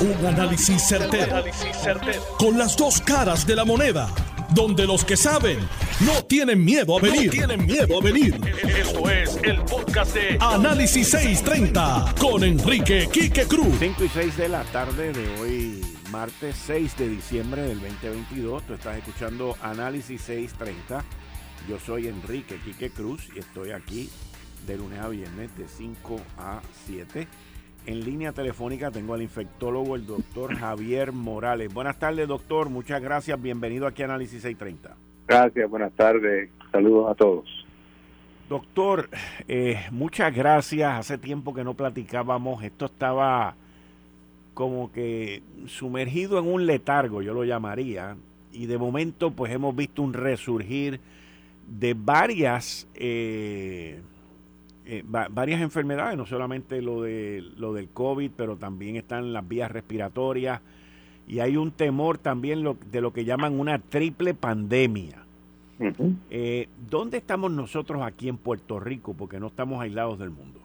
Un 0.00 0.24
análisis 0.24 0.82
certero, 0.88 1.44
Con 2.38 2.56
las 2.56 2.74
dos 2.74 3.02
caras 3.02 3.46
de 3.46 3.54
la 3.54 3.66
moneda. 3.66 4.08
Donde 4.54 4.86
los 4.86 5.04
que 5.04 5.14
saben 5.14 5.58
no 6.00 6.24
tienen 6.24 6.64
miedo 6.64 6.96
a 6.96 7.02
venir. 7.02 7.30
tienen 7.30 7.66
miedo 7.66 7.98
a 7.98 8.02
venir. 8.02 8.34
Esto 8.78 9.10
es 9.10 9.38
el 9.42 9.60
podcast 9.64 10.14
de 10.14 10.38
Análisis 10.40 11.10
630 11.10 12.14
con 12.18 12.42
Enrique 12.44 13.10
Quique 13.12 13.44
Cruz. 13.44 13.76
5 13.78 14.04
y 14.04 14.08
6 14.08 14.36
de 14.38 14.48
la 14.48 14.64
tarde 14.64 15.12
de 15.12 15.38
hoy, 15.38 15.84
martes 16.10 16.56
6 16.66 16.96
de 16.96 17.08
diciembre 17.10 17.60
del 17.60 17.80
2022. 17.80 18.62
Tú 18.66 18.72
estás 18.72 18.96
escuchando 18.96 19.54
Análisis 19.60 20.22
630. 20.22 21.04
Yo 21.68 21.78
soy 21.78 22.08
Enrique 22.08 22.58
Quique 22.64 22.88
Cruz 22.88 23.28
y 23.36 23.40
estoy 23.40 23.72
aquí 23.72 24.08
de 24.66 24.78
lunes 24.78 24.98
a 24.98 25.08
viernes 25.08 25.54
de 25.58 25.68
5 25.68 26.20
a 26.38 26.62
7 26.86 27.28
en 27.86 28.04
línea 28.04 28.32
telefónica 28.32 28.90
tengo 28.90 29.14
al 29.14 29.22
infectólogo, 29.22 29.96
el 29.96 30.06
doctor 30.06 30.54
Javier 30.58 31.12
Morales. 31.12 31.72
Buenas 31.72 31.98
tardes, 31.98 32.28
doctor. 32.28 32.68
Muchas 32.68 33.00
gracias. 33.00 33.40
Bienvenido 33.40 33.86
aquí 33.86 34.02
a 34.02 34.06
Análisis 34.06 34.42
630. 34.42 34.96
Gracias, 35.26 35.70
buenas 35.70 35.92
tardes. 35.92 36.50
Saludos 36.72 37.10
a 37.10 37.14
todos. 37.14 37.66
Doctor, 38.48 39.08
eh, 39.46 39.86
muchas 39.92 40.34
gracias. 40.34 40.92
Hace 40.98 41.18
tiempo 41.18 41.54
que 41.54 41.62
no 41.62 41.74
platicábamos. 41.74 42.64
Esto 42.64 42.86
estaba 42.86 43.54
como 44.54 44.90
que 44.90 45.42
sumergido 45.66 46.38
en 46.38 46.46
un 46.46 46.66
letargo, 46.66 47.22
yo 47.22 47.32
lo 47.32 47.44
llamaría. 47.44 48.16
Y 48.52 48.66
de 48.66 48.76
momento, 48.76 49.30
pues 49.30 49.52
hemos 49.52 49.76
visto 49.76 50.02
un 50.02 50.12
resurgir 50.12 51.00
de 51.68 51.94
varias 51.94 52.88
eh, 52.94 54.00
eh, 54.92 55.04
varias 55.06 55.60
enfermedades, 55.60 56.18
no 56.18 56.26
solamente 56.26 56.82
lo, 56.82 57.02
de, 57.02 57.44
lo 57.56 57.72
del 57.72 57.90
COVID, 57.90 58.32
pero 58.36 58.56
también 58.56 58.96
están 58.96 59.32
las 59.32 59.46
vías 59.46 59.70
respiratorias 59.70 60.60
y 61.28 61.38
hay 61.38 61.56
un 61.56 61.70
temor 61.70 62.18
también 62.18 62.64
de 62.90 63.00
lo 63.00 63.12
que 63.12 63.24
llaman 63.24 63.60
una 63.60 63.78
triple 63.78 64.34
pandemia. 64.34 65.18
Eh, 66.28 66.68
¿Dónde 66.90 67.18
estamos 67.18 67.52
nosotros 67.52 68.02
aquí 68.02 68.28
en 68.28 68.36
Puerto 68.36 68.80
Rico? 68.80 69.14
Porque 69.14 69.38
no 69.38 69.46
estamos 69.46 69.80
aislados 69.80 70.18
del 70.18 70.30
mundo. 70.30 70.58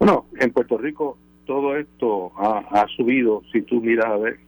Bueno, 0.00 0.26
en 0.40 0.50
Puerto 0.50 0.76
Rico 0.76 1.16
todo 1.46 1.76
esto 1.76 2.32
ha, 2.38 2.88
subido. 2.96 3.44
Si 3.52 3.62
tú 3.62 3.80
miras 3.80 4.06
a 4.06 4.16
ver, 4.16 4.40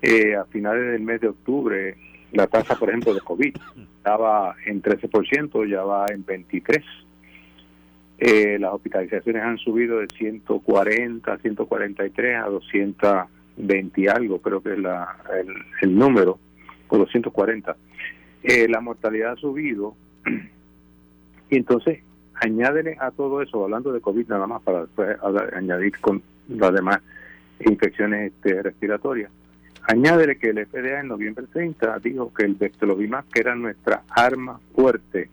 eh, 0.00 0.36
a 0.36 0.46
finales 0.46 0.92
del 0.92 1.02
mes 1.02 1.20
de 1.20 1.28
octubre, 1.28 1.98
la 2.32 2.46
tasa, 2.46 2.76
por 2.76 2.88
ejemplo, 2.88 3.12
de 3.12 3.20
COVID 3.20 3.54
estaba 3.98 4.56
en 4.64 4.80
13%, 4.82 5.68
ya 5.68 5.82
va 5.82 6.06
en 6.08 6.24
23%. 6.24 6.82
Eh, 8.20 8.58
las 8.58 8.72
hospitalizaciones 8.72 9.42
han 9.42 9.58
subido 9.58 10.00
de 10.00 10.08
140, 10.08 11.38
143 11.38 12.36
a 12.36 12.48
220 12.48 14.00
y 14.00 14.08
algo, 14.08 14.40
creo 14.40 14.60
que 14.60 14.72
es 14.72 14.78
la, 14.78 15.16
el, 15.80 15.96
número, 15.96 16.38
o 16.88 16.98
240. 16.98 17.76
Eh, 18.42 18.68
la 18.68 18.80
mortalidad 18.80 19.32
ha 19.32 19.36
subido 19.36 19.94
y 21.50 21.56
entonces 21.56 22.00
añádele 22.34 22.96
a 23.00 23.12
todo 23.12 23.40
eso, 23.40 23.64
hablando 23.64 23.92
de 23.92 24.00
COVID 24.00 24.26
nada 24.26 24.48
más 24.48 24.62
para 24.62 24.80
después 24.82 25.16
añadir 25.54 25.98
con 26.00 26.20
las 26.48 26.72
demás 26.72 27.00
infecciones 27.60 28.32
este, 28.32 28.62
respiratorias, 28.62 29.30
añádele 29.84 30.38
que 30.38 30.50
el 30.50 30.66
FDA 30.66 31.00
en 31.00 31.08
noviembre 31.08 31.46
30 31.52 31.98
dijo 32.00 32.32
que 32.34 32.44
el 32.44 32.54
Vectolovimax, 32.54 33.28
que 33.32 33.40
era 33.40 33.54
nuestra 33.54 34.02
arma 34.10 34.58
fuerte 34.74 35.30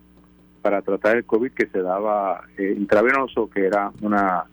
para 0.66 0.82
tratar 0.82 1.16
el 1.18 1.26
COVID 1.26 1.52
que 1.52 1.68
se 1.68 1.80
daba 1.80 2.42
eh, 2.58 2.74
intravenoso, 2.76 3.48
que 3.52 3.68
era 3.68 3.92
una 4.02 4.46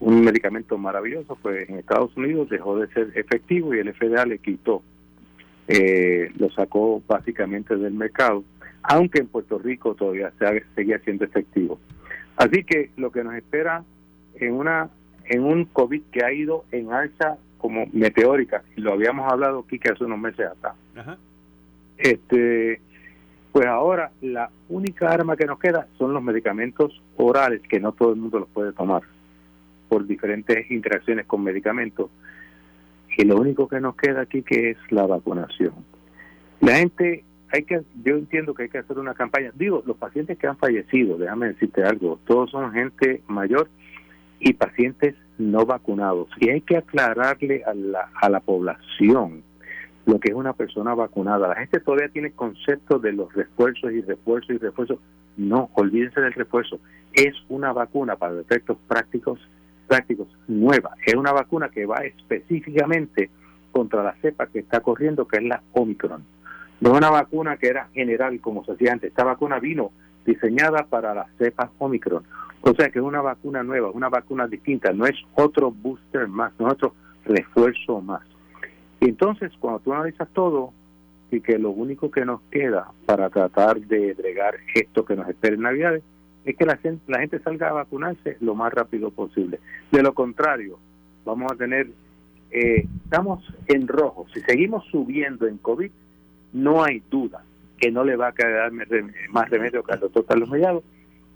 un 0.00 0.22
medicamento 0.22 0.76
maravilloso, 0.76 1.34
pues 1.40 1.66
en 1.66 1.78
Estados 1.78 2.14
Unidos 2.14 2.50
dejó 2.50 2.78
de 2.78 2.88
ser 2.88 3.10
efectivo 3.14 3.74
y 3.74 3.78
el 3.78 3.90
FDA 3.94 4.26
le 4.26 4.36
quitó, 4.36 4.82
eh, 5.66 6.30
lo 6.36 6.50
sacó 6.50 7.02
básicamente 7.08 7.74
del 7.74 7.94
mercado, 7.94 8.44
aunque 8.82 9.20
en 9.20 9.28
Puerto 9.28 9.58
Rico 9.58 9.94
todavía 9.94 10.30
se, 10.38 10.62
seguía 10.74 10.98
siendo 10.98 11.24
efectivo. 11.24 11.80
Así 12.36 12.62
que 12.62 12.90
lo 12.98 13.10
que 13.10 13.24
nos 13.24 13.34
espera 13.34 13.82
en 14.34 14.52
una 14.52 14.90
en 15.24 15.42
un 15.42 15.64
COVID 15.64 16.02
que 16.12 16.22
ha 16.22 16.34
ido 16.34 16.66
en 16.70 16.92
alza 16.92 17.38
como 17.56 17.86
meteórica, 17.94 18.62
y 18.76 18.82
lo 18.82 18.92
habíamos 18.92 19.32
hablado 19.32 19.60
aquí 19.60 19.78
que 19.78 19.88
hace 19.88 20.04
unos 20.04 20.18
meses 20.18 20.48
atrás. 20.48 20.74
Este 21.96 22.82
pues 23.52 23.66
ahora 23.66 24.12
la 24.20 24.50
única 24.68 25.10
arma 25.10 25.36
que 25.36 25.46
nos 25.46 25.58
queda 25.58 25.88
son 25.98 26.14
los 26.14 26.22
medicamentos 26.22 27.02
orales, 27.16 27.62
que 27.62 27.80
no 27.80 27.92
todo 27.92 28.10
el 28.10 28.20
mundo 28.20 28.38
los 28.38 28.48
puede 28.48 28.72
tomar 28.72 29.02
por 29.88 30.06
diferentes 30.06 30.70
interacciones 30.70 31.26
con 31.26 31.42
medicamentos. 31.42 32.10
Y 33.16 33.24
lo 33.24 33.36
único 33.36 33.68
que 33.68 33.80
nos 33.80 33.96
queda 33.96 34.22
aquí 34.22 34.42
que 34.42 34.70
es 34.70 34.78
la 34.90 35.06
vacunación. 35.06 35.74
La 36.60 36.76
gente, 36.76 37.24
hay 37.52 37.64
que, 37.64 37.82
yo 38.04 38.14
entiendo 38.14 38.54
que 38.54 38.64
hay 38.64 38.68
que 38.68 38.78
hacer 38.78 38.98
una 38.98 39.14
campaña. 39.14 39.50
Digo, 39.54 39.82
los 39.84 39.96
pacientes 39.96 40.38
que 40.38 40.46
han 40.46 40.56
fallecido, 40.56 41.18
déjame 41.18 41.48
decirte 41.48 41.82
algo, 41.82 42.20
todos 42.26 42.50
son 42.50 42.72
gente 42.72 43.22
mayor 43.26 43.68
y 44.38 44.52
pacientes 44.52 45.16
no 45.38 45.66
vacunados. 45.66 46.28
Y 46.38 46.50
hay 46.50 46.60
que 46.60 46.76
aclararle 46.76 47.64
a 47.64 47.74
la, 47.74 48.10
a 48.14 48.30
la 48.30 48.40
población 48.40 49.42
lo 50.10 50.18
que 50.18 50.30
es 50.30 50.34
una 50.34 50.54
persona 50.54 50.92
vacunada. 50.94 51.46
La 51.46 51.54
gente 51.54 51.78
todavía 51.78 52.08
tiene 52.08 52.32
conceptos 52.32 53.00
de 53.00 53.12
los 53.12 53.32
refuerzos 53.32 53.92
y 53.92 54.00
refuerzos 54.00 54.50
y 54.50 54.58
refuerzos. 54.58 54.98
No, 55.36 55.70
olvídense 55.74 56.20
del 56.20 56.32
refuerzo. 56.32 56.80
Es 57.12 57.34
una 57.48 57.72
vacuna 57.72 58.16
para 58.16 58.40
efectos 58.40 58.76
prácticos, 58.88 59.38
prácticos 59.86 60.26
nueva. 60.48 60.96
Es 61.06 61.14
una 61.14 61.32
vacuna 61.32 61.68
que 61.68 61.86
va 61.86 61.98
específicamente 61.98 63.30
contra 63.70 64.02
la 64.02 64.14
cepa 64.20 64.48
que 64.48 64.58
está 64.58 64.80
corriendo, 64.80 65.28
que 65.28 65.36
es 65.36 65.44
la 65.44 65.62
Omicron. 65.74 66.24
No 66.80 66.90
es 66.90 66.98
una 66.98 67.10
vacuna 67.10 67.56
que 67.56 67.68
era 67.68 67.88
general 67.94 68.40
como 68.40 68.64
se 68.64 68.72
hacía 68.72 68.92
antes. 68.92 69.10
Esta 69.10 69.22
vacuna 69.22 69.60
vino 69.60 69.92
diseñada 70.26 70.86
para 70.86 71.14
la 71.14 71.26
cepa 71.38 71.70
Omicron. 71.78 72.24
O 72.62 72.74
sea 72.74 72.90
que 72.90 72.98
es 72.98 73.04
una 73.04 73.22
vacuna 73.22 73.62
nueva, 73.62 73.90
una 73.90 74.08
vacuna 74.08 74.48
distinta. 74.48 74.92
No 74.92 75.06
es 75.06 75.16
otro 75.36 75.70
booster 75.70 76.26
más, 76.26 76.52
no 76.58 76.66
es 76.66 76.72
otro 76.72 76.94
refuerzo 77.24 78.00
más. 78.00 78.22
Entonces, 79.00 79.52
cuando 79.58 79.80
tú 79.80 79.92
analizas 79.92 80.28
todo, 80.32 80.72
y 81.30 81.40
que 81.40 81.58
lo 81.58 81.70
único 81.70 82.10
que 82.10 82.24
nos 82.24 82.40
queda 82.50 82.90
para 83.06 83.30
tratar 83.30 83.80
de 83.80 84.14
bregar 84.14 84.56
esto 84.74 85.04
que 85.04 85.14
nos 85.14 85.28
espera 85.28 85.54
en 85.54 85.62
Navidades, 85.62 86.02
es 86.44 86.56
que 86.56 86.64
la 86.64 86.76
gente, 86.76 87.02
la 87.06 87.20
gente 87.20 87.38
salga 87.40 87.68
a 87.68 87.72
vacunarse 87.72 88.36
lo 88.40 88.54
más 88.54 88.72
rápido 88.72 89.10
posible. 89.10 89.60
De 89.92 90.02
lo 90.02 90.12
contrario, 90.12 90.78
vamos 91.24 91.52
a 91.52 91.56
tener, 91.56 91.88
eh, 92.50 92.86
estamos 93.04 93.44
en 93.68 93.86
rojo. 93.86 94.26
Si 94.34 94.40
seguimos 94.40 94.84
subiendo 94.86 95.46
en 95.46 95.58
COVID, 95.58 95.90
no 96.52 96.82
hay 96.82 97.02
duda 97.10 97.44
que 97.78 97.90
no 97.90 98.04
le 98.04 98.16
va 98.16 98.28
a 98.28 98.32
quedar 98.32 98.72
más 99.30 99.48
remedio 99.48 99.82
que 99.82 99.92
al 99.92 100.00
doctor 100.00 100.26
Carlos 100.26 100.50
Mellado 100.50 100.82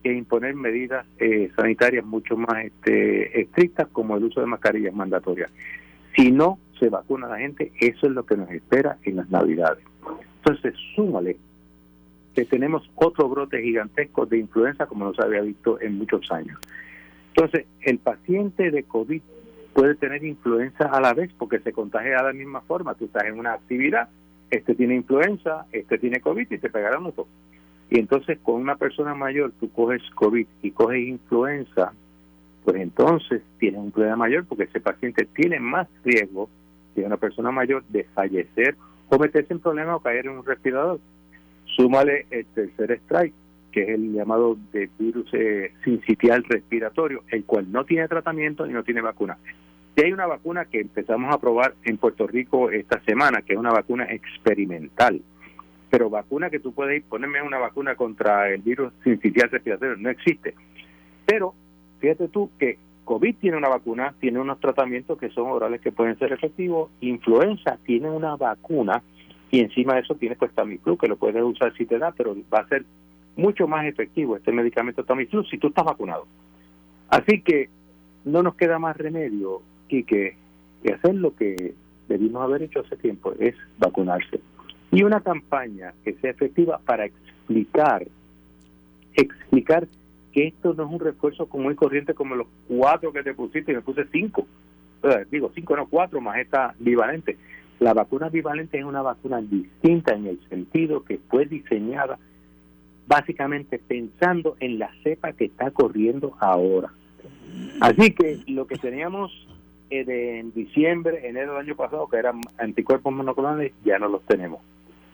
que 0.02 0.12
imponer 0.12 0.54
medidas 0.54 1.06
eh, 1.18 1.50
sanitarias 1.56 2.04
mucho 2.04 2.36
más 2.36 2.66
este, 2.66 3.40
estrictas 3.40 3.88
como 3.88 4.16
el 4.16 4.24
uso 4.24 4.40
de 4.40 4.46
mascarillas 4.46 4.94
mandatorias. 4.94 5.50
Si 6.14 6.30
no 6.30 6.58
se 6.78 6.88
vacuna 6.88 7.28
la 7.28 7.38
gente, 7.38 7.72
eso 7.80 8.06
es 8.06 8.12
lo 8.12 8.24
que 8.26 8.36
nos 8.36 8.50
espera 8.50 8.98
en 9.04 9.16
las 9.16 9.30
Navidades. 9.30 9.84
Entonces, 10.38 10.74
súmale 10.94 11.36
que 12.34 12.44
tenemos 12.44 12.90
otro 12.96 13.28
brote 13.28 13.62
gigantesco 13.62 14.26
de 14.26 14.38
influenza 14.38 14.86
como 14.86 15.04
no 15.04 15.14
se 15.14 15.22
había 15.22 15.40
visto 15.40 15.80
en 15.80 15.98
muchos 15.98 16.30
años. 16.32 16.58
Entonces, 17.28 17.66
el 17.82 17.98
paciente 17.98 18.70
de 18.70 18.82
COVID 18.82 19.22
puede 19.72 19.94
tener 19.94 20.24
influenza 20.24 20.84
a 20.86 21.00
la 21.00 21.14
vez 21.14 21.30
porque 21.38 21.60
se 21.60 21.72
contagia 21.72 22.18
de 22.18 22.22
la 22.22 22.32
misma 22.32 22.60
forma. 22.62 22.94
Tú 22.94 23.06
estás 23.06 23.24
en 23.24 23.38
una 23.38 23.54
actividad, 23.54 24.08
este 24.50 24.74
tiene 24.74 24.94
influenza, 24.94 25.66
este 25.72 25.98
tiene 25.98 26.20
COVID 26.20 26.50
y 26.50 26.58
te 26.58 26.70
pegarán 26.70 27.06
otro. 27.06 27.26
Y 27.90 27.98
entonces 27.98 28.38
con 28.42 28.56
una 28.56 28.76
persona 28.76 29.14
mayor 29.14 29.52
tú 29.60 29.70
coges 29.70 30.02
COVID 30.14 30.46
y 30.62 30.70
coges 30.70 31.06
influenza, 31.06 31.92
pues 32.64 32.76
entonces 32.76 33.42
tienes 33.58 33.80
un 33.80 33.90
problema 33.90 34.16
mayor 34.16 34.46
porque 34.46 34.64
ese 34.64 34.80
paciente 34.80 35.26
tiene 35.26 35.60
más 35.60 35.88
riesgo 36.04 36.48
que 36.94 37.02
una 37.02 37.16
persona 37.16 37.50
mayor 37.50 37.84
de 37.88 38.04
fallecer 38.04 38.76
o 39.08 39.18
meterse 39.18 39.52
en 39.52 39.60
problemas 39.60 39.96
o 39.96 40.00
caer 40.00 40.26
en 40.26 40.38
un 40.38 40.44
respirador. 40.44 41.00
Súmale 41.76 42.26
el 42.30 42.46
tercer 42.46 42.92
strike, 43.04 43.34
que 43.72 43.82
es 43.82 43.88
el 43.90 44.12
llamado 44.12 44.56
de 44.72 44.88
virus 44.98 45.28
eh, 45.32 45.72
sincitial 45.84 46.44
respiratorio, 46.44 47.22
el 47.30 47.44
cual 47.44 47.70
no 47.70 47.84
tiene 47.84 48.08
tratamiento 48.08 48.66
y 48.66 48.72
no 48.72 48.84
tiene 48.84 49.00
vacuna. 49.00 49.38
Y 49.96 50.02
hay 50.02 50.12
una 50.12 50.26
vacuna 50.26 50.64
que 50.64 50.80
empezamos 50.80 51.32
a 51.32 51.38
probar 51.38 51.74
en 51.84 51.98
Puerto 51.98 52.26
Rico 52.26 52.70
esta 52.70 53.00
semana, 53.04 53.42
que 53.42 53.52
es 53.54 53.58
una 53.58 53.70
vacuna 53.70 54.04
experimental. 54.04 55.20
Pero 55.90 56.10
vacuna 56.10 56.50
que 56.50 56.58
tú 56.58 56.72
puedes 56.72 56.96
ir, 56.96 57.04
ponerme 57.04 57.42
una 57.42 57.58
vacuna 57.58 57.94
contra 57.94 58.50
el 58.52 58.62
virus 58.62 58.92
sincitial 59.04 59.50
respiratorio, 59.50 59.96
no 59.96 60.10
existe. 60.10 60.54
Pero 61.24 61.54
Fíjate 62.04 62.28
tú 62.28 62.50
que 62.58 62.76
COVID 63.04 63.36
tiene 63.36 63.56
una 63.56 63.68
vacuna, 63.68 64.14
tiene 64.20 64.40
unos 64.40 64.60
tratamientos 64.60 65.18
que 65.18 65.30
son 65.30 65.50
orales 65.50 65.80
que 65.80 65.92
pueden 65.92 66.18
ser 66.18 66.32
efectivos, 66.32 66.90
influenza 67.00 67.78
tiene 67.84 68.10
una 68.10 68.36
vacuna 68.36 69.02
y 69.50 69.60
encima 69.60 69.94
de 69.94 70.00
eso 70.00 70.14
tiene 70.14 70.36
pues 70.36 70.52
Tamiflu 70.52 70.96
que 70.96 71.08
lo 71.08 71.16
puedes 71.16 71.42
usar 71.42 71.74
si 71.76 71.86
te 71.86 71.98
da, 71.98 72.12
pero 72.12 72.36
va 72.52 72.60
a 72.60 72.68
ser 72.68 72.84
mucho 73.36 73.68
más 73.68 73.86
efectivo 73.86 74.36
este 74.36 74.52
medicamento 74.52 75.04
Tamiflu 75.04 75.44
si 75.44 75.58
tú 75.58 75.68
estás 75.68 75.84
vacunado. 75.84 76.26
Así 77.08 77.42
que 77.42 77.68
no 78.24 78.42
nos 78.42 78.54
queda 78.56 78.78
más 78.78 78.96
remedio, 78.96 79.62
que 79.88 80.36
y 80.84 80.92
hacer 80.92 81.14
lo 81.14 81.34
que 81.34 81.74
debimos 82.08 82.42
haber 82.42 82.62
hecho 82.62 82.80
hace 82.80 82.96
tiempo, 82.96 83.32
es 83.38 83.54
vacunarse. 83.78 84.40
Y 84.92 85.02
una 85.02 85.20
campaña 85.20 85.94
que 86.04 86.12
sea 86.14 86.30
efectiva 86.30 86.78
para 86.84 87.06
explicar, 87.06 88.06
explicar 89.14 89.88
que 90.34 90.48
esto 90.48 90.74
no 90.74 90.84
es 90.84 90.90
un 90.90 91.00
refuerzo 91.00 91.46
común 91.46 91.72
y 91.72 91.76
corriente 91.76 92.12
como 92.12 92.34
los 92.34 92.48
cuatro 92.66 93.12
que 93.12 93.22
te 93.22 93.34
pusiste 93.34 93.70
y 93.70 93.76
me 93.76 93.82
puse 93.82 94.04
cinco. 94.10 94.46
digo, 95.30 95.52
cinco 95.54 95.76
no 95.76 95.86
cuatro 95.86 96.20
más 96.20 96.38
esta 96.38 96.74
bivalente. 96.80 97.38
La 97.78 97.94
vacuna 97.94 98.28
bivalente 98.28 98.78
es 98.78 98.84
una 98.84 99.00
vacuna 99.00 99.40
distinta 99.40 100.14
en 100.14 100.26
el 100.26 100.40
sentido 100.48 101.04
que 101.04 101.18
fue 101.28 101.46
diseñada 101.46 102.18
básicamente 103.06 103.78
pensando 103.78 104.56
en 104.60 104.78
la 104.78 104.90
cepa 105.02 105.32
que 105.32 105.44
está 105.44 105.70
corriendo 105.70 106.36
ahora. 106.40 106.92
Así 107.80 108.10
que 108.10 108.40
lo 108.48 108.66
que 108.66 108.76
teníamos 108.76 109.30
eh, 109.90 110.38
en 110.40 110.52
diciembre, 110.52 111.28
enero 111.28 111.52
del 111.52 111.66
año 111.66 111.76
pasado, 111.76 112.08
que 112.08 112.16
eran 112.16 112.40
anticuerpos 112.58 113.12
monoclonales, 113.12 113.72
ya 113.84 113.98
no 113.98 114.08
los 114.08 114.22
tenemos. 114.22 114.60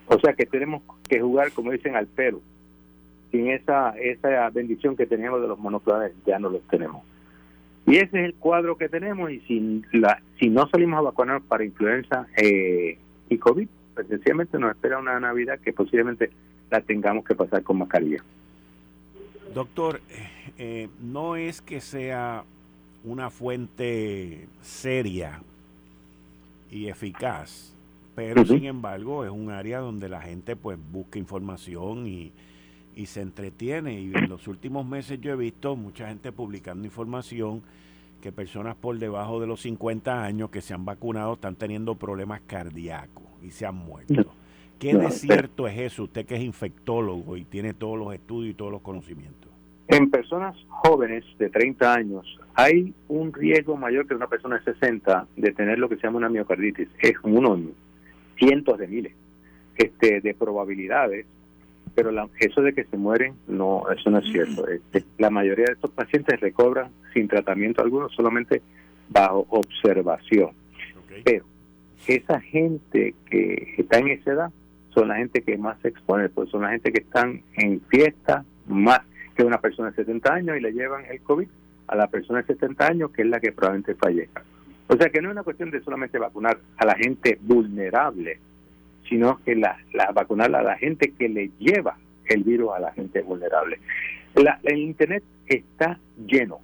O 0.07 0.19
sea 0.19 0.33
que 0.33 0.47
tenemos 0.47 0.83
que 1.09 1.21
jugar, 1.21 1.53
como 1.53 1.73
dicen, 1.73 1.95
al 1.95 2.07
pelo. 2.07 2.41
Sin 3.31 3.49
esa, 3.49 3.91
esa 3.91 4.51
bendición 4.51 4.97
que 4.97 5.07
teníamos 5.07 5.41
de 5.41 5.49
los 5.49 5.59
monoclonales, 5.59 6.13
ya 6.27 6.39
no 6.39 6.51
los 6.51 6.63
tenemos. 6.69 7.05
Y 7.87 7.97
ese 7.97 8.21
es 8.21 8.25
el 8.27 8.35
cuadro 8.35 8.77
que 8.77 8.89
tenemos 8.89 9.31
y 9.31 9.41
si, 9.41 9.83
la, 9.93 10.23
si 10.39 10.49
no 10.49 10.69
salimos 10.69 10.99
a 10.99 11.03
vacunar 11.03 11.41
para 11.43 11.65
influenza 11.65 12.27
eh, 12.37 12.99
y 13.29 13.39
COVID, 13.39 13.69
pues 13.95 14.07
sencillamente 14.07 14.59
nos 14.59 14.71
espera 14.71 14.99
una 14.99 15.19
Navidad 15.19 15.59
que 15.59 15.73
posiblemente 15.73 16.31
la 16.71 16.81
tengamos 16.83 17.25
que 17.25 17.35
pasar 17.35 17.63
con 17.63 17.79
mascarilla. 17.79 18.23
Doctor, 19.55 20.01
eh, 20.59 20.89
no 21.01 21.35
es 21.35 21.61
que 21.61 21.81
sea 21.81 22.45
una 23.03 23.31
fuente 23.31 24.47
seria 24.61 25.41
y 26.71 26.89
eficaz, 26.89 27.75
pero 28.15 28.45
sin 28.45 28.67
embargo 28.67 29.25
es 29.25 29.31
un 29.31 29.51
área 29.51 29.81
donde 29.81 30.09
la 30.09 30.21
gente 30.21 30.55
pues 30.55 30.79
busca 30.93 31.19
información 31.19 32.07
y, 32.07 32.33
y 33.01 33.07
se 33.07 33.23
entretiene. 33.23 34.01
Y 34.01 34.13
en 34.15 34.29
los 34.29 34.47
últimos 34.47 34.87
meses 34.87 35.21
yo 35.21 35.33
he 35.33 35.37
visto 35.37 35.75
mucha 35.75 36.09
gente 36.09 36.33
publicando 36.33 36.85
información 36.85 37.63
que 38.21 38.31
personas 38.31 38.77
por 38.77 38.99
debajo 38.99 39.41
de 39.41 39.47
los 39.47 39.63
50 39.63 40.23
años 40.23 40.51
que 40.51 40.61
se 40.61 40.75
han 40.75 40.85
vacunado 40.85 41.35
están 41.35 41.57
teniendo 41.57 41.95
problemas 41.95 42.43
cardíacos 42.47 43.25
y 43.43 43.51
se 43.51 43.65
han 43.65 43.77
muerto. 43.77 44.35
¿Qué 44.79 44.95
de 44.95 45.11
cierto 45.11 45.67
es 45.67 45.79
eso? 45.79 46.05
Usted 46.05 46.27
que 46.27 46.37
es 46.37 46.43
infectólogo 46.43 47.37
y 47.37 47.45
tiene 47.45 47.73
todos 47.73 47.99
los 47.99 48.13
estudios 48.13 48.53
y 48.53 48.55
todos 48.55 48.71
los 48.71 48.83
conocimientos. 48.83 49.51
En 49.89 50.11
personas 50.11 50.57
jóvenes 50.69 51.25
de 51.39 51.49
30 51.49 51.95
años 51.95 52.39
hay 52.55 52.95
un 53.09 53.33
riesgo 53.33 53.77
mayor 53.77 54.07
que 54.07 54.15
una 54.15 54.27
persona 54.27 54.59
de 54.59 54.75
60 54.75 55.27
de 55.37 55.53
tener 55.53 55.79
lo 55.79 55.89
que 55.89 55.97
se 55.97 56.03
llama 56.03 56.19
una 56.19 56.29
miocarditis. 56.29 56.89
Es 57.01 57.15
uno 57.23 57.55
en 57.55 57.73
cientos 58.39 58.79
de 58.79 58.87
miles 58.87 59.15
este, 59.77 60.21
de 60.21 60.35
probabilidades, 60.35 61.27
pero 61.95 62.11
eso 62.39 62.63
de 62.63 62.73
que 62.73 62.85
se 62.85 62.97
mueren, 62.97 63.35
no, 63.47 63.85
eso 63.91 64.11
no 64.11 64.19
es 64.19 64.31
cierto. 64.31 64.67
Este, 64.69 65.05
la 65.19 65.31
mayoría 65.31 65.67
de 65.67 65.73
estos 65.73 65.91
pacientes 65.91 66.41
recobran 66.41 66.91
sin 67.13 67.29
tratamiento 67.29 67.83
alguno, 67.83 68.09
solamente 68.09 68.63
bajo 69.09 69.47
observación. 69.51 70.51
Pero 71.25 71.45
esa 72.07 72.41
gente 72.41 73.15
que 73.29 73.75
está 73.79 73.99
en 73.99 74.09
esa 74.09 74.33
edad 74.33 74.51
son 74.95 75.09
la 75.09 75.17
gente 75.17 75.43
que 75.43 75.57
más 75.57 75.81
se 75.83 75.89
expone, 75.89 76.29
pues 76.29 76.51
son 76.51 76.63
la 76.63 76.71
gente 76.71 76.93
que 76.93 77.03
están 77.03 77.43
en 77.55 77.81
fiesta 77.83 78.45
más 78.67 79.01
que 79.37 79.45
una 79.45 79.61
persona 79.61 79.91
de 79.91 79.97
70 79.97 80.33
años 80.33 80.57
y 80.57 80.61
le 80.61 80.73
llevan 80.73 81.05
el 81.07 81.21
COVID 81.21 81.49
a 81.89 81.97
la 81.97 82.07
persona 82.09 82.41
de 82.41 82.47
70 82.47 82.87
años, 82.87 83.11
que 83.11 83.23
es 83.23 83.29
la 83.29 83.41
que 83.41 83.53
probablemente 83.53 83.95
fallezca. 83.95 84.43
O 84.87 84.97
sea 84.97 85.09
que 85.09 85.21
no 85.21 85.29
es 85.29 85.33
una 85.33 85.45
cuestión 85.45 85.71
de 85.71 85.81
solamente 85.83 86.19
vacunar 86.19 86.59
a 86.77 86.85
la 86.85 86.95
gente 86.95 87.39
vulnerable, 87.41 88.39
sino 89.11 89.41
que 89.45 89.57
la, 89.57 89.77
la 89.93 90.11
vacunar 90.13 90.55
a 90.55 90.63
la 90.63 90.79
gente 90.79 91.13
que 91.19 91.29
le 91.29 91.51
lleva 91.59 91.99
el 92.27 92.45
virus 92.45 92.71
a 92.75 92.79
la 92.79 92.93
gente 92.93 93.21
vulnerable. 93.23 93.79
el 94.63 94.79
Internet 94.79 95.25
está 95.47 95.99
lleno, 96.27 96.61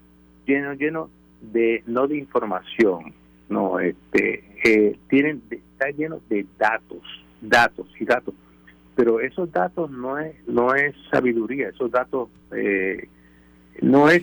lleno, 0.47 0.73
lleno 0.75 1.11
de, 1.41 1.83
no 1.87 2.07
de 2.07 2.17
información, 2.17 3.13
no, 3.49 3.81
este, 3.81 4.45
eh, 4.65 4.97
tienen, 5.09 5.43
está 5.51 5.91
lleno 5.91 6.21
de 6.29 6.47
datos, 6.57 7.03
datos 7.41 7.89
y 7.99 8.05
datos. 8.05 8.33
Pero 8.95 9.21
esos 9.21 9.51
datos 9.53 9.91
no 9.91 10.19
es, 10.19 10.35
no 10.47 10.75
es 10.75 10.95
sabiduría, 11.11 11.69
esos 11.69 11.91
datos 11.91 12.31
eh, 12.53 13.09
no 13.83 14.09
es, 14.09 14.23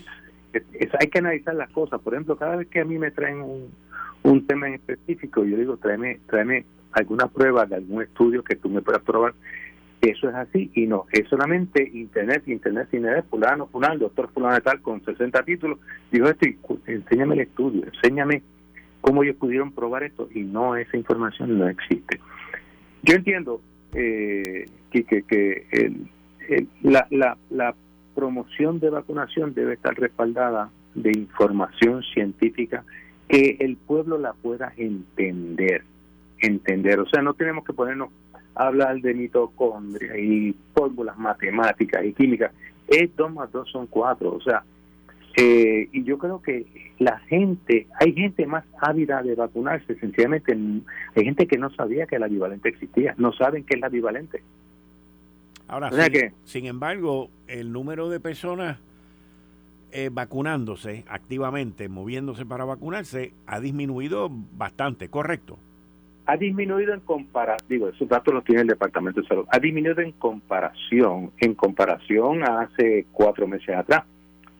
hay 0.99 1.07
que 1.07 1.19
analizar 1.19 1.53
las 1.55 1.69
cosas. 1.71 2.01
Por 2.01 2.13
ejemplo, 2.13 2.37
cada 2.37 2.55
vez 2.55 2.67
que 2.69 2.79
a 2.79 2.85
mí 2.85 2.97
me 2.97 3.11
traen 3.11 3.41
un, 3.41 3.69
un 4.23 4.47
tema 4.47 4.69
en 4.69 4.75
específico, 4.75 5.43
yo 5.43 5.57
digo, 5.57 5.77
tráeme, 5.77 6.19
tráeme 6.27 6.65
alguna 6.93 7.27
prueba 7.27 7.65
de 7.65 7.75
algún 7.75 8.01
estudio 8.01 8.43
que 8.43 8.55
tú 8.55 8.69
me 8.69 8.81
puedas 8.81 9.01
probar 9.01 9.33
eso 10.09 10.27
es 10.27 10.35
así 10.35 10.69
y 10.73 10.85
no, 10.85 11.05
es 11.13 11.27
solamente 11.29 11.89
internet, 11.93 12.43
internet, 12.47 12.89
internet, 12.91 13.25
fulano, 13.29 13.67
fulano, 13.67 13.99
doctor 13.99 14.29
fulano 14.33 14.59
tal 14.59 14.81
con 14.81 15.03
60 15.03 15.43
títulos, 15.43 15.79
dijo 16.11 16.27
esto 16.27 16.45
y 16.45 16.57
enséñame 16.87 17.35
el 17.35 17.41
estudio, 17.41 17.85
enséñame 17.85 18.43
cómo 18.99 19.23
ellos 19.23 19.37
pudieron 19.37 19.71
probar 19.71 20.03
esto 20.03 20.27
y 20.33 20.41
no, 20.41 20.75
esa 20.75 20.97
información 20.97 21.57
no 21.57 21.69
existe. 21.69 22.19
Yo 23.03 23.15
entiendo 23.15 23.61
eh, 23.93 24.65
que, 24.91 25.05
que, 25.05 25.67
el, 25.71 26.67
la, 26.81 27.07
la, 27.09 27.37
la 27.49 27.73
promoción 28.13 28.81
de 28.81 28.89
vacunación 28.89 29.53
debe 29.53 29.75
estar 29.75 29.97
respaldada 29.97 30.69
de 30.95 31.11
información 31.11 32.03
científica 32.13 32.83
que 33.29 33.55
el 33.61 33.77
pueblo 33.77 34.17
la 34.17 34.33
pueda 34.33 34.73
entender, 34.75 35.85
entender. 36.47 36.99
O 36.99 37.07
sea, 37.07 37.21
no 37.21 37.33
tenemos 37.33 37.65
que 37.65 37.73
ponernos 37.73 38.09
a 38.55 38.67
hablar 38.67 38.99
de 39.01 39.13
mitocondria 39.13 40.17
y 40.17 40.55
fórmulas 40.73 41.17
matemáticas 41.17 42.03
y 42.05 42.13
químicas. 42.13 42.51
Es 42.87 43.15
dos 43.15 43.33
más 43.33 43.51
dos 43.51 43.69
son 43.71 43.87
cuatro. 43.87 44.33
O 44.33 44.41
sea, 44.41 44.63
eh, 45.35 45.89
y 45.91 46.03
yo 46.03 46.17
creo 46.17 46.41
que 46.41 46.93
la 46.99 47.17
gente, 47.19 47.87
hay 47.99 48.13
gente 48.13 48.45
más 48.45 48.65
ávida 48.79 49.23
de 49.23 49.33
vacunarse, 49.33 49.95
sencillamente 49.95 50.53
hay 51.15 51.23
gente 51.25 51.47
que 51.47 51.57
no 51.57 51.71
sabía 51.71 52.05
que 52.05 52.19
la 52.19 52.27
bivalente 52.27 52.69
existía, 52.69 53.15
no 53.17 53.33
saben 53.33 53.63
qué 53.63 53.75
es 53.75 53.81
la 53.81 53.89
bivalente. 53.89 54.43
Ahora, 55.67 55.89
sin, 56.43 56.65
embargo, 56.67 57.29
el 57.47 57.71
número 57.71 58.09
de 58.09 58.19
personas 58.19 58.77
eh, 59.91 60.09
vacunándose 60.11 61.03
activamente, 61.07 61.89
moviéndose 61.89 62.45
para 62.45 62.63
vacunarse, 62.65 63.33
ha 63.47 63.59
disminuido 63.59 64.29
bastante, 64.29 65.09
¿correcto? 65.09 65.57
Ha 66.25 66.37
disminuido 66.37 66.93
en 66.93 67.01
comparación, 67.01 67.67
digo, 67.67 67.89
esos 67.89 68.07
datos 68.07 68.33
los 68.33 68.43
tiene 68.45 68.61
el 68.61 68.67
Departamento 68.67 69.21
de 69.21 69.27
Salud, 69.27 69.45
ha 69.49 69.59
disminuido 69.59 70.01
en 70.01 70.13
comparación, 70.13 71.31
en 71.39 71.53
comparación 71.53 72.43
a 72.43 72.61
hace 72.61 73.05
cuatro 73.11 73.47
meses 73.47 73.75
atrás 73.75 74.03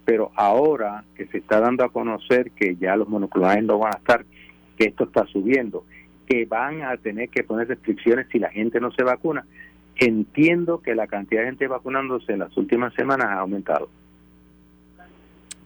pero 0.05 0.31
ahora 0.35 1.03
que 1.15 1.27
se 1.27 1.37
está 1.37 1.59
dando 1.59 1.83
a 1.83 1.89
conocer 1.89 2.51
que 2.51 2.75
ya 2.75 2.95
los 2.95 3.07
monoclonales 3.07 3.63
no 3.63 3.79
van 3.79 3.93
a 3.93 3.97
estar, 3.97 4.25
que 4.77 4.85
esto 4.85 5.05
está 5.05 5.25
subiendo, 5.27 5.85
que 6.27 6.45
van 6.45 6.83
a 6.83 6.97
tener 6.97 7.29
que 7.29 7.43
poner 7.43 7.67
restricciones 7.67 8.27
si 8.31 8.39
la 8.39 8.49
gente 8.49 8.79
no 8.79 8.91
se 8.91 9.03
vacuna, 9.03 9.45
entiendo 9.95 10.81
que 10.81 10.95
la 10.95 11.07
cantidad 11.07 11.41
de 11.41 11.47
gente 11.47 11.67
vacunándose 11.67 12.33
en 12.33 12.39
las 12.39 12.55
últimas 12.57 12.93
semanas 12.95 13.27
ha 13.27 13.39
aumentado. 13.39 13.89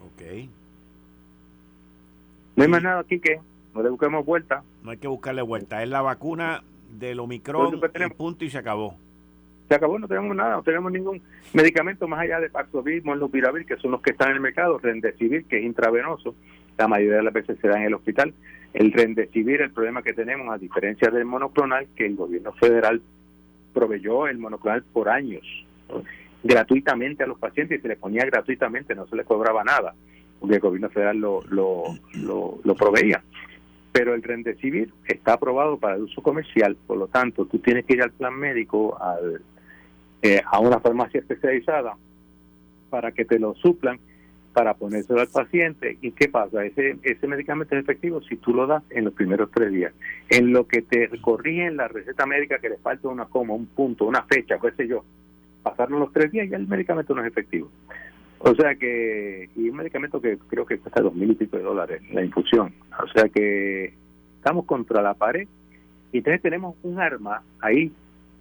Ok. 0.02 0.50
No 2.56 2.64
hay 2.64 2.70
más 2.70 2.84
nada 2.84 3.00
aquí 3.00 3.20
que 3.20 3.40
no 3.78 3.84
le 3.84 3.90
busquemos 3.90 4.26
vuelta. 4.26 4.64
No 4.84 4.92
hay 4.92 4.98
que 4.98 5.08
buscarle 5.08 5.42
vuelta, 5.42 5.82
es 5.84 5.90
la 5.90 6.02
vacuna 6.02 6.64
del 6.90 7.20
Omicron, 7.20 7.80
punto 8.18 8.46
y 8.46 8.50
se 8.50 8.58
acabó 8.58 8.96
se 9.68 9.76
acabó, 9.76 10.00
no 10.00 10.08
tenemos 10.08 10.36
nada, 10.36 10.56
no 10.56 10.64
tenemos 10.64 10.92
ningún 10.92 11.22
medicamento 11.54 12.08
más 12.08 12.22
allá 12.22 12.40
de 12.40 12.50
Paxlovid, 12.50 13.04
Molnupiravir, 13.04 13.66
que 13.66 13.76
son 13.78 13.92
los 13.92 14.02
que 14.02 14.12
están 14.12 14.30
en 14.30 14.36
el 14.36 14.42
mercado, 14.42 14.78
Remdesivir, 14.78 15.46
que 15.46 15.58
es 15.58 15.66
intravenoso, 15.66 16.36
la 16.78 16.88
mayoría 16.88 17.18
de 17.18 17.24
las 17.24 17.34
veces 17.34 17.58
se 17.62 17.68
da 17.68 17.78
en 17.78 17.84
el 17.84 17.94
hospital. 17.94 18.34
El 18.74 18.94
Remdesivir, 18.94 19.62
el 19.62 19.72
problema 19.72 20.04
que 20.04 20.14
tenemos, 20.14 20.54
a 20.54 20.58
diferencia 20.58 21.10
del 21.10 21.26
monoclonal, 21.26 21.88
que 21.96 22.06
el 22.06 22.16
gobierno 22.16 22.54
federal 22.54 23.02
proveyó 23.74 24.28
el 24.28 24.38
monoclonal 24.38 24.84
por 24.84 25.10
años, 25.10 25.44
gratuitamente 26.44 27.24
a 27.24 27.28
los 27.28 27.38
pacientes, 27.38 27.80
y 27.80 27.82
se 27.82 27.88
le 27.90 27.98
ponía 27.98 28.26
gratuitamente, 28.26 28.96
no 28.96 29.06
se 29.08 29.18
le 29.18 29.26
cobraba 29.26 29.64
nada, 29.64 29.94
porque 30.40 30.56
el 30.56 30.62
gobierno 30.62 30.90
federal 30.90 31.18
lo, 31.18 31.42
lo, 31.50 31.84
lo, 32.14 32.60
lo 32.64 32.76
proveía 32.76 33.22
pero 33.98 34.14
el 34.14 34.22
Remdesivir 34.22 34.94
está 35.06 35.34
aprobado 35.34 35.78
para 35.80 35.96
el 35.96 36.04
uso 36.04 36.22
comercial, 36.22 36.78
por 36.86 37.00
lo 37.00 37.08
tanto, 37.08 37.48
tú 37.48 37.58
tienes 37.58 37.84
que 37.84 37.94
ir 37.94 38.04
al 38.04 38.12
plan 38.12 38.38
médico, 38.38 38.96
al, 39.02 39.42
eh, 40.22 40.40
a 40.46 40.60
una 40.60 40.80
farmacia 40.80 41.20
especializada 41.20 41.98
para 42.92 43.12
que 43.12 43.26
te 43.26 43.40
lo 43.40 43.56
suplan 43.56 44.00
para 44.54 44.76
ponérselo 44.76 45.20
al 45.20 45.30
paciente. 45.30 45.98
¿Y 46.00 46.12
qué 46.12 46.30
pasa? 46.30 46.64
Ese, 46.64 46.98
ese 47.02 47.26
medicamento 47.26 47.76
es 47.76 47.82
efectivo 47.82 48.22
si 48.22 48.36
tú 48.36 48.54
lo 48.54 48.68
das 48.68 48.84
en 48.92 49.06
los 49.06 49.16
primeros 49.16 49.50
tres 49.50 49.72
días. 49.72 49.94
En 50.30 50.54
lo 50.54 50.68
que 50.68 50.84
te 50.84 51.10
corrigen 51.20 51.76
la 51.76 51.88
receta 51.88 52.28
médica 52.28 52.60
que 52.60 52.70
le 52.70 52.78
falta 52.78 53.08
una 53.08 53.26
coma, 53.26 53.56
un 53.56 53.66
punto, 53.66 54.06
una 54.06 54.22
fecha, 54.26 54.60
qué 54.60 54.74
sé 54.74 54.88
yo, 54.88 55.06
pasaron 55.64 56.00
los 56.00 56.14
tres 56.14 56.32
días 56.32 56.46
y 56.46 56.50
ya 56.50 56.58
el 56.58 56.68
medicamento 56.68 57.16
no 57.16 57.24
es 57.24 57.32
efectivo. 57.32 57.72
O 58.40 58.54
sea 58.56 58.76
que, 58.76 59.50
y 59.56 59.70
un 59.70 59.78
medicamento 59.78 60.22
que 60.22 60.38
creo 60.38 60.66
que 60.66 60.78
cuesta 60.78 61.02
dos 61.02 61.16
mil 61.16 61.32
y 61.32 61.36
pico 61.36 61.58
de 61.58 61.64
dólares 61.64 62.02
la 62.12 62.24
infusión. 62.24 62.74
O 63.04 63.08
sea 63.08 63.28
que 63.30 63.94
estamos 64.38 64.66
contra 64.66 65.02
la 65.02 65.14
pared 65.14 65.48
y 66.12 66.20
entonces 66.20 66.42
tenemos 66.42 66.76
un 66.84 67.00
arma 67.00 67.42
ahí 67.60 67.92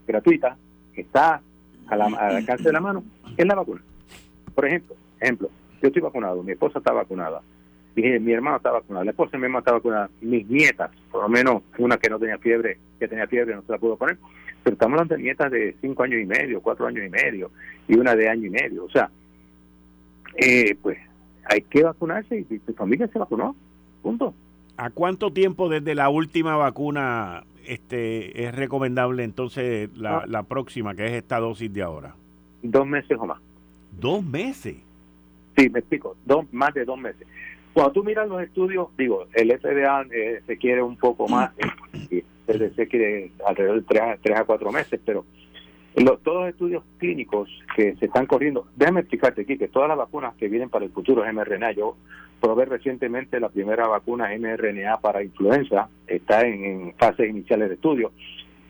gratuita 0.06 0.56
que 0.94 1.00
está 1.02 1.40
a 1.88 1.96
la, 1.96 2.06
al 2.06 2.36
alcance 2.36 2.64
de 2.64 2.72
la 2.72 2.80
mano, 2.80 3.04
es 3.36 3.46
la 3.46 3.54
vacuna. 3.54 3.80
Por 4.54 4.66
ejemplo, 4.66 4.96
ejemplo, 5.20 5.50
yo 5.82 5.88
estoy 5.88 6.02
vacunado, 6.02 6.42
mi 6.42 6.52
esposa 6.52 6.78
está 6.78 6.92
vacunada, 6.92 7.42
mi, 7.94 8.18
mi 8.18 8.32
hermano 8.32 8.56
está 8.58 8.70
vacunado, 8.70 9.04
la 9.04 9.10
esposa 9.10 9.32
de 9.32 9.38
mi 9.38 9.44
hermano 9.44 9.60
está 9.60 9.72
vacunada, 9.72 10.10
mis 10.20 10.46
nietas, 10.48 10.90
por 11.10 11.22
lo 11.22 11.28
menos 11.28 11.62
una 11.78 11.96
que 11.96 12.10
no 12.10 12.18
tenía 12.18 12.38
fiebre, 12.38 12.78
que 12.98 13.08
tenía 13.08 13.26
fiebre 13.26 13.54
no 13.54 13.62
se 13.62 13.72
la 13.72 13.78
pudo 13.78 13.96
poner, 13.96 14.18
pero 14.62 14.74
estamos 14.74 14.94
hablando 14.94 15.16
de 15.16 15.22
nietas 15.22 15.50
de 15.52 15.76
cinco 15.80 16.02
años 16.02 16.20
y 16.20 16.26
medio, 16.26 16.60
cuatro 16.60 16.86
años 16.86 17.06
y 17.06 17.08
medio 17.08 17.50
y 17.86 17.96
una 17.96 18.16
de 18.16 18.28
año 18.28 18.46
y 18.46 18.50
medio. 18.50 18.84
O 18.84 18.90
sea, 18.90 19.10
eh, 20.38 20.76
pues 20.80 20.98
hay 21.44 21.62
que 21.62 21.82
vacunarse 21.82 22.44
y 22.48 22.58
tu 22.58 22.72
familia 22.74 23.08
se 23.08 23.18
vacunó. 23.18 23.56
Punto. 24.02 24.34
¿A 24.76 24.90
cuánto 24.90 25.32
tiempo 25.32 25.68
desde 25.68 25.94
la 25.94 26.08
última 26.08 26.56
vacuna 26.56 27.44
este 27.66 28.44
es 28.44 28.54
recomendable 28.54 29.24
entonces 29.24 29.90
la, 29.96 30.18
ah. 30.18 30.24
la 30.26 30.42
próxima, 30.44 30.94
que 30.94 31.06
es 31.06 31.12
esta 31.12 31.38
dosis 31.38 31.72
de 31.72 31.82
ahora? 31.82 32.14
Dos 32.62 32.86
meses 32.86 33.16
o 33.18 33.26
más. 33.26 33.40
¿Dos 33.98 34.22
meses? 34.24 34.76
Sí, 35.56 35.70
me 35.70 35.78
explico. 35.78 36.16
Dos, 36.24 36.44
más 36.52 36.74
de 36.74 36.84
dos 36.84 36.98
meses. 36.98 37.26
Cuando 37.72 37.92
tú 37.92 38.04
miras 38.04 38.28
los 38.28 38.42
estudios, 38.42 38.88
digo, 38.96 39.26
el 39.34 39.58
FDA 39.58 40.02
eh, 40.10 40.42
se 40.46 40.56
quiere 40.56 40.82
un 40.82 40.96
poco 40.96 41.28
más, 41.28 41.52
eh, 42.10 42.24
CDC 42.46 42.88
quiere 42.88 43.32
alrededor 43.46 43.82
de 43.82 44.18
tres 44.22 44.38
a, 44.38 44.44
cuatro 44.44 44.72
meses, 44.72 45.00
pero 45.04 45.24
los, 46.04 46.22
todos 46.22 46.42
los 46.42 46.48
estudios 46.50 46.84
clínicos 46.98 47.48
que 47.74 47.96
se 47.96 48.06
están 48.06 48.26
corriendo, 48.26 48.66
déjame 48.76 49.00
explicarte 49.00 49.42
aquí 49.42 49.56
que 49.56 49.68
todas 49.68 49.88
las 49.88 49.96
vacunas 49.96 50.34
que 50.36 50.48
vienen 50.48 50.68
para 50.68 50.84
el 50.84 50.90
futuro 50.90 51.24
es 51.24 51.32
mRNA. 51.32 51.72
Yo 51.72 51.96
probé 52.40 52.66
recientemente 52.66 53.40
la 53.40 53.48
primera 53.48 53.88
vacuna 53.88 54.28
mRNA 54.38 54.98
para 55.00 55.22
influenza, 55.22 55.88
está 56.06 56.42
en, 56.42 56.94
fases 56.98 57.30
iniciales 57.30 57.68
de 57.68 57.74
estudio. 57.76 58.12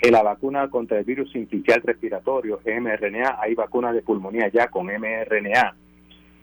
En 0.03 0.13
la 0.13 0.23
vacuna 0.23 0.69
contra 0.69 0.99
el 0.99 1.05
virus 1.05 1.33
sincicial 1.33 1.83
respiratorio, 1.83 2.61
mRNA, 2.65 3.39
hay 3.41 3.55
vacunas 3.55 3.95
de 3.95 4.03
pulmonía 4.03 4.49
ya 4.49 4.69
con 4.69 4.87
mRNA. 4.87 5.75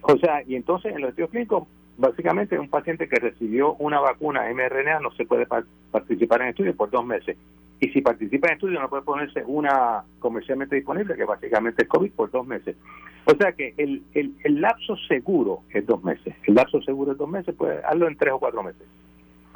O 0.01 0.17
sea, 0.17 0.43
y 0.45 0.55
entonces 0.55 0.93
en 0.93 1.01
los 1.01 1.11
estudios 1.11 1.29
clínicos 1.29 1.67
básicamente 1.97 2.57
un 2.57 2.69
paciente 2.69 3.07
que 3.07 3.19
recibió 3.19 3.75
una 3.75 3.99
vacuna 3.99 4.51
mRNA 4.51 4.99
no 4.99 5.11
se 5.11 5.25
puede 5.25 5.47
participar 5.91 6.41
en 6.41 6.49
estudios 6.49 6.75
por 6.75 6.89
dos 6.89 7.05
meses. 7.05 7.37
Y 7.83 7.89
si 7.89 8.01
participa 8.01 8.47
en 8.47 8.53
estudios 8.53 8.81
no 8.81 8.89
puede 8.89 9.03
ponerse 9.03 9.43
una 9.45 10.05
comercialmente 10.19 10.77
disponible, 10.77 11.17
que 11.17 11.25
básicamente 11.25 11.83
es 11.83 11.89
COVID, 11.89 12.11
por 12.11 12.31
dos 12.31 12.47
meses. 12.47 12.77
O 13.25 13.35
sea 13.35 13.51
que 13.51 13.73
el, 13.75 14.03
el, 14.13 14.33
el 14.45 14.61
lapso 14.61 14.95
seguro 15.09 15.63
es 15.69 15.85
dos 15.85 16.01
meses. 16.01 16.33
El 16.45 16.55
lapso 16.55 16.81
seguro 16.83 17.11
es 17.11 17.17
dos 17.17 17.27
meses, 17.27 17.53
puede 17.53 17.79
hacerlo 17.79 18.07
en 18.07 18.15
tres 18.15 18.31
o 18.31 18.39
cuatro 18.39 18.63
meses. 18.63 18.87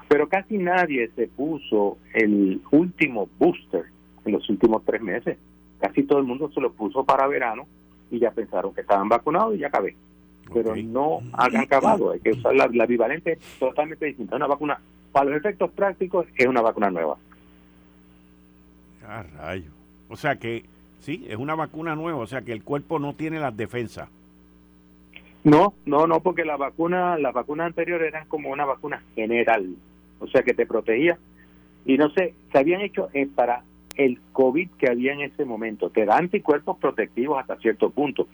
Pero 0.10 0.27
casi 0.27 0.57
nadie 0.57 1.10
se 1.15 1.29
puso 1.29 2.00
el 2.13 2.60
último 2.72 3.29
booster 3.39 3.86
en 4.25 4.34
los 4.34 4.50
últimos 4.50 4.84
tres 4.84 5.01
meses. 5.01 5.38
Casi 5.79 6.03
todo 6.03 6.19
el 6.19 6.25
mundo 6.25 6.51
se 6.51 6.60
lo 6.60 6.74
puso 6.74 7.05
para 7.05 7.27
verano 7.27 7.65
y 8.12 8.19
ya 8.19 8.31
pensaron 8.31 8.74
que 8.74 8.81
estaban 8.81 9.07
vacunados 9.07 9.55
y 9.55 9.60
ya 9.60 9.67
acabé 9.67 9.96
pero 10.53 10.75
no 10.75 11.19
han 11.34 11.55
acabado. 11.57 12.12
Hay 12.12 12.19
que 12.19 12.31
usar 12.31 12.55
la, 12.55 12.67
bivalente 12.67 13.38
totalmente 13.60 14.05
distinta. 14.05 14.36
Una 14.36 14.48
vacuna, 14.48 14.79
para 15.12 15.29
los 15.29 15.39
efectos 15.39 15.72
prácticos, 15.72 16.25
es 16.36 16.48
una 16.48 16.62
vacuna 16.62 16.89
nueva. 16.89 17.17
Ah, 19.08 19.24
rayo. 19.38 19.72
O 20.10 20.18
sea 20.18 20.36
que, 20.36 20.66
sí, 21.00 21.26
es 21.30 21.38
una 21.38 21.56
vacuna 21.56 21.96
nueva, 21.96 22.20
o 22.20 22.28
sea 22.28 22.42
que 22.42 22.52
el 22.52 22.64
cuerpo 22.64 23.00
no 23.00 23.16
tiene 23.16 23.40
las 23.40 23.56
defensas. 23.56 24.10
No, 25.46 25.74
no, 25.86 26.08
no, 26.08 26.20
porque 26.20 26.44
la 26.44 26.58
vacuna, 26.58 27.18
las 27.18 27.34
vacunas 27.34 27.68
anteriores 27.68 28.10
eran 28.10 28.28
como 28.28 28.50
una 28.50 28.66
vacuna 28.66 29.02
general, 29.16 29.76
o 30.20 30.28
sea 30.28 30.44
que 30.44 30.54
te 30.54 30.66
protegía. 30.66 31.18
Y 31.86 31.98
no 31.98 32.10
sé, 32.10 32.34
se 32.52 32.58
habían 32.58 32.82
hecho 32.82 33.08
eh, 33.14 33.30
para 33.34 33.64
el 33.96 34.20
COVID 34.34 34.72
que 34.78 34.90
había 34.90 35.14
en 35.14 35.22
ese 35.22 35.46
momento. 35.46 35.90
Te 35.90 36.04
da 36.04 36.18
anticuerpos 36.18 36.78
protectivos 36.78 37.40
hasta 37.40 37.56
cierto 37.58 37.90
punto, 37.92 38.28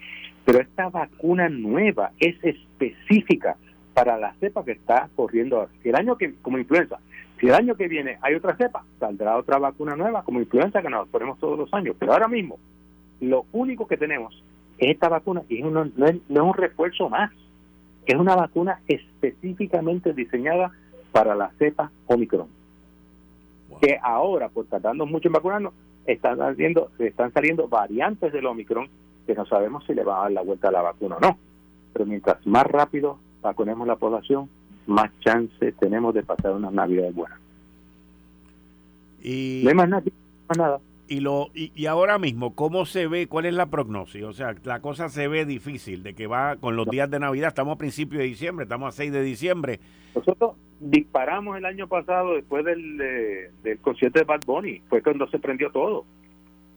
pero 0.43 0.59
esta 0.59 0.89
vacuna 0.89 1.49
nueva 1.49 2.11
es 2.19 2.35
específica 2.43 3.57
para 3.93 4.17
la 4.17 4.33
cepa 4.39 4.65
que 4.65 4.71
está 4.71 5.07
corriendo 5.15 5.69
el 5.83 5.95
año 5.95 6.17
que, 6.17 6.33
como 6.41 6.57
influenza, 6.57 6.97
si 7.43 7.49
el 7.49 7.55
año 7.55 7.75
que 7.75 7.89
viene 7.89 8.19
hay 8.21 8.35
otra 8.35 8.55
cepa, 8.55 8.85
saldrá 9.01 9.35
otra 9.35 9.59
vacuna 9.59 9.97
nueva 9.97 10.23
como 10.23 10.39
influenza 10.39 10.81
que 10.81 10.89
nos 10.89 11.09
ponemos 11.09 11.37
todos 11.39 11.59
los 11.59 11.73
años. 11.73 11.93
Pero 11.99 12.13
ahora 12.13 12.29
mismo, 12.29 12.57
lo 13.19 13.47
único 13.51 13.85
que 13.85 13.97
tenemos 13.97 14.41
es 14.77 14.91
esta 14.91 15.09
vacuna 15.09 15.43
y 15.49 15.61
no, 15.61 15.83
es, 15.83 15.93
no 15.97 16.05
es 16.07 16.21
un 16.29 16.53
refuerzo 16.53 17.09
más. 17.09 17.31
Es 18.05 18.15
una 18.15 18.37
vacuna 18.37 18.79
específicamente 18.87 20.13
diseñada 20.13 20.71
para 21.11 21.35
la 21.35 21.51
cepa 21.59 21.91
Omicron 22.05 22.47
que 23.81 23.99
ahora, 24.01 24.47
por 24.47 24.65
tardando 24.67 25.05
mucho 25.05 25.27
en 25.27 25.33
vacunarnos, 25.33 25.73
están 26.05 26.37
saliendo, 26.37 26.91
están 26.99 27.33
saliendo 27.33 27.67
variantes 27.67 28.31
del 28.31 28.45
Omicron 28.45 28.87
que 29.27 29.35
no 29.35 29.45
sabemos 29.45 29.83
si 29.85 29.93
le 29.93 30.05
va 30.05 30.19
a 30.19 30.21
dar 30.23 30.31
la 30.31 30.41
vuelta 30.43 30.69
a 30.69 30.71
la 30.71 30.81
vacuna 30.81 31.17
o 31.17 31.19
no. 31.19 31.37
Pero 31.91 32.05
mientras 32.05 32.47
más 32.47 32.65
rápido 32.65 33.19
vacunemos 33.41 33.85
la 33.85 33.97
población, 33.97 34.49
más 34.87 35.11
chance 35.19 35.71
tenemos 35.73 36.13
de 36.13 36.23
pasar 36.23 36.53
unas 36.53 36.73
navidades 36.73 37.13
buenas. 37.13 37.39
Y... 39.21 39.61
No 39.63 39.69
hay 39.69 39.75
más 39.75 39.89
nada. 39.89 40.03
Más 40.49 40.57
nada. 40.57 40.79
y 41.07 41.19
lo 41.19 41.49
y, 41.53 41.85
ahora 41.85 42.17
mismo 42.19 42.53
cómo 42.55 42.85
se 42.85 43.07
ve 43.07 43.27
cuál 43.27 43.45
es 43.45 43.53
la 43.53 43.67
prognosis 43.67 44.23
o 44.23 44.33
sea 44.33 44.55
la 44.63 44.81
cosa 44.81 45.09
se 45.09 45.27
ve 45.27 45.45
difícil 45.45 46.03
de 46.03 46.13
que 46.13 46.27
va 46.27 46.57
con 46.57 46.75
los 46.75 46.87
días 46.87 47.09
de 47.09 47.19
navidad 47.19 47.49
estamos 47.49 47.75
a 47.75 47.77
principios 47.77 48.19
de 48.19 48.27
diciembre 48.27 48.63
estamos 48.63 48.93
a 48.93 48.97
6 48.97 49.11
de 49.11 49.23
diciembre. 49.23 49.79
Nosotros 50.15 50.55
disparamos 50.79 51.57
el 51.57 51.65
año 51.65 51.87
pasado 51.87 52.35
después 52.35 52.65
del, 52.65 52.97
del 53.63 53.79
concierto 53.79 54.19
de 54.19 54.25
Bad 54.25 54.41
Bunny 54.45 54.81
fue 54.89 55.01
cuando 55.01 55.27
se 55.29 55.39
prendió 55.39 55.71
todo. 55.71 56.05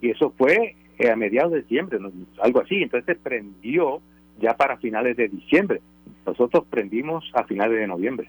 Y 0.01 0.11
eso 0.11 0.33
fue 0.37 0.77
eh, 0.99 1.11
a 1.11 1.17
mediados 1.17 1.53
de 1.53 1.63
diciembre 1.63 1.99
algo 2.41 2.61
así 2.61 2.83
entonces 2.83 3.07
se 3.07 3.21
prendió 3.21 4.01
ya 4.39 4.57
para 4.57 4.77
finales 4.77 5.17
de 5.17 5.29
diciembre 5.29 5.81
nosotros 6.27 6.65
prendimos 6.69 7.31
a 7.35 7.45
finales 7.45 7.79
de 7.79 7.87
noviembre 7.87 8.29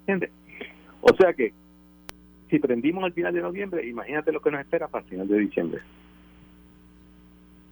¿entiendes? 0.00 0.30
o 1.00 1.14
sea 1.16 1.32
que 1.34 1.52
si 2.50 2.58
prendimos 2.58 3.04
al 3.04 3.12
final 3.12 3.34
de 3.34 3.42
noviembre, 3.42 3.88
imagínate 3.88 4.32
lo 4.32 4.40
que 4.40 4.50
nos 4.50 4.60
espera 4.60 4.88
para 4.88 5.04
el 5.04 5.10
final 5.10 5.28
de 5.28 5.38
diciembre. 5.38 5.80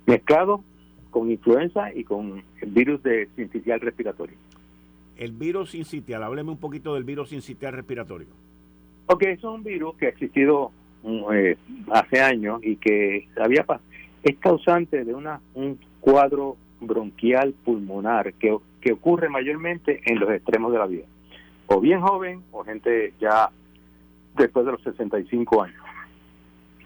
Mezclado 0.07 0.63
con 1.11 1.31
influenza 1.31 1.95
y 1.95 2.05
con 2.05 2.43
el 2.61 2.71
virus 2.71 3.03
de 3.03 3.29
sincitial 3.37 3.81
respiratorio. 3.81 4.37
El 5.17 5.33
virus 5.33 5.71
sincitial, 5.71 6.25
hábleme 6.25 6.51
un 6.51 6.59
poquito 6.59 6.95
del 6.95 7.05
virus 7.05 7.29
sincitial 7.29 7.73
respiratorio. 7.73 8.27
Ok, 9.07 9.23
eso 9.23 9.53
es 9.53 9.59
un 9.59 9.63
virus 9.63 9.97
que 9.97 10.07
ha 10.07 10.09
existido 10.09 10.73
eh, 11.33 11.57
hace 11.93 12.21
años 12.21 12.61
y 12.65 12.77
que 12.77 13.29
había 13.37 13.65
es 14.25 14.39
causante 14.39 15.05
de 15.05 15.15
una, 15.15 15.41
un 15.55 15.79
cuadro 16.01 16.57
bronquial 16.87 17.55
pulmonar 17.65 18.35
que, 18.35 18.57
que 18.81 18.93
ocurre 18.93 19.29
mayormente 19.29 20.01
en 20.07 20.19
los 20.19 20.31
extremos 20.31 20.73
de 20.73 20.79
la 20.79 20.87
vida. 20.87 21.05
O 21.67 21.81
bien 21.81 22.01
joven 22.01 22.43
o 22.53 22.65
gente 22.65 23.15
ya 23.21 23.51
después 24.37 24.67
de 24.67 24.73
los 24.73 24.83
65 24.83 25.63
años. 25.63 25.83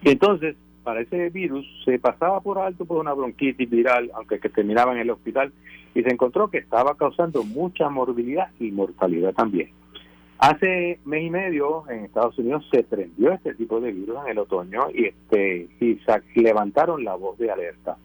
Y 0.03 0.11
entonces, 0.11 0.57
para 0.85 1.01
ese 1.01 1.31
virus 1.31 1.67
se 1.85 1.99
pasaba 1.99 2.41
por 2.41 2.59
alto 2.59 2.85
por 2.85 2.99
una 2.99 3.13
bronquitis 3.13 3.69
viral, 3.69 4.11
aunque 4.15 4.39
que 4.39 4.49
terminaba 4.49 4.93
en 4.93 4.99
el 4.99 5.11
hospital, 5.11 5.53
y 5.95 6.03
se 6.03 6.11
encontró 6.11 6.49
que 6.49 6.59
estaba 6.59 6.97
causando 6.97 7.43
mucha 7.43 7.89
morbilidad 7.89 8.51
y 8.61 8.71
mortalidad 8.71 9.35
también. 9.35 9.71
Hace 10.39 11.01
mes 11.05 11.25
y 11.25 11.31
medio 11.31 11.85
en 11.91 12.05
Estados 12.05 12.39
Unidos 12.39 12.65
se 12.71 12.85
prendió 12.85 13.33
este 13.33 13.55
tipo 13.55 13.81
de 13.81 13.91
virus 13.91 14.19
en 14.25 14.31
el 14.31 14.39
otoño 14.39 14.87
y 14.95 15.07
este 15.07 15.69
y 15.81 16.41
levantaron 16.41 17.03
la 17.03 17.17
voz 17.17 17.37
de 17.39 17.51
alerta. 17.51 17.97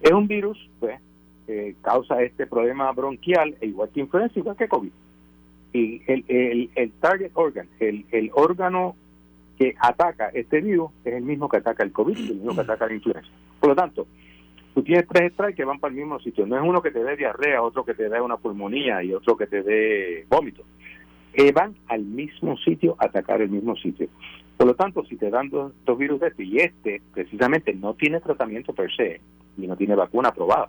Es 0.00 0.12
un 0.12 0.28
virus, 0.28 0.56
pues, 0.78 1.00
que 1.48 1.74
causa 1.80 2.22
este 2.22 2.46
problema 2.46 2.92
bronquial, 2.92 3.56
e 3.60 3.66
igual 3.66 3.88
que 3.88 4.00
influenza, 4.00 4.38
igual 4.38 4.56
que 4.56 4.68
COVID 4.68 4.92
y 5.72 6.02
el, 6.06 6.24
el, 6.28 6.70
el 6.74 6.92
target 6.92 7.30
organ, 7.34 7.68
el, 7.80 8.06
el 8.10 8.30
órgano 8.34 8.96
que 9.58 9.74
ataca 9.80 10.28
este 10.28 10.60
virus 10.60 10.90
es 11.04 11.14
el 11.14 11.22
mismo 11.22 11.48
que 11.48 11.58
ataca 11.58 11.82
el 11.82 11.92
COVID, 11.92 12.16
el 12.16 12.36
mismo 12.36 12.54
que 12.54 12.60
ataca 12.60 12.86
la 12.86 12.94
influenza. 12.94 13.28
Por 13.60 13.70
lo 13.70 13.76
tanto, 13.76 14.06
tú 14.74 14.82
tienes 14.82 15.06
tres 15.08 15.32
strikes 15.32 15.56
que 15.56 15.64
van 15.64 15.80
para 15.80 15.92
el 15.92 15.98
mismo 15.98 16.18
sitio. 16.20 16.46
No 16.46 16.56
es 16.56 16.62
uno 16.62 16.80
que 16.80 16.90
te 16.90 17.02
dé 17.02 17.16
diarrea, 17.16 17.62
otro 17.62 17.84
que 17.84 17.94
te 17.94 18.08
dé 18.08 18.20
una 18.20 18.36
pulmonía 18.36 19.02
y 19.02 19.12
otro 19.12 19.36
que 19.36 19.46
te 19.46 19.62
dé 19.62 20.26
vómito. 20.28 20.62
Que 21.32 21.52
van 21.52 21.74
al 21.88 22.02
mismo 22.02 22.56
sitio 22.58 22.96
a 22.98 23.06
atacar 23.06 23.42
el 23.42 23.50
mismo 23.50 23.76
sitio. 23.76 24.08
Por 24.56 24.66
lo 24.66 24.74
tanto, 24.74 25.04
si 25.04 25.16
te 25.16 25.30
dan 25.30 25.50
dos, 25.50 25.72
dos 25.84 25.98
virus 25.98 26.20
de 26.20 26.28
este 26.28 26.44
y 26.44 26.58
este 26.58 27.02
precisamente 27.12 27.74
no 27.74 27.94
tiene 27.94 28.20
tratamiento 28.20 28.72
per 28.72 28.90
se 28.94 29.20
y 29.56 29.66
no 29.66 29.76
tiene 29.76 29.94
vacuna 29.96 30.30
aprobada, 30.30 30.68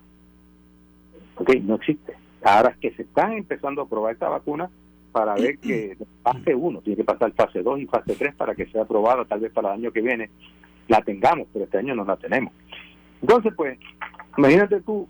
ok, 1.39 1.55
no 1.63 1.75
existe. 1.75 2.13
Ahora 2.43 2.75
que 2.79 2.91
se 2.91 3.01
están 3.01 3.33
empezando 3.33 3.81
a 3.81 3.87
probar 3.87 4.13
esta 4.13 4.29
vacuna, 4.29 4.69
para 5.11 5.33
ver 5.33 5.57
que 5.57 5.97
fase 6.21 6.53
1 6.53 6.81
tiene 6.81 6.97
que 6.97 7.03
pasar 7.03 7.31
fase 7.33 7.63
2 7.63 7.79
y 7.79 7.85
fase 7.87 8.15
3 8.15 8.35
para 8.35 8.53
que 8.53 8.67
sea 8.67 8.83
aprobada, 8.83 9.25
tal 9.25 9.39
vez 9.39 9.51
para 9.51 9.69
el 9.69 9.79
año 9.79 9.91
que 9.91 10.01
viene 10.01 10.29
la 10.87 11.01
tengamos, 11.01 11.47
pero 11.51 11.65
este 11.65 11.79
año 11.79 11.95
no 11.95 12.05
la 12.05 12.15
tenemos. 12.15 12.53
Entonces, 13.21 13.53
pues, 13.55 13.79
imagínate 14.37 14.81
tú 14.81 15.07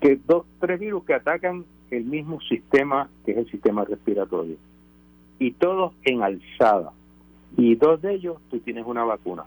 que 0.00 0.18
dos, 0.26 0.46
tres 0.60 0.80
virus 0.80 1.04
que 1.04 1.14
atacan 1.14 1.64
el 1.90 2.04
mismo 2.04 2.40
sistema 2.40 3.10
que 3.24 3.32
es 3.32 3.38
el 3.38 3.50
sistema 3.50 3.84
respiratorio. 3.84 4.56
y 5.38 5.52
todos 5.52 5.94
en 6.04 6.22
alzada. 6.22 6.92
Y 7.56 7.74
dos 7.74 8.00
de 8.02 8.14
ellos, 8.14 8.36
tú 8.50 8.60
tienes 8.60 8.84
una 8.86 9.04
vacuna. 9.04 9.44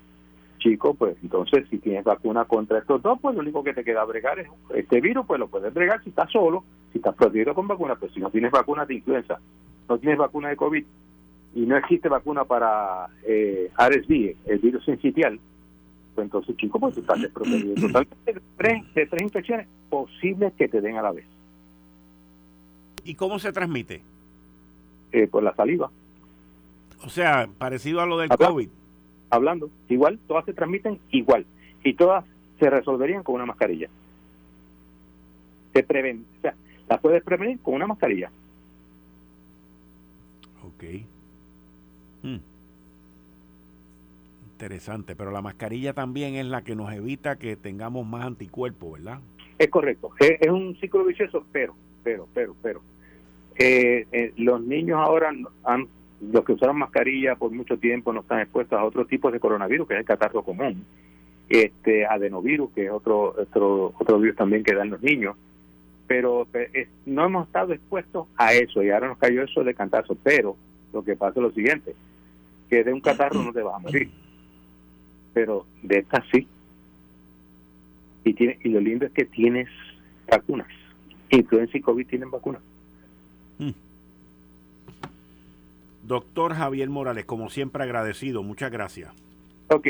Chico, 0.64 0.94
pues 0.94 1.18
entonces 1.22 1.68
si 1.70 1.78
tienes 1.78 2.06
vacuna 2.06 2.46
contra 2.46 2.80
estos 2.80 3.02
dos, 3.02 3.20
pues 3.22 3.36
lo 3.36 3.42
único 3.42 3.66
que 3.66 3.74
te 3.74 3.84
queda 3.84 4.06
bregar 4.06 4.40
es 4.40 4.48
este 4.74 5.02
virus, 5.02 5.26
pues 5.26 5.38
lo 5.38 5.50
puedes 5.50 5.74
bregar 5.74 6.02
si 6.04 6.10
estás 6.10 6.32
solo, 6.32 6.64
si 6.94 7.00
estás 7.00 7.16
protegido 7.16 7.54
con 7.54 7.68
vacuna, 7.68 7.96
pues 7.96 8.14
si 8.14 8.22
no 8.22 8.30
tienes 8.30 8.50
vacuna 8.50 8.86
de 8.86 8.96
influenza, 8.96 9.42
no 9.90 9.98
tienes 9.98 10.18
vacuna 10.18 10.48
de 10.48 10.56
COVID 10.56 10.86
y 11.56 11.60
no 11.66 11.76
existe 11.76 12.08
vacuna 12.08 12.46
para 12.46 13.08
eh, 13.28 13.72
RSV, 13.78 14.36
el 14.46 14.60
virus 14.60 14.86
sincitial, 14.86 15.38
pues 16.16 16.26
entonces, 16.26 16.56
chico, 16.56 16.80
pues 16.80 16.96
tú 16.96 17.02
estás 17.02 17.22
desprotegido 17.22 17.76
totalmente 17.76 18.34
de 18.34 18.42
tres, 18.56 18.94
de 18.94 19.06
tres 19.06 19.22
infecciones 19.22 19.68
posibles 19.90 20.54
que 20.54 20.70
te 20.70 20.80
den 20.80 20.96
a 20.96 21.02
la 21.02 21.12
vez. 21.12 21.26
¿Y 23.04 23.16
cómo 23.16 23.38
se 23.38 23.52
transmite? 23.52 24.02
Eh, 25.12 25.28
por 25.28 25.44
la 25.44 25.54
saliva. 25.56 25.92
O 27.04 27.10
sea, 27.10 27.50
parecido 27.58 28.00
a 28.00 28.06
lo 28.06 28.18
del 28.18 28.30
COVID. 28.30 28.70
Hablando, 29.34 29.72
igual, 29.90 30.20
todas 30.28 30.46
se 30.46 30.54
transmiten 30.54 31.00
igual. 31.10 31.48
Y 31.84 31.96
todas 31.96 32.24
se 32.60 32.70
resolverían 32.70 33.24
con 33.24 33.34
una 33.34 33.48
mascarilla. 33.48 33.90
Se 35.74 35.82
prevén, 35.82 36.24
o 36.38 36.42
sea, 36.42 36.54
las 36.88 37.00
puedes 37.02 37.24
prevenir 37.24 37.60
con 37.62 37.74
una 37.74 37.88
mascarilla. 37.88 38.30
Ok. 40.64 40.84
Hmm. 42.22 42.38
Interesante, 44.52 45.16
pero 45.16 45.32
la 45.32 45.42
mascarilla 45.42 45.94
también 45.94 46.36
es 46.36 46.46
la 46.46 46.64
que 46.64 46.76
nos 46.76 46.94
evita 46.94 47.40
que 47.40 47.56
tengamos 47.56 48.06
más 48.06 48.26
anticuerpos, 48.26 49.00
¿verdad? 49.00 49.20
Es 49.58 49.70
correcto, 49.70 50.12
es, 50.20 50.48
un 50.48 50.76
ciclo 50.80 51.06
vicioso, 51.06 51.44
pero, 51.52 51.76
pero, 52.04 52.28
pero, 52.36 52.56
pero. 52.62 52.84
Eh, 53.58 54.06
eh, 54.12 54.32
los 54.38 54.62
niños 54.62 55.00
ahora 55.00 55.32
han 55.64 55.88
los 56.32 56.46
que 56.46 56.54
usaron 56.54 56.78
mascarilla 56.78 57.36
por 57.36 57.52
mucho 57.52 57.78
tiempo 57.78 58.14
no 58.14 58.22
están 58.22 58.40
expuestos 58.40 58.80
a 58.80 58.84
otros 58.84 59.08
tipos 59.08 59.32
de 59.34 59.40
coronavirus, 59.40 59.88
que 59.88 59.94
es 59.96 60.00
el 60.00 60.06
catarro 60.06 60.44
común, 60.44 60.86
este 61.50 62.06
adenovirus, 62.06 62.72
que 62.72 62.86
es 62.86 62.92
otro 62.92 63.36
otro 63.38 63.94
otro 63.98 64.20
virus 64.20 64.38
también 64.38 64.64
que 64.64 64.74
dan 64.74 64.90
los 64.90 65.02
niños, 65.02 65.36
pero 66.08 66.48
no 67.06 67.26
hemos 67.26 67.48
estado 67.48 67.74
expuestos 67.74 68.28
a 68.38 68.54
eso 68.54 68.84
y 68.84 68.90
ahora 68.90 69.08
nos 69.08 69.18
cayó 69.18 69.44
eso 69.44 69.64
de 69.64 69.74
cantazo, 69.74 70.16
pero 70.24 70.56
lo 70.92 71.04
que 71.04 71.16
pasa 71.16 71.40
es 71.40 71.44
lo 71.44 71.52
siguiente, 71.52 71.96
que 72.70 72.84
de 72.84 72.94
un 72.94 73.02
catarro 73.02 73.42
no 73.42 73.52
te 73.52 73.62
vas 73.62 73.76
a 73.76 73.80
morir, 73.80 74.10
pero 75.34 75.66
de 75.82 76.00
esta 76.00 76.24
sí. 76.32 76.48
Y, 78.26 78.34
tiene, 78.36 78.58
y 78.64 78.70
lo 78.70 78.80
lindo 78.80 79.06
es 79.06 79.12
que 79.12 79.26
tienes 79.26 79.68
vacunas. 80.30 80.70
Influenza 81.30 81.78
y 81.78 81.82
COVID 81.82 82.08
tienen 82.08 82.32
vacunas. 82.32 82.62
Mm. 83.58 83.72
Doctor 86.04 86.54
Javier 86.54 86.90
Morales, 86.90 87.26
como 87.26 87.50
siempre 87.50 87.84
agradecido, 87.84 88.44
muchas 88.44 88.72
gracias. 88.72 89.12
Ok, 89.70 89.88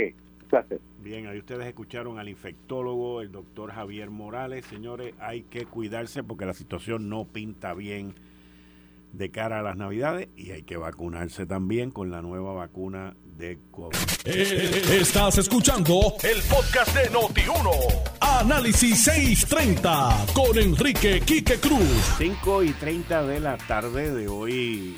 gracias. 0.50 0.80
Bien, 1.02 1.28
ahí 1.28 1.40
ustedes 1.40 1.68
escucharon 1.68 2.20
al 2.20 2.30
infectólogo, 2.30 3.22
el 3.22 3.32
doctor 3.32 3.72
Javier 3.72 4.10
Morales. 4.10 4.66
Señores, 4.66 5.14
hay 5.20 5.44
que 5.44 5.66
cuidarse 5.66 6.24
porque 6.24 6.46
la 6.46 6.54
situación 6.54 7.10
no 7.10 7.26
pinta 7.26 7.74
bien 7.74 8.14
de 9.14 9.30
cara 9.30 9.60
a 9.60 9.62
las 9.62 9.78
navidades 9.78 10.28
y 10.36 10.52
hay 10.52 10.64
que 10.64 10.76
vacunarse 10.76 11.46
también 11.46 11.92
con 11.92 12.10
la 12.10 12.22
nueva 12.22 12.54
vacuna 12.54 13.16
de 13.38 13.60
COVID. 13.72 13.96
Eh, 14.26 14.82
estás 15.00 15.38
escuchando 15.38 16.14
el 16.24 16.42
podcast 16.50 16.96
de 16.96 17.10
Noti1. 17.12 17.70
Análisis 18.22 19.04
630 19.04 20.26
con 20.34 20.58
Enrique 20.58 21.22
Quique 21.22 21.58
Cruz. 21.60 22.16
5 22.18 22.64
y 22.64 22.72
30 22.72 23.24
de 23.24 23.40
la 23.40 23.58
tarde 23.58 24.12
de 24.12 24.28
hoy, 24.28 24.96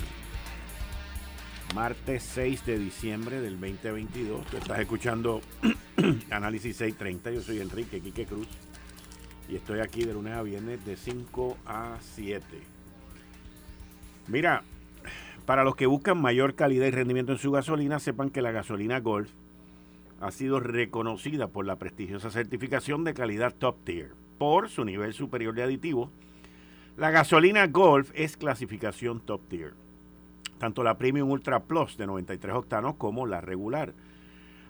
martes 1.76 2.22
6 2.22 2.64
de 2.64 2.78
diciembre 2.78 3.38
del 3.42 3.60
2022. 3.60 4.46
Tú 4.46 4.56
estás 4.56 4.80
escuchando 4.80 5.42
Análisis 6.30 6.74
630. 6.78 7.32
Yo 7.32 7.42
soy 7.42 7.60
Enrique 7.60 8.00
Quique 8.00 8.24
Cruz 8.24 8.48
y 9.46 9.56
estoy 9.56 9.80
aquí 9.80 10.04
de 10.04 10.14
lunes 10.14 10.32
a 10.32 10.42
viernes 10.42 10.82
de 10.86 10.96
5 10.96 11.58
a 11.66 11.98
7. 12.00 12.46
Mira, 14.28 14.62
para 15.44 15.64
los 15.64 15.76
que 15.76 15.84
buscan 15.84 16.18
mayor 16.18 16.54
calidad 16.54 16.86
y 16.86 16.92
rendimiento 16.92 17.32
en 17.32 17.38
su 17.38 17.52
gasolina, 17.52 17.98
sepan 17.98 18.30
que 18.30 18.40
la 18.40 18.52
gasolina 18.52 19.00
Golf 19.00 19.28
ha 20.22 20.30
sido 20.30 20.60
reconocida 20.60 21.48
por 21.48 21.66
la 21.66 21.76
prestigiosa 21.76 22.30
certificación 22.30 23.04
de 23.04 23.12
calidad 23.12 23.54
Top 23.54 23.84
Tier 23.84 24.12
por 24.38 24.70
su 24.70 24.82
nivel 24.86 25.12
superior 25.12 25.54
de 25.54 25.64
aditivos. 25.64 26.08
La 26.96 27.10
gasolina 27.10 27.66
Golf 27.66 28.12
es 28.14 28.38
clasificación 28.38 29.20
Top 29.20 29.46
Tier 29.50 29.74
tanto 30.58 30.82
la 30.82 30.98
Premium 30.98 31.30
Ultra 31.30 31.60
Plus 31.60 31.96
de 31.96 32.06
93 32.06 32.54
octanos 32.54 32.96
como 32.96 33.26
la 33.26 33.40
regular. 33.40 33.92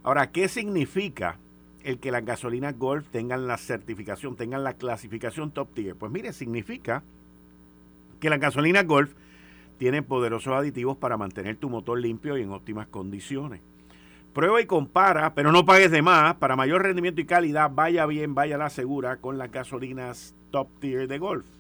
Ahora, 0.03 0.31
¿qué 0.31 0.49
significa 0.49 1.39
el 1.83 1.99
que 1.99 2.11
las 2.11 2.25
gasolinas 2.25 2.79
Golf 2.79 3.09
tengan 3.11 3.47
la 3.47 3.59
certificación, 3.59 4.37
tengan 4.37 4.65
la 4.65 4.75
clasificación 4.75 5.51
top 5.51 5.75
tier? 5.75 5.97
Pues 5.97 6.13
mire, 6.13 6.33
significa 6.33 7.03
que 8.21 8.31
las 8.31 8.41
gasolinas 8.41 8.87
Golf 8.87 9.13
tienen 9.79 10.05
poderosos 10.05 10.55
aditivos 10.55 10.97
para 10.97 11.17
mantener 11.17 11.57
tu 11.57 11.69
motor 11.69 11.99
limpio 11.99 12.37
y 12.39 12.43
en 12.43 12.51
óptimas 12.51 12.87
condiciones. 12.87 13.61
Prueba 14.33 14.61
y 14.61 14.67
compara, 14.67 15.35
pero 15.35 15.51
no 15.51 15.65
pagues 15.65 15.91
de 15.91 16.03
más. 16.03 16.35
Para 16.37 16.57
mayor 16.57 16.83
rendimiento 16.83 17.21
y 17.21 17.25
calidad, 17.25 17.71
vaya 17.75 18.07
bien, 18.07 18.35
vaya 18.35 18.59
la 18.59 18.71
segura 18.71 19.17
con 19.17 19.39
las 19.39 19.51
gasolinas 19.51 20.35
top 20.51 20.69
tier 20.79 21.09
de 21.09 21.19
Golf 21.19 21.56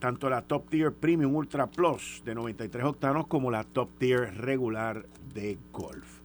tanto 0.00 0.30
la 0.30 0.42
Top 0.42 0.68
Tier 0.68 0.92
Premium 0.92 1.36
Ultra 1.36 1.66
Plus 1.68 2.22
de 2.24 2.34
93 2.34 2.84
octanos 2.84 3.26
como 3.26 3.50
la 3.50 3.62
Top 3.64 3.90
Tier 3.98 4.34
regular 4.38 5.04
de 5.34 5.58
Golf. 5.72 6.20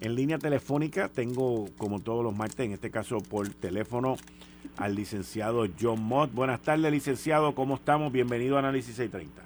En 0.00 0.14
línea 0.16 0.38
telefónica 0.38 1.08
tengo, 1.08 1.66
como 1.78 2.00
todos 2.00 2.24
los 2.24 2.36
martes, 2.36 2.66
en 2.66 2.72
este 2.72 2.90
caso 2.90 3.18
por 3.18 3.48
teléfono, 3.50 4.16
al 4.78 4.94
licenciado 4.94 5.66
John 5.80 6.02
Mott. 6.02 6.32
Buenas 6.32 6.60
tardes, 6.60 6.90
licenciado, 6.90 7.54
¿cómo 7.54 7.76
estamos? 7.76 8.10
Bienvenido 8.10 8.56
a 8.56 8.60
Análisis 8.60 8.96
630. 8.96 9.42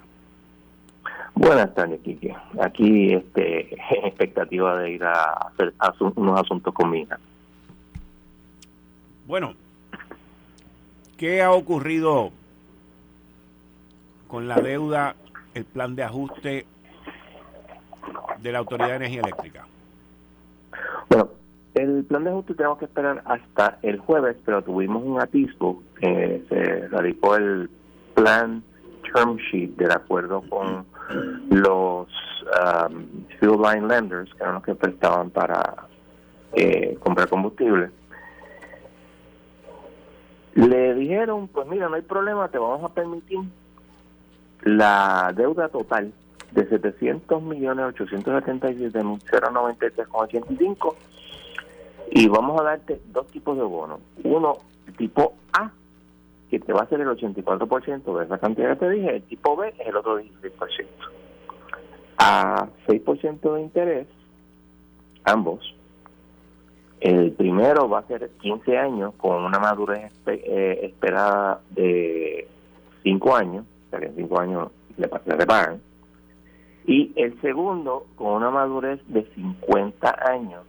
Buenas 1.35 1.73
tardes, 1.75 1.99
Kike. 2.01 2.35
Aquí 2.61 3.13
este, 3.13 3.73
en 3.97 4.05
expectativa 4.05 4.79
de 4.79 4.91
ir 4.91 5.03
a 5.03 5.33
hacer 5.33 5.73
unos 6.15 6.39
asuntos 6.39 6.73
con 6.73 6.89
mi 6.89 7.01
hija. 7.01 7.19
Bueno, 9.27 9.53
¿qué 11.17 11.43
ha 11.43 11.51
ocurrido 11.51 12.31
con 14.29 14.47
la 14.47 14.55
deuda, 14.61 15.15
el 15.55 15.65
plan 15.65 15.95
de 15.95 16.03
ajuste 16.03 16.65
de 18.39 18.51
la 18.51 18.59
Autoridad 18.59 18.89
de 18.89 18.95
Energía 18.95 19.21
Eléctrica? 19.21 19.67
Bueno, 21.09 21.31
el 21.73 22.05
plan 22.05 22.23
de 22.23 22.29
ajuste 22.29 22.53
tenemos 22.53 22.77
que 22.77 22.85
esperar 22.85 23.23
hasta 23.25 23.79
el 23.81 23.97
jueves, 23.97 24.37
pero 24.45 24.63
tuvimos 24.63 25.03
un 25.03 25.19
atisbo, 25.19 25.83
que 25.99 26.45
se 26.47 26.87
radicó 26.89 27.35
el 27.35 27.69
plan 28.13 28.63
term 29.11 29.37
sheet 29.37 29.75
del 29.75 29.91
acuerdo 29.91 30.43
con 30.47 30.85
los 31.49 32.07
um, 32.87 33.05
fuel 33.39 33.61
line 33.61 33.87
lenders, 33.87 34.31
que 34.35 34.43
eran 34.43 34.55
los 34.55 34.63
que 34.63 34.75
prestaban 34.75 35.31
para 35.31 35.87
eh, 36.53 36.95
comprar 37.01 37.27
combustible. 37.27 37.89
Le 40.53 40.93
dijeron, 40.93 41.47
pues 41.47 41.67
mira, 41.67 41.89
no 41.89 41.95
hay 41.95 42.03
problema, 42.03 42.47
te 42.49 42.59
vamos 42.59 42.83
a 42.83 42.93
permitir 42.93 43.39
la 44.61 45.33
deuda 45.35 45.69
total 45.69 46.13
de 46.51 46.67
700 46.67 47.41
millones 47.41 47.85
877 47.85 49.03
mil 49.03 49.19
093,85 49.19 50.95
y 52.11 52.27
vamos 52.27 52.59
a 52.59 52.63
darte 52.63 52.99
dos 53.11 53.27
tipos 53.27 53.55
de 53.57 53.63
bonos. 53.63 53.99
Uno, 54.23 54.57
tipo 54.97 55.35
A, 55.53 55.71
que 56.49 56.59
te 56.59 56.73
va 56.73 56.81
a 56.81 56.87
ser 56.87 57.01
el 57.01 57.07
84% 57.07 58.17
de 58.17 58.25
esa 58.25 58.37
cantidad 58.39 58.69
que 58.69 58.85
te 58.85 58.89
dije, 58.89 59.15
el 59.17 59.23
tipo 59.23 59.55
B 59.55 59.73
es 59.77 59.87
el 59.87 59.95
otro 59.95 60.19
16%. 60.19 60.87
A 62.17 62.67
6% 62.87 63.53
de 63.53 63.61
interés, 63.61 64.07
ambos. 65.23 65.75
El 66.99 67.31
primero 67.31 67.87
va 67.87 67.99
a 67.99 68.07
ser 68.07 68.29
15 68.41 68.77
años 68.77 69.13
con 69.15 69.43
una 69.45 69.59
madurez 69.59 70.11
eh, 70.25 70.79
esperada 70.83 71.61
de 71.69 72.47
5 73.03 73.35
años 73.35 73.65
que 73.97 74.05
en 74.05 74.15
cinco 74.15 74.39
años 74.39 74.71
le, 74.97 75.07
repagan. 75.35 75.81
Y 76.85 77.11
el 77.15 77.39
segundo, 77.41 78.05
con 78.15 78.33
una 78.33 78.49
madurez 78.49 78.99
de 79.07 79.25
50 79.35 80.29
años, 80.29 80.65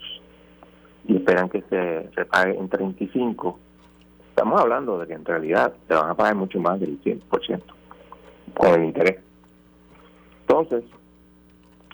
y 1.06 1.16
esperan 1.16 1.48
que 1.48 1.62
se 1.62 2.11
repague 2.14 2.56
en 2.56 2.68
35, 2.68 3.59
estamos 4.28 4.61
hablando 4.61 4.98
de 4.98 5.06
que 5.06 5.14
en 5.14 5.24
realidad 5.24 5.72
te 5.88 5.94
van 5.94 6.11
a 6.11 6.14
pagar 6.14 6.35
mucho 6.35 6.61
más 6.61 6.78
del 6.78 7.00
100% 7.02 7.62
con 8.54 8.68
el 8.68 8.85
interés. 8.85 9.18
Entonces, 10.42 10.85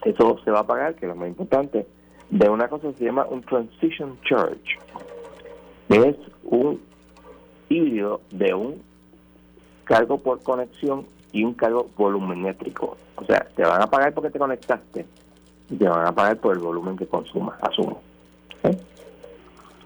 eso 0.05 0.39
se 0.45 0.51
va 0.51 0.61
a 0.61 0.67
pagar, 0.67 0.95
que 0.95 1.07
es 1.07 1.09
lo 1.09 1.17
más 1.17 1.29
importante, 1.29 1.87
de 2.31 2.49
una 2.49 2.69
cosa 2.69 2.89
que 2.89 2.95
se 2.95 3.05
llama 3.05 3.27
un 3.27 3.43
transition 3.43 4.19
charge. 4.23 4.79
Es 5.89 6.17
un 6.45 6.81
híbrido 7.69 8.21
de 8.31 8.55
un 8.55 8.83
cargo 9.85 10.19
por 10.19 10.43
conexión 10.43 11.07
y 11.37 11.45
un 11.45 11.53
cargo 11.53 11.91
volumétrico. 11.99 12.97
O 13.17 13.25
sea, 13.25 13.47
te 13.55 13.63
van 13.63 13.83
a 13.83 13.87
pagar 13.87 14.15
porque 14.15 14.31
te 14.31 14.39
conectaste 14.39 15.05
y 15.69 15.77
te 15.77 15.87
van 15.87 16.07
a 16.07 16.13
pagar 16.13 16.39
por 16.39 16.55
el 16.55 16.63
volumen 16.63 16.97
que 16.97 17.07
consumas, 17.07 17.63
asumo. 17.63 18.01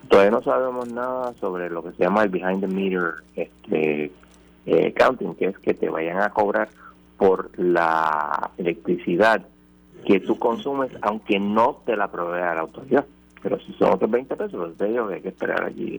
Todavía 0.09 0.31
no 0.31 0.43
sabemos 0.43 0.93
nada 0.93 1.35
sobre 1.41 1.69
lo 1.69 1.83
que 1.83 1.91
se 1.93 2.05
llama 2.05 2.23
el 2.23 2.29
behind 2.29 2.61
the 2.61 2.69
meter 2.69 3.15
este, 3.35 4.13
eh, 4.67 4.95
counting, 4.97 5.35
que 5.35 5.47
es 5.47 5.59
que 5.59 5.75
te 5.75 5.89
vayan 5.89 6.21
a 6.21 6.31
cobrar 6.31 6.69
por 7.17 7.51
la 7.59 8.51
electricidad 8.57 9.43
que 10.07 10.21
tú 10.21 10.39
consumes, 10.39 10.93
aunque 11.03 11.41
no 11.41 11.83
te 11.85 11.97
la 11.97 12.09
provea 12.09 12.55
la 12.55 12.61
autoridad. 12.61 13.07
Pero 13.43 13.59
si 13.61 13.73
son 13.73 13.95
otros 13.95 14.11
20 14.11 14.37
pesos, 14.37 14.53
los 14.53 14.79
de 14.79 14.91
ellos 14.91 15.11
hay 15.13 15.21
que 15.21 15.29
esperar 15.29 15.65
allí. 15.65 15.99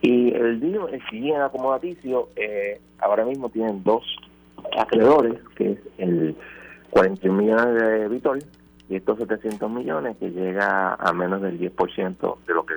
Y 0.00 0.34
el 0.34 0.60
DIO 0.60 0.88
es 0.88 1.02
bien 1.10 1.40
acomodaticio. 1.40 2.28
Eh, 2.36 2.80
ahora 2.98 3.24
mismo 3.24 3.48
tienen 3.48 3.82
dos 3.84 4.04
acreedores, 4.76 5.34
que 5.56 5.72
es 5.72 5.78
el 5.98 6.36
41 6.90 7.42
millones 7.42 7.74
de 7.74 8.08
Vitol 8.08 8.38
y 8.88 8.96
estos 8.96 9.18
700 9.18 9.70
millones 9.70 10.16
que 10.18 10.30
llega 10.30 10.94
a 10.94 11.12
menos 11.12 11.42
del 11.42 11.58
10% 11.58 12.36
de 12.46 12.54
lo 12.54 12.66
que 12.66 12.74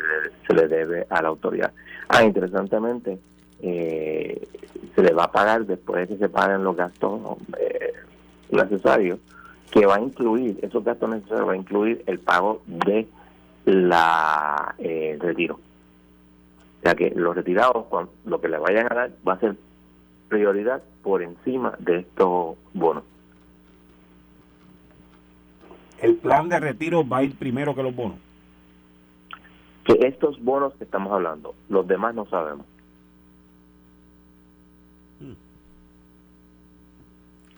se 0.47 0.53
le 0.53 0.67
debe 0.67 1.05
a 1.09 1.21
la 1.21 1.27
autoridad. 1.27 1.71
Ah, 2.07 2.23
interesantemente, 2.23 3.19
eh, 3.61 4.47
se 4.95 5.03
le 5.03 5.13
va 5.13 5.25
a 5.25 5.31
pagar 5.31 5.65
después 5.65 6.01
de 6.01 6.15
que 6.15 6.19
se 6.19 6.29
paguen 6.29 6.63
los 6.63 6.75
gastos 6.75 7.37
eh, 7.59 7.93
necesarios, 8.51 9.19
que 9.71 9.85
va 9.85 9.95
a 9.95 10.01
incluir, 10.01 10.57
esos 10.61 10.83
gastos 10.83 11.09
necesarios 11.09 11.47
va 11.47 11.53
a 11.53 11.57
incluir 11.57 12.03
el 12.07 12.19
pago 12.19 12.61
de 12.65 13.07
la 13.65 14.75
eh, 14.77 15.17
retiro. 15.19 15.55
O 15.55 16.81
sea 16.81 16.95
que 16.95 17.11
los 17.11 17.35
retirados, 17.35 17.85
lo 18.25 18.39
que 18.39 18.47
le 18.47 18.57
vayan 18.57 18.91
a 18.91 18.95
dar, 18.95 19.11
va 19.27 19.33
a 19.33 19.39
ser 19.39 19.55
prioridad 20.27 20.83
por 21.03 21.21
encima 21.21 21.75
de 21.79 21.99
estos 21.99 22.57
bonos 22.73 23.03
el 25.99 26.15
plan 26.15 26.49
de 26.49 26.59
retiro 26.59 27.07
va 27.07 27.17
a 27.17 27.23
ir 27.23 27.35
primero 27.35 27.75
que 27.75 27.83
los 27.83 27.95
bonos. 27.95 28.17
Que 29.83 29.93
estos 30.07 30.41
bonos 30.43 30.73
que 30.75 30.83
estamos 30.83 31.11
hablando, 31.11 31.55
los 31.69 31.87
demás 31.87 32.13
no 32.13 32.25
sabemos. 32.27 32.65
Hmm. 35.19 35.33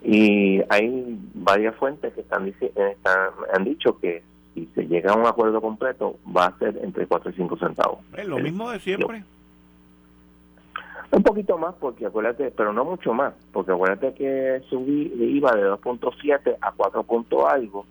Y 0.03 0.61
hay 0.69 1.19
varias 1.33 1.75
fuentes 1.75 2.13
que 2.13 2.21
están, 2.21 2.47
están, 2.47 3.31
han 3.53 3.63
dicho 3.63 3.97
que 3.99 4.23
si 4.53 4.67
se 4.75 4.87
llega 4.87 5.13
a 5.13 5.17
un 5.17 5.25
acuerdo 5.25 5.59
completo 5.59 6.17
va 6.35 6.45
a 6.45 6.57
ser 6.59 6.79
entre 6.81 7.07
4 7.07 7.31
y 7.31 7.33
5 7.33 7.57
centavos. 7.57 7.99
Es 8.15 8.27
lo 8.27 8.39
mismo 8.39 8.69
de 8.69 8.79
siempre. 8.79 9.23
Un 11.11 11.23
poquito 11.23 11.57
más, 11.57 11.75
porque 11.79 12.05
acuérdate, 12.05 12.51
pero 12.51 12.71
no 12.71 12.85
mucho 12.85 13.13
más, 13.13 13.33
porque 13.51 13.71
acuérdate 13.71 14.13
que 14.13 14.61
subí, 14.69 15.11
iba 15.17 15.51
de 15.53 15.63
2.7 15.63 16.57
a 16.61 16.71
4. 16.71 17.05
algo 17.47 17.85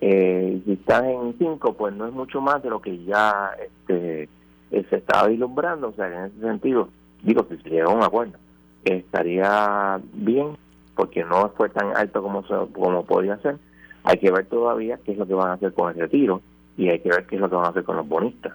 eh, 0.00 0.60
si 0.64 0.72
estás 0.72 1.04
en 1.04 1.34
5, 1.38 1.72
pues 1.74 1.94
no 1.94 2.06
es 2.06 2.12
mucho 2.12 2.40
más 2.40 2.62
de 2.62 2.70
lo 2.70 2.80
que 2.80 3.02
ya 3.04 3.50
este, 3.64 4.28
eh, 4.70 4.86
se 4.90 4.96
estaba 4.96 5.28
vislumbrando. 5.28 5.88
O 5.88 5.92
sea, 5.92 6.06
en 6.06 6.30
ese 6.30 6.40
sentido, 6.40 6.88
digo, 7.22 7.46
si 7.48 7.56
se 7.58 7.70
llega 7.70 7.86
a 7.86 7.94
un 7.94 8.02
acuerdo, 8.02 8.38
estaría 8.84 10.00
bien, 10.12 10.56
porque 10.94 11.24
no 11.24 11.50
fue 11.56 11.68
tan 11.70 11.96
alto 11.96 12.22
como, 12.22 12.44
como 12.72 13.04
podía 13.04 13.38
ser. 13.38 13.56
Hay 14.04 14.18
que 14.18 14.30
ver 14.30 14.46
todavía 14.46 14.98
qué 15.04 15.12
es 15.12 15.18
lo 15.18 15.26
que 15.26 15.34
van 15.34 15.50
a 15.50 15.54
hacer 15.54 15.72
con 15.72 15.90
el 15.90 15.98
retiro 15.98 16.40
y 16.76 16.88
hay 16.88 17.00
que 17.00 17.08
ver 17.08 17.26
qué 17.26 17.36
es 17.36 17.40
lo 17.40 17.48
que 17.48 17.56
van 17.56 17.66
a 17.66 17.70
hacer 17.70 17.84
con 17.84 17.96
los 17.96 18.08
bonistas. 18.08 18.54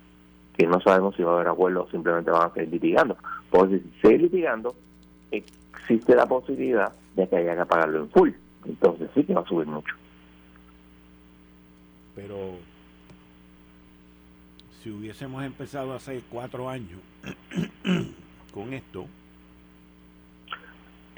Que 0.57 0.67
no 0.67 0.79
sabemos 0.81 1.15
si 1.15 1.23
va 1.23 1.31
a 1.31 1.35
haber 1.35 1.47
acuerdo 1.47 1.83
o 1.83 1.89
simplemente 1.89 2.31
van 2.31 2.49
a 2.49 2.53
seguir 2.53 2.69
litigando. 2.69 3.17
Porque 3.51 3.79
si 3.79 3.91
sigue 4.01 4.17
litigando, 4.17 4.73
existe 5.29 6.15
la 6.15 6.25
posibilidad 6.25 6.91
de 7.15 7.27
que 7.27 7.35
haya 7.35 7.55
que 7.55 7.65
pagarlo 7.65 7.99
en 7.99 8.09
full. 8.09 8.31
Entonces 8.65 9.09
sí 9.13 9.23
que 9.23 9.33
va 9.33 9.41
a 9.41 9.45
subir 9.45 9.67
mucho. 9.67 9.93
Pero 12.15 12.55
si 14.81 14.89
hubiésemos 14.89 15.43
empezado 15.43 15.93
hace 15.93 16.21
cuatro 16.31 16.69
años 16.69 16.99
con 18.53 18.73
esto. 18.73 19.05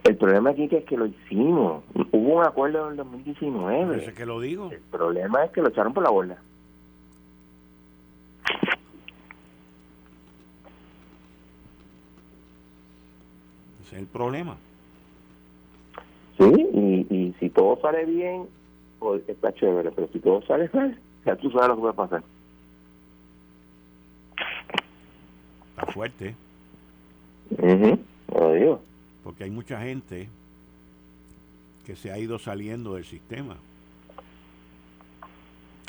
El 0.03 0.17
problema 0.17 0.49
aquí 0.49 0.67
es 0.69 0.83
que 0.83 0.97
lo 0.97 1.05
hicimos. 1.05 1.83
Hubo 2.11 2.39
un 2.39 2.45
acuerdo 2.45 2.85
en 2.85 2.91
el 2.91 2.97
2019. 2.97 4.03
Ese 4.03 4.13
que 4.13 4.25
lo 4.25 4.41
digo. 4.41 4.69
El 4.69 4.81
problema 4.81 5.45
es 5.45 5.51
que 5.51 5.61
lo 5.61 5.69
echaron 5.69 5.93
por 5.93 6.03
la 6.03 6.09
borda. 6.09 6.37
Ese 13.93 14.01
es 14.01 14.07
el 14.07 14.07
problema. 14.07 14.57
Sí, 16.37 16.45
y, 16.45 17.15
y 17.15 17.35
si 17.39 17.49
todo 17.51 17.79
sale 17.79 18.05
bien, 18.05 18.47
está 19.27 19.53
chévere, 19.53 19.91
pero 19.91 20.07
si 20.11 20.19
todo 20.19 20.41
sale 20.47 20.67
mal, 20.73 20.99
ya 21.25 21.35
tú 21.35 21.51
sabes 21.51 21.67
lo 21.67 21.75
que 21.75 21.81
va 21.83 21.89
a 21.91 21.93
pasar. 21.93 22.23
Está 25.69 25.91
fuerte. 25.91 26.35
lo 28.33 28.53
digo. 28.53 28.81
Porque 29.23 29.43
hay 29.43 29.51
mucha 29.51 29.79
gente 29.79 30.27
que 31.85 31.95
se 31.95 32.11
ha 32.11 32.17
ido 32.17 32.39
saliendo 32.39 32.95
del 32.95 33.05
sistema. 33.05 33.57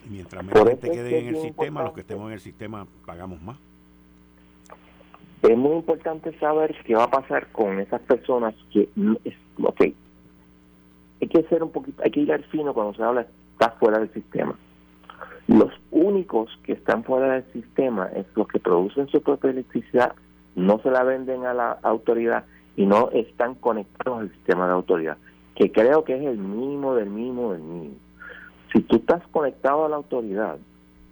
Y 0.06 0.10
mientras 0.10 0.44
menos 0.44 0.68
gente 0.68 0.90
quede 0.90 1.20
en 1.20 1.28
el 1.28 1.40
sistema, 1.40 1.82
los 1.82 1.94
que 1.94 2.02
estemos 2.02 2.26
en 2.26 2.34
el 2.34 2.40
sistema 2.40 2.86
pagamos 3.06 3.40
más. 3.40 3.56
Es 5.44 5.58
muy 5.58 5.76
importante 5.76 6.32
saber 6.38 6.74
qué 6.86 6.94
va 6.94 7.04
a 7.04 7.10
pasar 7.10 7.48
con 7.48 7.78
esas 7.78 8.00
personas 8.00 8.54
que, 8.72 8.88
ok, 9.62 9.80
hay 11.20 11.28
que 11.28 11.42
ser 11.50 11.62
un 11.62 11.70
poquito, 11.70 12.02
hay 12.02 12.10
que 12.10 12.20
ir 12.20 12.32
al 12.32 12.44
fino 12.44 12.72
cuando 12.72 12.94
se 12.94 13.02
habla 13.02 13.26
está 13.52 13.72
fuera 13.72 13.98
del 13.98 14.10
sistema. 14.14 14.58
Los 15.46 15.70
únicos 15.90 16.48
que 16.62 16.72
están 16.72 17.04
fuera 17.04 17.34
del 17.34 17.52
sistema 17.52 18.08
es 18.16 18.24
los 18.34 18.48
que 18.48 18.58
producen 18.58 19.06
su 19.08 19.20
propia 19.20 19.50
electricidad, 19.50 20.14
no 20.54 20.78
se 20.78 20.90
la 20.90 21.04
venden 21.04 21.44
a 21.44 21.52
la 21.52 21.72
autoridad 21.82 22.46
y 22.74 22.86
no 22.86 23.10
están 23.10 23.54
conectados 23.54 24.20
al 24.20 24.32
sistema 24.32 24.66
de 24.66 24.72
autoridad, 24.72 25.18
que 25.56 25.70
creo 25.70 26.04
que 26.04 26.16
es 26.16 26.24
el 26.24 26.38
mínimo 26.38 26.94
del 26.94 27.10
mínimo 27.10 27.52
del 27.52 27.60
mínimo. 27.60 27.96
Si 28.72 28.80
tú 28.80 28.96
estás 28.96 29.22
conectado 29.30 29.84
a 29.84 29.88
la 29.90 29.96
autoridad, 29.96 30.56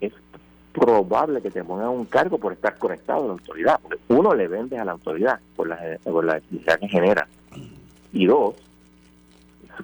es 0.01 0.11
probable 0.73 1.41
que 1.41 1.51
te 1.51 1.63
pongan 1.63 1.89
un 1.89 2.05
cargo 2.05 2.37
por 2.37 2.51
estar 2.53 2.77
conectado 2.77 3.23
a 3.23 3.27
la 3.27 3.33
autoridad. 3.33 3.79
Uno, 4.09 4.33
le 4.33 4.47
vendes 4.47 4.79
a 4.79 4.85
la 4.85 4.93
autoridad 4.93 5.39
por 5.55 5.67
la, 5.67 5.79
por 6.03 6.25
la 6.25 6.33
electricidad 6.33 6.79
que 6.79 6.87
genera. 6.89 7.27
Y 8.11 8.25
dos, 8.25 8.55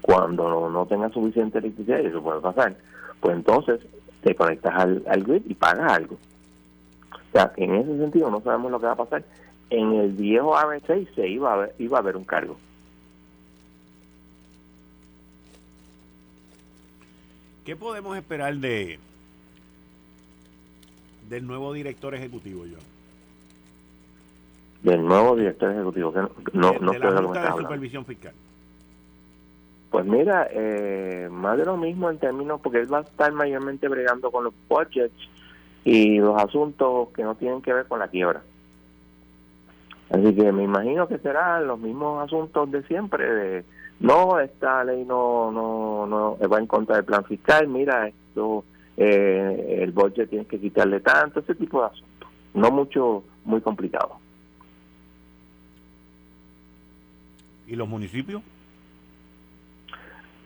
cuando 0.02 0.70
no, 0.70 0.86
tengas 0.86 1.14
suficiente 1.14 1.60
electricidad, 1.60 2.00
y 2.02 2.08
eso 2.08 2.22
puede 2.22 2.42
pasar, 2.42 2.76
pues 3.20 3.36
entonces 3.36 3.82
te 4.22 4.36
conectas 4.36 4.74
al, 4.76 5.04
al 5.08 5.24
grid 5.24 5.44
y 5.48 5.54
pagas 5.54 5.92
algo. 5.94 6.18
O 7.12 7.32
sea, 7.32 7.52
en 7.58 7.76
ese 7.76 7.98
sentido 7.98 8.30
no 8.32 8.42
sabemos 8.42 8.72
lo 8.72 8.80
que 8.80 8.88
va 8.88 8.94
a 8.94 8.98
pasar. 8.98 9.24
En 9.70 9.94
el 9.94 10.12
viejo 10.12 10.56
RSA 10.60 10.96
se 11.14 11.28
iba 11.28 11.54
a 11.54 11.58
ver, 11.58 11.76
iba 11.78 11.98
a 11.98 12.02
haber 12.02 12.18
un 12.18 12.24
cargo. 12.24 12.58
¿Qué 17.64 17.76
podemos 17.76 18.18
esperar 18.18 18.56
de 18.56 19.00
del 21.30 21.46
nuevo 21.46 21.72
director 21.74 22.14
ejecutivo, 22.16 22.66
yo? 22.66 22.78
Del 24.82 25.06
nuevo 25.06 25.36
director 25.36 25.72
ejecutivo, 25.72 26.12
que 26.12 26.20
no, 26.54 26.74
no, 26.80 26.92
de, 26.92 27.00
la 27.00 27.22
Junta 27.22 27.56
de 27.56 27.62
Supervisión 27.62 28.06
Fiscal. 28.06 28.34
Pues 29.92 30.06
mira, 30.06 30.48
eh, 30.52 31.28
más 31.32 31.58
de 31.58 31.66
lo 31.66 31.78
mismo 31.78 32.10
en 32.10 32.18
términos, 32.18 32.60
porque 32.62 32.80
él 32.80 32.94
va 32.94 33.00
a 33.00 33.02
estar 33.02 33.32
mayormente 33.32 33.88
bregando 33.88 34.32
con 34.32 34.44
los 34.44 34.54
budgets 34.68 35.30
y 35.84 36.20
los 36.20 36.42
asuntos 36.42 37.10
que 37.10 37.24
no 37.24 37.36
tienen 37.36 37.62
que 37.62 37.74
ver 37.74 37.88
con 37.88 38.00
la 38.00 38.08
quiebra. 38.08 38.42
Así 40.10 40.34
que 40.34 40.52
me 40.52 40.64
imagino 40.64 41.08
que 41.08 41.20
serán 41.20 41.68
los 41.68 41.80
mismos 41.80 42.24
asuntos 42.24 42.72
de 42.72 42.84
siempre, 42.84 43.32
de 43.32 43.66
no, 44.00 44.40
esta 44.40 44.84
ley 44.84 45.04
no, 45.06 45.52
no, 45.52 46.06
no 46.08 46.38
va 46.50 46.58
en 46.58 46.68
contra 46.68 46.96
del 46.96 47.06
plan 47.06 47.24
fiscal, 47.26 47.68
mira, 47.68 48.08
esto, 48.08 48.64
eh, 49.02 49.80
el 49.82 49.94
budget 49.94 50.30
tiene 50.30 50.46
que 50.46 50.60
quitarle 50.60 51.00
tanto, 51.00 51.40
ese 51.40 51.56
tipo 51.56 51.80
de 51.80 51.88
asuntos. 51.88 52.30
No 52.54 52.70
mucho, 52.70 53.24
muy 53.46 53.62
complicado. 53.62 54.18
¿Y 57.66 57.78
los 57.78 57.88
municipios? 57.88 58.42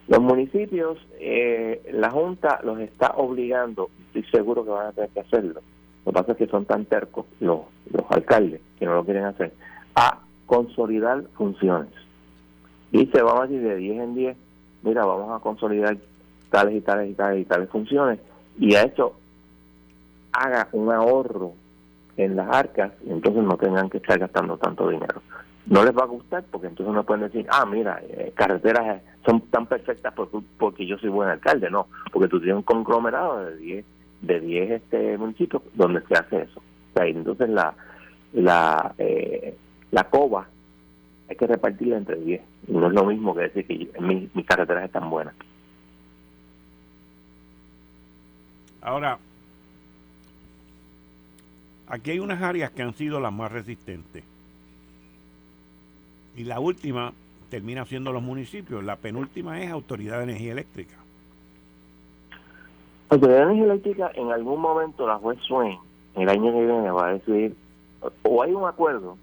Los 0.08 0.22
municipios, 0.22 1.00
eh, 1.20 1.82
la 1.94 2.12
Junta 2.12 2.60
los 2.64 2.80
está 2.80 3.14
obligando, 3.16 3.90
estoy 4.08 4.24
seguro 4.26 4.64
que 4.64 4.70
van 4.70 4.88
a 4.88 4.92
tener 4.92 5.10
que 5.10 5.22
hacerlo. 5.22 5.62
Lo 6.06 6.12
que 6.12 6.20
pasa 6.20 6.32
es 6.34 6.38
que 6.38 6.48
son 6.48 6.66
tan 6.66 6.86
tercos 6.86 7.26
los, 7.40 7.62
los 7.92 8.06
alcaldes 8.12 8.62
que 8.78 8.86
no 8.86 8.94
lo 8.94 9.04
quieren 9.04 9.24
hacer, 9.24 9.52
a 9.96 10.20
consolidar 10.46 11.24
funciones. 11.36 11.94
Dice, 12.92 13.24
vamos 13.24 13.46
a 13.46 13.48
decir 13.48 13.68
de 13.68 13.78
10 13.78 14.00
en 14.00 14.16
10, 14.16 14.38
mira, 14.84 15.06
vamos 15.06 15.36
a 15.36 15.42
consolidar 15.42 15.98
tales 16.52 16.76
y 16.76 16.82
tales 16.82 17.10
y 17.10 17.14
tales 17.16 17.42
y 17.42 17.46
tales 17.46 17.70
funciones, 17.70 18.20
y 18.60 18.76
a 18.76 18.84
eso 18.84 19.16
haga 20.32 20.68
un 20.72 20.92
ahorro 20.92 21.54
en 22.18 22.36
las 22.36 22.50
arcas 22.50 22.92
y 23.06 23.12
entonces 23.12 23.44
no 23.44 23.58
tengan 23.58 23.90
que 23.90 23.98
estar 23.98 24.20
gastando 24.20 24.58
tanto 24.58 24.90
dinero. 24.90 25.22
no 25.66 25.84
les 25.84 25.96
va 25.96 26.04
a 26.04 26.08
gustar 26.08 26.44
porque 26.52 26.68
entonces 26.68 26.94
no 26.94 27.04
pueden 27.04 27.24
decir, 27.24 27.46
ah, 27.50 27.66
mira, 27.66 28.02
eh, 28.08 28.32
carreteras 28.36 29.02
son 29.26 29.42
tan 29.50 29.66
perfectas 29.66 30.14
porque 30.58 30.86
yo 30.86 30.98
soy 30.98 31.10
buen 31.10 31.30
alcalde. 31.30 31.70
No, 31.70 31.88
porque 32.12 32.28
tú 32.28 32.40
tienes 32.40 32.58
un 32.58 32.64
conglomerado 32.64 33.46
de 33.46 33.58
10 33.58 33.86
de 34.22 34.40
10 34.40 34.72
este, 34.72 35.18
municipios 35.18 35.62
donde 35.74 36.02
se 36.08 36.16
hace 36.16 36.42
eso. 36.44 36.60
O 36.60 36.98
sea, 36.98 37.06
entonces 37.08 37.50
la, 37.50 37.74
la, 38.34 38.94
eh, 38.98 39.56
la 39.92 40.04
coba 40.06 40.48
hay 41.30 41.36
que 41.36 41.48
repartirla 41.48 41.98
entre 41.98 42.18
10. 42.18 42.42
no 42.68 42.88
es 42.88 42.94
lo 42.94 43.06
mismo 43.06 43.34
que 43.34 43.42
decir 43.42 43.66
que 43.66 44.02
mis, 44.02 44.34
mis 44.36 44.46
carreteras 44.46 44.86
están 44.86 45.10
buenas. 45.10 45.34
Ahora, 48.84 49.18
aquí 51.88 52.12
hay 52.12 52.20
unas 52.20 52.42
áreas 52.42 52.72
que 52.72 52.82
han 52.82 52.94
sido 52.94 53.22
las 53.22 53.32
más 53.32 53.50
resistentes. 53.50 54.26
Y 56.36 56.44
la 56.44 56.60
última 56.60 57.14
termina 57.50 57.86
siendo 57.86 58.12
los 58.12 58.22
municipios. 58.22 58.84
La 58.84 58.98
penúltima 58.98 59.62
es 59.62 59.72
Autoridad 59.72 60.18
de 60.18 60.24
Energía 60.24 60.52
Eléctrica. 60.52 60.96
Autoridad 63.08 63.38
de 63.38 63.44
Energía 63.44 63.64
Eléctrica, 63.64 64.12
en 64.16 64.32
algún 64.32 64.60
momento 64.60 65.08
la 65.08 65.16
juez 65.16 65.40
Swain, 65.48 65.80
el 66.16 66.28
año 66.28 66.52
que 66.52 66.66
viene, 66.66 66.92
va 66.92 67.08
a 67.08 67.14
decidir, 67.14 67.56
o 68.24 68.44
hay 68.44 68.52
un 68.52 68.66
acuerdo, 68.66 69.18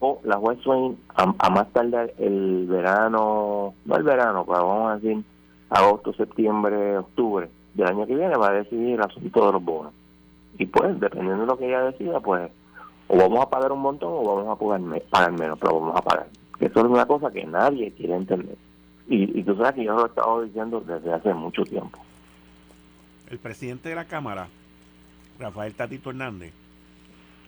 o 0.00 0.20
la 0.24 0.36
juez 0.36 0.58
Swain, 0.60 0.98
a, 1.14 1.50
más 1.50 1.72
tarde 1.72 2.12
el 2.18 2.66
verano, 2.66 3.72
no 3.86 3.96
el 3.96 4.02
verano, 4.02 4.44
pero 4.44 4.66
vamos 4.66 4.90
a 4.90 4.98
decir 4.98 5.24
agosto, 5.70 6.12
septiembre, 6.12 6.98
octubre 6.98 7.48
del 7.76 7.86
año 7.86 8.06
que 8.06 8.14
viene, 8.14 8.36
va 8.36 8.48
a 8.48 8.52
decidir 8.52 8.94
el 8.94 9.02
asunto 9.02 9.46
de 9.46 9.52
los 9.52 9.64
bonos. 9.64 9.92
Y 10.58 10.66
pues, 10.66 10.98
dependiendo 10.98 11.42
de 11.42 11.46
lo 11.46 11.58
que 11.58 11.66
ella 11.66 11.82
decida, 11.82 12.20
pues 12.20 12.50
o 13.08 13.16
vamos 13.16 13.40
a 13.40 13.50
pagar 13.50 13.70
un 13.72 13.80
montón 13.80 14.10
o 14.12 14.36
vamos 14.36 14.48
a 14.48 14.58
pagar, 14.58 15.02
pagar 15.10 15.32
menos, 15.32 15.58
pero 15.58 15.78
vamos 15.78 15.96
a 15.96 16.02
pagar. 16.02 16.28
Eso 16.58 16.80
es 16.80 16.86
una 16.86 17.06
cosa 17.06 17.30
que 17.30 17.44
nadie 17.44 17.92
quiere 17.92 18.16
entender. 18.16 18.56
Y, 19.08 19.38
y 19.38 19.44
tú 19.44 19.54
sabes 19.56 19.74
que 19.74 19.84
yo 19.84 19.94
lo 19.94 20.04
he 20.04 20.08
estado 20.08 20.42
diciendo 20.42 20.80
desde 20.80 21.12
hace 21.12 21.32
mucho 21.32 21.62
tiempo. 21.62 22.00
El 23.30 23.38
presidente 23.38 23.88
de 23.88 23.94
la 23.94 24.06
Cámara, 24.06 24.48
Rafael 25.38 25.74
Tatito 25.74 26.10
Hernández, 26.10 26.52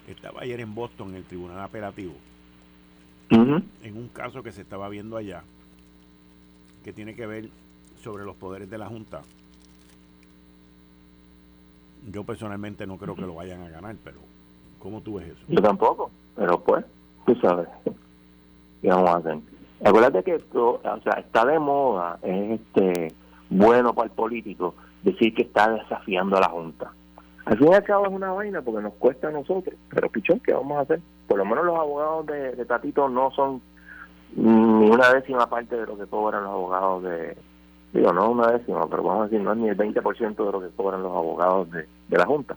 estaba 0.07 0.43
ayer 0.43 0.61
en 0.61 0.75
Boston, 0.75 1.11
en 1.11 1.17
el 1.17 1.25
Tribunal 1.25 1.61
Apelativo, 1.61 2.15
en 3.31 3.97
un 3.97 4.09
caso 4.09 4.43
que 4.43 4.53
se 4.53 4.63
estaba 4.63 4.89
viendo 4.89 5.17
allá, 5.17 5.43
que 6.85 6.93
tiene 6.93 7.15
que 7.15 7.27
ver 7.27 7.49
sobre 8.03 8.25
los 8.25 8.37
poderes 8.37 8.71
de 8.71 8.79
la 8.79 8.87
Junta. 8.87 9.23
Yo 12.11 12.25
personalmente 12.25 12.87
no 12.87 12.97
creo 12.97 13.15
que 13.15 13.23
lo 13.23 13.35
vayan 13.35 13.63
a 13.63 13.69
ganar, 13.69 13.97
pero 14.03 14.19
¿Cómo 14.79 15.01
tú 15.01 15.15
ves 15.15 15.29
eso? 15.29 15.41
Yo 15.49 15.61
tampoco, 15.61 16.11
pero 16.37 16.61
pues, 16.61 16.85
tú 17.27 17.35
sabes. 17.37 17.69
¿Qué 18.83 18.89
vamos 18.89 19.11
a 19.11 19.17
hacer? 19.17 19.39
Acuérdate 19.85 20.23
que 20.23 20.35
esto, 20.37 20.81
o 20.83 21.01
sea, 21.03 21.15
está 21.15 21.45
de 21.45 21.59
moda, 21.59 22.19
es 22.23 22.61
este 22.61 23.15
bueno 23.51 23.95
para 23.95 24.07
el 24.07 24.13
político 24.13 24.75
decir 25.03 25.35
que 25.35 25.43
está 25.43 25.71
desafiando 25.71 26.37
a 26.37 26.41
la 26.41 26.49
Junta. 26.49 26.93
Al 27.45 27.59
fin 27.59 27.69
y 27.69 27.75
al 27.75 27.85
cabo 27.85 28.07
es 28.07 28.13
una 28.13 28.33
vaina 28.33 28.61
porque 28.63 28.83
nos 28.83 28.95
cuesta 28.95 29.29
a 29.29 29.33
nosotros, 29.33 29.75
pero 29.89 30.11
pichón, 30.11 30.41
¿qué 30.41 30.53
vamos 30.53 30.79
a 30.79 30.83
hacer? 30.83 31.01
Por 31.27 31.39
lo 31.39 31.45
menos 31.45 31.65
los 31.65 31.77
abogados 31.77 32.27
de, 32.27 32.53
de 32.53 32.65
Tatito 32.65 33.09
no 33.09 33.31
son 33.33 33.63
ni 34.37 34.91
una 34.91 35.13
décima 35.13 35.49
parte 35.49 35.77
de 35.77 35.87
lo 35.87 35.97
que 35.97 36.07
cobran 36.07 36.43
los 36.43 36.53
abogados 36.53 37.03
de, 37.05 37.37
digo, 37.93 38.13
no 38.13 38.31
una 38.31 38.49
décima, 38.49 38.87
pero 38.89 39.03
vamos 39.03 39.23
a 39.23 39.25
decir, 39.25 39.41
no 39.41 39.53
es 39.53 39.59
ni 39.59 39.69
el 39.69 39.77
20% 39.77 40.37
de 40.37 40.53
lo 40.53 40.61
que 40.61 40.77
cobran 40.77 41.03
los 41.03 41.13
abogados 41.13 41.71
de, 41.71 41.87
de 42.09 42.19
la 42.19 42.27
Junta 42.27 42.57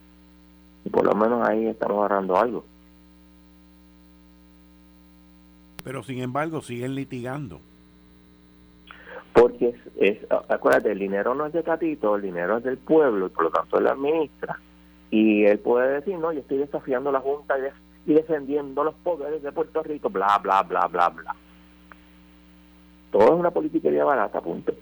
y 0.84 0.90
por 0.90 1.06
lo 1.06 1.14
menos 1.14 1.48
ahí 1.48 1.68
estamos 1.68 2.00
agarrando 2.00 2.38
algo. 2.38 2.66
Pero 5.84 6.04
sin 6.04 6.22
embargo 6.22 6.62
siguen 6.62 6.96
litigando. 6.96 7.60
Porque 9.34 9.74
es, 9.98 10.20
acuérdate, 10.50 10.92
el 10.92 11.00
dinero 11.00 11.34
no 11.34 11.46
es 11.46 11.54
de 11.54 11.64
Catito, 11.64 12.16
el 12.16 12.22
dinero 12.22 12.58
es 12.58 12.64
del 12.64 12.78
pueblo 12.78 13.28
y 13.28 13.30
por 13.30 13.46
lo 13.46 13.52
tanto 13.52 13.78
él 13.78 13.88
administra. 13.88 14.60
Y 15.10 15.46
él 15.46 15.60
puede 15.60 15.96
decir, 15.96 16.18
no, 16.18 16.32
yo 16.32 16.40
estoy 16.40 16.58
desafiando 16.58 17.12
la 17.12 17.20
Junta 17.20 17.56
y, 18.06 18.14
defendiendo 18.14 18.84
los 18.84 18.96
poderes 18.96 19.42
de 19.44 19.52
Puerto 19.52 19.84
Rico, 19.84 20.10
bla, 20.10 20.38
bla, 20.42 20.64
bla, 20.64 20.88
bla, 20.88 21.10
bla. 21.10 21.36
Todo 23.12 23.26
es 23.26 23.40
una 23.40 23.52
politiquería 23.52 24.04
barata, 24.04 24.42
punto. 24.42 24.74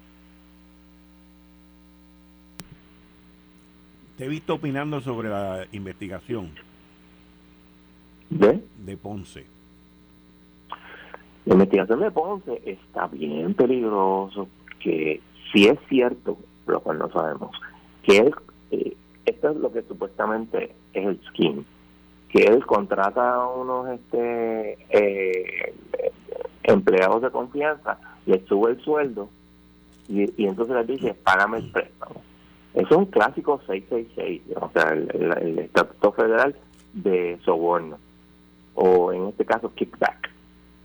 Te 4.19 4.25
he 4.25 4.27
visto 4.27 4.55
opinando 4.55 4.99
sobre 4.99 5.29
la 5.29 5.65
investigación 5.71 6.51
de, 8.29 8.61
de 8.79 8.97
Ponce. 8.97 9.45
La 11.45 11.53
investigación 11.53 12.01
de 12.01 12.11
Ponce 12.11 12.61
está 12.65 13.07
bien 13.07 13.53
peligroso, 13.53 14.49
que 14.77 15.21
si 15.53 15.69
es 15.69 15.79
cierto, 15.87 16.37
lo 16.67 16.81
cual 16.81 16.99
no 16.99 17.09
sabemos, 17.13 17.51
que 18.03 18.17
él, 18.17 18.35
eh, 18.71 18.93
esto 19.25 19.51
es 19.51 19.55
lo 19.55 19.71
que 19.71 19.83
supuestamente 19.83 20.75
es 20.91 21.07
el 21.07 21.21
skin, 21.29 21.65
que 22.27 22.43
él 22.43 22.65
contrata 22.65 23.35
a 23.35 23.47
unos 23.47 23.87
este 23.87 24.77
eh, 24.89 25.73
empleados 26.63 27.21
de 27.21 27.31
confianza, 27.31 27.97
le 28.25 28.45
sube 28.47 28.71
el 28.71 28.81
sueldo 28.81 29.29
y, 30.09 30.23
y 30.35 30.45
entonces 30.45 30.75
le 30.75 30.93
dice, 30.93 31.13
págame 31.23 31.59
el 31.59 31.71
préstamo 31.71 32.28
eso 32.79 32.91
es 32.91 32.97
un 32.97 33.05
clásico 33.07 33.59
666, 33.67 34.41
o 34.55 34.69
sea, 34.71 34.93
el, 34.93 35.59
Estatuto 35.59 36.13
Federal 36.13 36.55
de 36.93 37.37
soborno, 37.43 37.97
o 38.73 39.11
en 39.11 39.27
este 39.27 39.43
caso 39.43 39.73
kickback. 39.75 40.29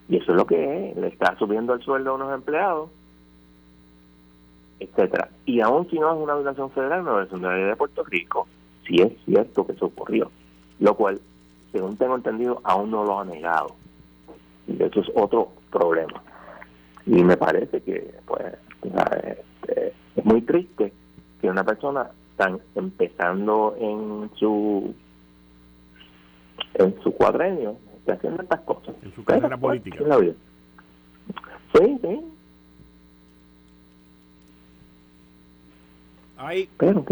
Y 0.08 0.16
eso 0.16 0.32
es 0.32 0.36
lo 0.36 0.44
que 0.44 0.90
es, 0.90 0.96
le 0.96 1.06
está 1.06 1.38
subiendo 1.38 1.72
el 1.72 1.82
sueldo 1.82 2.10
a 2.10 2.14
unos 2.14 2.34
empleados, 2.34 2.90
etcétera. 4.80 5.30
Y 5.46 5.60
aún 5.60 5.88
si 5.88 6.00
no 6.00 6.12
es 6.12 6.18
una 6.20 6.34
violación 6.34 6.72
federal, 6.72 7.04
no 7.04 7.22
es 7.22 7.30
una 7.30 7.54
ley 7.54 7.64
de 7.64 7.76
Puerto 7.76 8.02
Rico, 8.02 8.48
si 8.88 9.00
es 9.00 9.12
cierto 9.24 9.64
que 9.64 9.72
eso 9.74 9.86
ocurrió, 9.86 10.32
lo 10.80 10.94
cual, 10.96 11.20
según 11.70 11.96
tengo 11.96 12.16
entendido, 12.16 12.60
aún 12.64 12.90
no 12.90 13.04
lo 13.04 13.20
ha 13.20 13.24
negado. 13.24 13.76
Y 14.66 14.82
eso 14.82 15.00
es 15.00 15.06
otro 15.14 15.52
problema. 15.70 16.20
Y 17.06 17.22
me 17.22 17.36
parece 17.36 17.80
que, 17.82 18.14
pues, 18.26 18.52
este, 18.82 19.94
es 20.16 20.24
muy 20.24 20.40
triste 20.42 20.92
que 21.44 21.50
una 21.50 21.62
persona 21.62 22.10
está 22.30 22.58
empezando 22.74 23.76
en 23.78 24.30
su 24.36 24.94
en 26.72 27.02
su 27.02 27.12
cuadrenio 27.12 27.76
está 27.98 28.14
haciendo 28.14 28.42
estas 28.42 28.60
cosas. 28.60 28.94
En 29.02 29.14
su 29.14 29.22
carrera 29.22 29.58
política. 29.58 29.98
sí 31.74 31.98
sí. 32.00 32.20
Hay 36.38 36.70
pero 36.78 37.04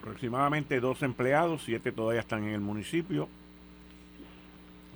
aproximadamente 0.00 0.78
dos 0.78 1.02
empleados 1.02 1.64
siete 1.64 1.90
todavía 1.90 2.20
están 2.20 2.44
en 2.44 2.54
el 2.54 2.60
municipio. 2.60 3.28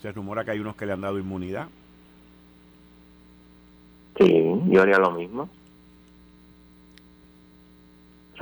Se 0.01 0.13
rumora 0.13 0.45
que 0.45 0.53
hay 0.53 0.61
unos 0.61 0.77
que 0.77 0.87
le 0.87 0.93
han 0.93 1.01
dado 1.01 1.19
inmunidad. 1.19 1.67
Sí 4.21 4.41
yo 4.69 4.83
haría 4.83 4.99
lo 4.99 5.11
mismo 5.11 5.49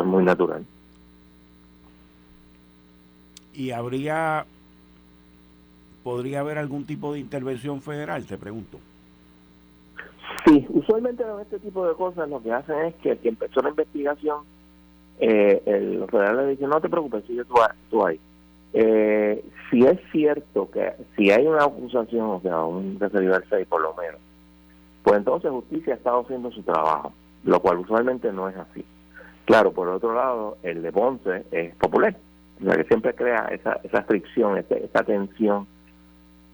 muy 0.07 0.25
natural. 0.25 0.65
¿Y 3.55 3.71
habría, 3.73 4.47
podría 6.03 6.41
haber 6.41 6.59
algún 6.59 6.87
tipo 6.87 7.13
de 7.13 7.21
intervención 7.21 7.83
federal, 7.83 8.25
te 8.25 8.39
pregunto? 8.39 8.79
Sí, 10.47 10.67
usualmente 10.71 11.23
en 11.23 11.41
este 11.41 11.59
tipo 11.59 11.87
de 11.87 11.95
cosas 11.95 12.29
lo 12.29 12.43
que 12.43 12.53
hacen 12.53 12.79
es 12.87 12.95
que 12.97 13.11
el 13.13 13.19
que 13.19 13.29
empezó 13.29 13.61
la 13.61 13.71
investigación, 13.71 14.45
eh, 15.19 15.63
el 15.67 16.07
federal 16.11 16.37
le 16.39 16.47
dice, 16.53 16.67
no 16.67 16.81
te 16.81 16.89
preocupes, 16.89 17.25
sigue 17.27 17.45
tú, 17.45 17.55
tú 17.91 18.07
ahí. 18.07 18.19
Eh, 18.73 19.45
si 19.71 19.85
es 19.85 19.99
cierto 20.13 20.71
que 20.71 20.95
si 21.17 21.31
hay 21.31 21.47
una 21.47 21.65
acusación, 21.65 22.27
o 22.27 22.41
sea, 22.41 22.65
un 22.65 22.99
referido 23.01 23.35
al 23.35 23.45
6 23.49 23.67
por 23.67 23.83
lo 23.83 23.95
menos, 23.95 24.21
pues 25.03 25.17
entonces 25.17 25.51
justicia 25.51 25.95
ha 25.95 25.97
estado 25.97 26.21
haciendo 26.21 26.51
su 26.53 26.63
trabajo, 26.63 27.13
lo 27.45 27.61
cual 27.61 27.79
usualmente 27.79 28.33
no 28.33 28.49
es 28.49 28.57
así. 28.57 28.85
Claro, 29.45 29.73
por 29.73 29.89
otro 29.89 30.15
lado, 30.15 30.59
el 30.63 30.83
de 30.83 30.93
Ponce 30.93 31.45
es 31.51 31.75
popular, 31.77 32.17
o 32.65 32.71
que 32.71 32.85
siempre 32.85 33.15
crea 33.15 33.49
esa, 33.51 33.81
esa 33.83 34.03
fricción, 34.03 34.59
esa, 34.59 35.03
tensión, 35.03 35.67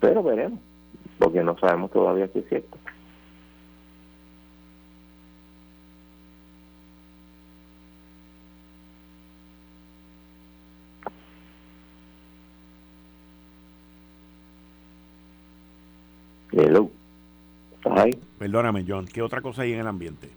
pero 0.01 0.23
veremos, 0.23 0.61
porque 1.19 1.43
no 1.43 1.59
sabemos 1.59 1.91
todavía 1.91 2.29
si 2.29 2.39
es 2.39 2.49
cierto. 2.49 2.79
Hello. 16.53 16.91
Perdóname, 18.39 18.85
John, 18.87 19.07
¿qué 19.07 19.21
otra 19.21 19.41
cosa 19.43 19.63
hay 19.63 19.75
en 19.75 19.81
el 19.81 19.87
ambiente? 19.87 20.31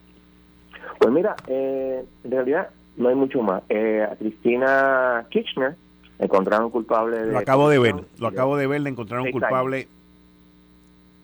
Pues 1.00 1.12
mira, 1.12 1.36
eh, 1.48 2.06
en 2.24 2.32
realidad 2.32 2.70
no 2.98 3.10
hay 3.10 3.16
mucho 3.16 3.42
más. 3.42 3.64
Eh, 3.70 4.06
a 4.10 4.16
Cristina 4.18 5.26
Kirchner 5.30 5.76
encontraron 6.20 6.70
culpable 6.70 7.18
de... 7.18 7.32
Lo 7.32 7.40
acabo 7.40 7.70
de 7.70 7.80
ver, 7.80 7.96
lo 8.20 8.28
acabo 8.28 8.58
de 8.58 8.68
ver, 8.68 8.82
le 8.82 8.90
encontraron 8.90 9.32
culpable 9.32 9.88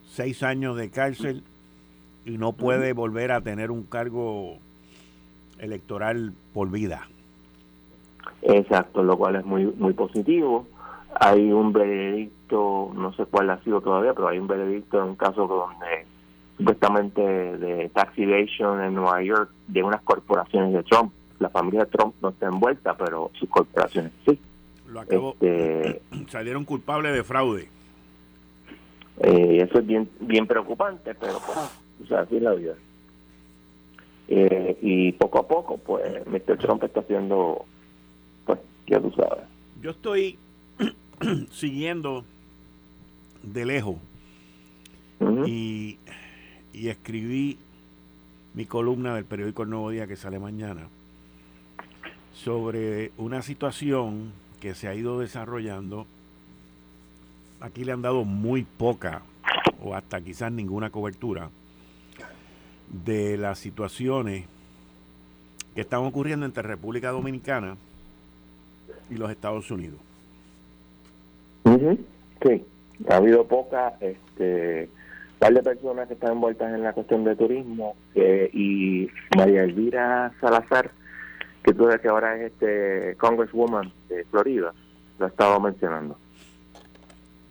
seis 0.07 0.41
años 0.43 0.77
de 0.77 0.89
cárcel 0.89 1.43
y 2.23 2.37
no 2.37 2.53
puede 2.53 2.93
volver 2.93 3.33
a 3.33 3.41
tener 3.41 3.69
un 3.69 3.83
cargo 3.83 4.55
electoral 5.59 6.31
por 6.53 6.71
vida. 6.71 7.07
Exacto, 8.41 9.03
lo 9.03 9.17
cual 9.17 9.35
es 9.35 9.45
muy 9.45 9.65
muy 9.65 9.93
positivo. 9.93 10.67
Hay 11.19 11.51
un 11.51 11.73
veredicto, 11.73 12.91
no 12.95 13.13
sé 13.13 13.25
cuál 13.25 13.49
ha 13.49 13.61
sido 13.63 13.81
todavía, 13.81 14.13
pero 14.13 14.29
hay 14.29 14.39
un 14.39 14.47
veredicto 14.47 14.99
en 14.99 15.09
un 15.09 15.15
caso 15.15 15.47
donde 15.47 16.05
supuestamente 16.57 17.21
de 17.21 17.89
tax 17.89 18.17
evasion 18.17 18.81
en 18.81 18.95
Nueva 18.95 19.21
York 19.21 19.51
de 19.67 19.83
unas 19.83 20.01
corporaciones 20.01 20.73
de 20.73 20.83
Trump. 20.83 21.11
La 21.39 21.49
familia 21.49 21.81
de 21.81 21.91
Trump 21.91 22.15
no 22.21 22.29
está 22.29 22.47
envuelta, 22.47 22.95
pero 22.97 23.31
sus 23.33 23.49
corporaciones 23.49 24.11
sí. 24.25 24.39
Lo 24.87 25.01
acabo, 25.01 25.35
este, 25.41 26.01
salieron 26.29 26.63
culpables 26.63 27.13
de 27.13 27.23
fraude. 27.23 27.69
Eh, 29.21 29.61
eso 29.61 29.79
es 29.79 29.85
bien 29.85 30.09
bien 30.19 30.45
preocupante, 30.45 31.15
pero 31.15 31.39
pues, 31.45 31.57
o 32.03 32.07
sea, 32.07 32.21
así 32.21 32.37
es 32.37 32.41
la 32.41 32.53
vida. 32.53 32.75
Eh, 34.27 34.77
y 34.81 35.11
poco 35.13 35.39
a 35.39 35.47
poco, 35.47 35.77
pues, 35.77 36.25
Mr. 36.25 36.57
Trump 36.57 36.83
está 36.83 37.01
haciendo, 37.01 37.65
pues, 38.45 38.59
ya 38.87 38.99
tú 38.99 39.11
sabes. 39.11 39.43
Yo 39.81 39.91
estoy 39.91 40.39
siguiendo 41.51 42.25
de 43.43 43.65
lejos 43.65 43.97
y, 45.45 45.97
y 46.75 46.89
escribí 46.89 47.57
mi 48.53 48.65
columna 48.65 49.15
del 49.15 49.25
periódico 49.25 49.63
El 49.63 49.69
Nuevo 49.69 49.89
Día 49.91 50.07
que 50.07 50.15
sale 50.15 50.39
mañana 50.39 50.87
sobre 52.33 53.11
una 53.17 53.41
situación 53.41 54.33
que 54.59 54.75
se 54.75 54.87
ha 54.87 54.93
ido 54.93 55.19
desarrollando. 55.19 56.05
Aquí 57.61 57.85
le 57.85 57.93
han 57.93 58.01
dado 58.01 58.25
muy 58.25 58.63
poca 58.63 59.21
o 59.81 59.95
hasta 59.95 60.19
quizás 60.19 60.51
ninguna 60.51 60.89
cobertura 60.89 61.49
de 63.05 63.37
las 63.37 63.59
situaciones 63.59 64.45
que 65.73 65.81
están 65.81 66.01
ocurriendo 66.01 66.45
entre 66.45 66.63
República 66.63 67.11
Dominicana 67.11 67.77
y 69.09 69.15
los 69.15 69.31
Estados 69.31 69.71
Unidos. 69.71 69.99
Sí, 72.43 72.65
ha 73.09 73.15
habido 73.15 73.45
poca, 73.45 73.97
este, 74.01 74.89
par 75.39 75.53
de 75.53 75.63
personas 75.63 76.07
que 76.07 76.13
están 76.13 76.33
envueltas 76.33 76.73
en 76.73 76.83
la 76.83 76.93
cuestión 76.93 77.23
de 77.23 77.35
turismo 77.35 77.95
y 78.15 79.07
María 79.37 79.63
Elvira 79.63 80.33
Salazar, 80.39 80.91
que 81.63 81.73
tú 81.73 81.87
que 82.01 82.07
ahora 82.07 82.37
es 82.37 82.51
este 82.51 83.15
Congresswoman 83.17 83.91
de 84.09 84.23
Florida, 84.25 84.73
lo 85.19 85.25
ha 85.25 85.29
estado 85.29 85.59
mencionando. 85.59 86.17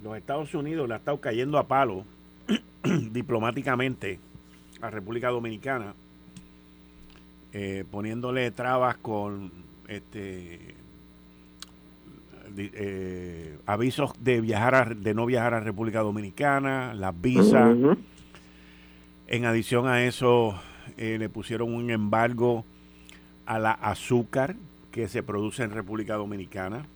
Los 0.02 0.16
Estados 0.16 0.54
Unidos 0.54 0.86
le 0.88 0.94
ha 0.94 0.98
estado 0.98 1.20
cayendo 1.20 1.58
a 1.58 1.66
palo 1.66 2.04
diplomáticamente 3.10 4.18
a 4.80 4.90
República 4.90 5.30
Dominicana, 5.30 5.94
eh, 7.52 7.84
poniéndole 7.90 8.50
trabas 8.50 8.96
con 8.98 9.50
este 9.88 10.74
eh, 12.56 13.58
avisos 13.66 14.12
de 14.20 14.40
viajar 14.40 14.96
de 14.96 15.14
no 15.14 15.26
viajar 15.26 15.54
a 15.54 15.60
República 15.60 16.00
Dominicana, 16.00 16.94
las 16.94 17.20
visas. 17.20 17.76
En 19.26 19.44
adición 19.46 19.88
a 19.88 20.04
eso, 20.04 20.54
eh, 20.96 21.16
le 21.18 21.28
pusieron 21.28 21.74
un 21.74 21.90
embargo 21.90 22.64
a 23.46 23.58
la 23.58 23.72
azúcar 23.72 24.56
que 24.90 25.08
se 25.08 25.22
produce 25.22 25.62
en 25.62 25.70
República 25.70 26.14
Dominicana. 26.14 26.86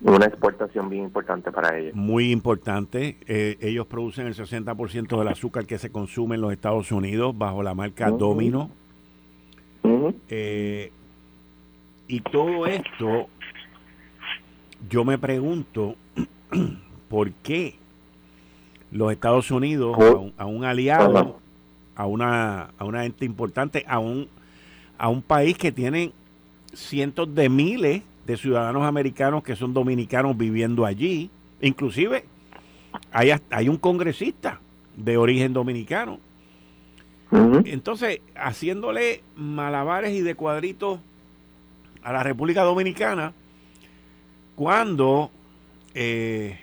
Una 0.00 0.26
exportación 0.26 0.88
bien 0.88 1.04
importante 1.04 1.50
para 1.50 1.76
ellos. 1.76 1.94
Muy 1.94 2.30
importante. 2.30 3.16
Eh, 3.26 3.56
ellos 3.60 3.86
producen 3.86 4.26
el 4.26 4.34
60% 4.34 5.18
del 5.18 5.28
azúcar 5.28 5.66
que 5.66 5.78
se 5.78 5.90
consume 5.90 6.36
en 6.36 6.40
los 6.40 6.52
Estados 6.52 6.92
Unidos 6.92 7.36
bajo 7.36 7.62
la 7.62 7.74
marca 7.74 8.10
Domino. 8.10 8.70
Eh, 10.28 10.92
y 12.06 12.20
todo 12.20 12.66
esto, 12.66 13.28
yo 14.88 15.04
me 15.04 15.18
pregunto, 15.18 15.96
¿por 17.08 17.32
qué 17.32 17.76
los 18.90 19.12
Estados 19.12 19.50
Unidos, 19.50 19.96
a 20.36 20.46
un, 20.46 20.64
aliado, 20.64 21.40
a 21.94 22.06
una, 22.06 22.70
a 22.78 22.84
una 22.84 23.04
ente 23.04 23.24
importante, 23.24 23.84
a 23.86 23.98
un, 23.98 24.28
a 24.96 25.08
un 25.08 25.22
país 25.22 25.58
que 25.58 25.72
tiene 25.72 26.12
cientos 26.72 27.34
de 27.34 27.48
miles 27.48 28.02
de 28.26 28.36
ciudadanos 28.36 28.84
americanos 28.84 29.42
que 29.42 29.56
son 29.56 29.74
dominicanos 29.74 30.36
viviendo 30.36 30.86
allí. 30.86 31.30
Inclusive 31.60 32.24
hay, 33.12 33.32
hay 33.50 33.68
un 33.68 33.76
congresista 33.76 34.60
de 34.96 35.16
origen 35.16 35.52
dominicano. 35.52 36.18
Entonces, 37.30 38.20
haciéndole 38.34 39.22
malabares 39.36 40.12
y 40.12 40.22
de 40.22 40.34
cuadritos 40.34 40.98
a 42.02 42.12
la 42.12 42.22
República 42.22 42.62
Dominicana, 42.62 43.34
cuando 44.58 45.30
eh, 45.94 46.58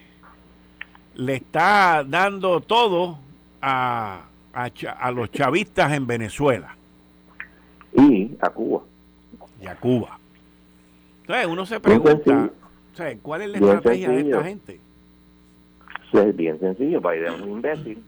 le 1.16 1.36
está 1.36 2.04
dando 2.06 2.60
todo 2.60 3.20
a, 3.62 4.26
a, 4.54 5.12
los 5.12 5.32
chavistas 5.32 5.94
en 5.94 6.06
Venezuela. 6.06 6.76
Y 7.94 8.36
a 8.42 8.50
Cuba. 8.50 8.82
Y 9.62 9.68
a 9.68 9.76
Cuba. 9.78 10.20
Entonces 11.22 11.48
uno 11.48 11.66
se 11.66 11.80
pregunta, 11.80 12.50
¿cuál 13.22 13.44
es 13.44 13.50
la 13.52 13.58
estrategia 13.60 14.10
de 14.10 14.20
esta 14.20 14.44
gente? 14.44 14.80
Es 16.12 16.36
bien 16.36 16.60
sencillo, 16.60 17.00
Biden 17.00 17.34
es 17.34 17.42
un 17.42 17.50
imbécil. 17.52 18.04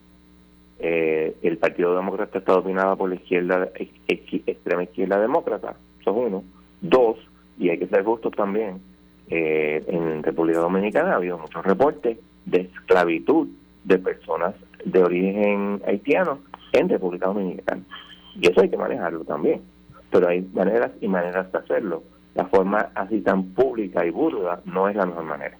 Eh, 0.79 1.33
el 1.43 1.57
Partido 1.59 1.95
Demócrata 1.95 2.39
está 2.39 2.51
dominado 2.51 2.97
por 2.97 3.09
la 3.09 3.15
izquierda, 3.15 3.69
extrema 4.07 4.83
izquierda 4.83 5.17
demócrata, 5.17 5.77
eso 6.01 6.11
es 6.11 6.27
uno. 6.27 6.43
Dos, 6.81 7.17
y 7.57 7.69
hay 7.69 7.79
que 7.79 7.87
ser 7.87 8.03
justos 8.03 8.33
también, 8.33 8.81
eh, 9.29 9.83
en 9.87 10.23
República 10.23 10.59
Dominicana 10.59 11.13
ha 11.13 11.15
habido 11.15 11.37
muchos 11.37 11.65
reportes 11.65 12.17
de 12.45 12.61
esclavitud 12.61 13.47
de 13.83 13.97
personas 13.99 14.55
de 14.83 15.03
origen 15.03 15.81
haitiano 15.85 16.39
en 16.73 16.89
República 16.89 17.27
Dominicana. 17.27 17.83
Y 18.39 18.47
eso 18.47 18.61
hay 18.61 18.69
que 18.69 18.77
manejarlo 18.77 19.23
también. 19.23 19.61
Pero 20.11 20.29
hay 20.29 20.41
maneras 20.53 20.91
y 21.01 21.07
maneras 21.07 21.51
de 21.51 21.57
hacerlo 21.57 22.03
la 22.35 22.45
forma 22.45 22.91
así 22.93 23.21
tan 23.21 23.43
pública 23.45 24.05
y 24.05 24.11
burda 24.11 24.61
no 24.65 24.87
es 24.87 24.95
la 24.95 25.05
mejor 25.07 25.23
manera. 25.23 25.57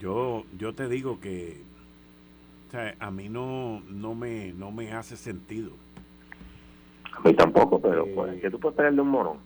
Yo, 0.00 0.44
yo 0.56 0.72
te 0.74 0.88
digo 0.88 1.18
que 1.20 1.60
a 3.00 3.10
mí 3.10 3.28
no, 3.28 3.80
no, 3.88 4.14
me, 4.14 4.52
no 4.52 4.70
me 4.70 4.92
hace 4.92 5.16
sentido. 5.16 5.72
A 7.12 7.20
mí 7.20 7.34
tampoco, 7.34 7.80
pero 7.80 8.06
pues, 8.14 8.40
¿qué 8.40 8.50
tú 8.50 8.60
puedes 8.60 8.74
esperar 8.74 8.94
de 8.94 9.00
un 9.00 9.08
mono? 9.08 9.36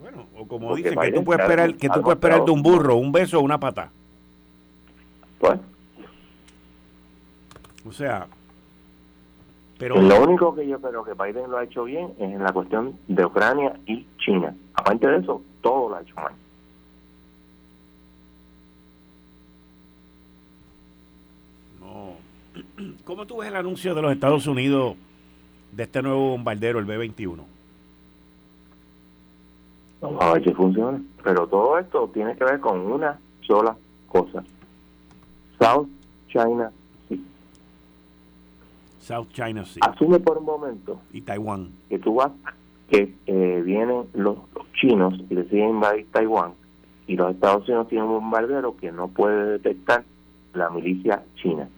Bueno, 0.00 0.26
o 0.36 0.46
como 0.46 0.74
dicen, 0.76 0.98
que 0.98 1.12
tú 1.12 1.24
puedes 1.24 1.42
esperar, 1.42 1.74
que 1.74 1.88
tú 1.88 2.02
puedes 2.02 2.16
esperar 2.16 2.44
de 2.44 2.50
un 2.50 2.62
burro, 2.62 2.96
un 2.96 3.12
beso 3.12 3.38
o 3.38 3.42
una 3.42 3.58
pata. 3.58 3.90
Pues. 5.38 5.58
O 7.86 7.92
sea, 7.92 8.26
lo 9.78 10.22
único 10.22 10.54
que 10.54 10.66
yo 10.66 10.80
creo 10.80 11.04
que 11.04 11.12
Biden 11.12 11.50
lo 11.50 11.58
ha 11.58 11.64
hecho 11.64 11.84
bien 11.84 12.12
es 12.18 12.32
en 12.32 12.42
la 12.42 12.52
cuestión 12.52 12.98
de 13.08 13.24
Ucrania 13.24 13.78
y 13.86 14.06
China. 14.18 14.54
Aparte 14.74 15.06
de 15.06 15.18
eso, 15.18 15.42
todo 15.60 15.90
lo 15.90 15.96
ha 15.96 16.02
hecho 16.02 16.14
mal. 16.16 16.32
No. 21.80 22.94
¿Cómo 23.04 23.26
tú 23.26 23.38
ves 23.38 23.48
el 23.48 23.56
anuncio 23.56 23.94
de 23.94 24.02
los 24.02 24.12
Estados 24.12 24.46
Unidos 24.46 24.96
de 25.72 25.82
este 25.82 26.00
nuevo 26.00 26.30
bombardero, 26.30 26.78
el 26.78 26.86
B-21? 26.86 27.55
Vamos 30.00 30.22
a 30.22 30.32
ver 30.34 30.44
si 30.44 30.52
funciona. 30.52 31.00
Pero 31.22 31.46
todo 31.46 31.78
esto 31.78 32.10
tiene 32.12 32.36
que 32.36 32.44
ver 32.44 32.60
con 32.60 32.80
una 32.80 33.18
sola 33.40 33.76
cosa. 34.08 34.44
South 35.58 35.88
China 36.28 36.70
South 39.06 39.28
China 39.32 39.64
Sea. 39.64 39.82
Asume 39.86 40.18
por 40.18 40.38
un 40.38 40.44
momento. 40.44 41.00
Y 41.12 41.20
Taiwán. 41.20 41.70
Que 41.88 41.98
tú 41.98 42.16
vas, 42.16 42.32
que 42.90 43.14
eh, 43.26 43.62
vienen 43.64 44.04
los, 44.14 44.38
chinos 44.74 45.14
y 45.30 45.34
deciden 45.34 45.70
invadir 45.70 46.06
Taiwán 46.10 46.52
y 47.06 47.16
los 47.16 47.34
Estados 47.34 47.68
Unidos 47.68 47.88
tienen 47.88 48.08
un 48.08 48.14
bombardero 48.14 48.76
que 48.76 48.90
no 48.92 49.08
puede 49.08 49.52
detectar 49.52 50.04
la 50.54 50.70
milicia 50.70 51.22
china. 51.36 51.68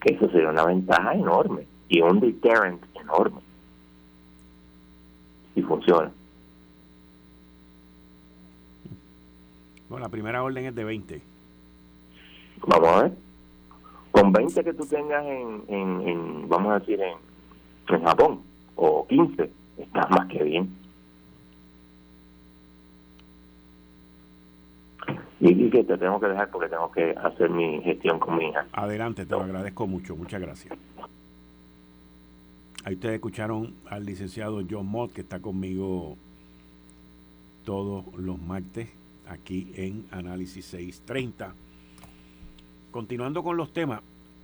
Que 0.00 0.14
eso 0.14 0.30
sería 0.30 0.50
una 0.50 0.64
ventaja 0.64 1.14
enorme 1.14 1.66
y 1.88 2.00
un 2.00 2.20
deterrent 2.20 2.82
enorme. 2.94 3.40
Y 5.56 5.62
funciona. 5.62 6.12
Bueno, 9.88 10.06
la 10.06 10.10
primera 10.10 10.42
orden 10.42 10.66
es 10.66 10.74
de 10.74 10.84
20. 10.84 11.22
Vamos 12.66 12.88
a 12.88 13.02
ver 13.02 13.12
con 14.10 14.32
20 14.32 14.64
que 14.64 14.74
tú 14.74 14.84
tengas 14.86 15.24
en, 15.24 15.62
en, 15.68 16.48
vamos 16.48 16.72
a 16.72 16.78
decir, 16.80 17.00
en, 17.00 17.16
en 17.94 18.04
Japón, 18.04 18.40
o 18.74 19.06
15, 19.06 19.50
estás 19.78 20.10
más 20.10 20.26
que 20.28 20.42
bien. 20.42 20.76
y, 25.40 25.70
que 25.70 25.84
te 25.84 25.96
tengo 25.96 26.18
que 26.18 26.26
dejar 26.26 26.50
porque 26.50 26.68
tengo 26.68 26.90
que 26.90 27.14
hacer 27.16 27.48
mi 27.48 27.80
gestión 27.82 28.18
con 28.18 28.36
mi 28.36 28.48
hija. 28.48 28.66
Adelante, 28.72 29.24
te 29.24 29.30
lo 29.30 29.42
agradezco 29.42 29.86
mucho. 29.86 30.16
Muchas 30.16 30.40
gracias. 30.40 30.76
Ahí 32.84 32.94
ustedes 32.94 33.14
escucharon 33.14 33.74
al 33.88 34.04
licenciado 34.04 34.62
John 34.68 34.86
Mott, 34.86 35.12
que 35.12 35.20
está 35.20 35.40
conmigo 35.40 36.16
todos 37.64 38.04
los 38.16 38.40
martes 38.40 38.88
aquí 39.28 39.72
en 39.76 40.06
Análisis 40.10 40.64
630. 40.66 41.54
Continuando 42.90 43.42
con 43.42 43.56
los 43.56 43.72
temas, 43.72 44.00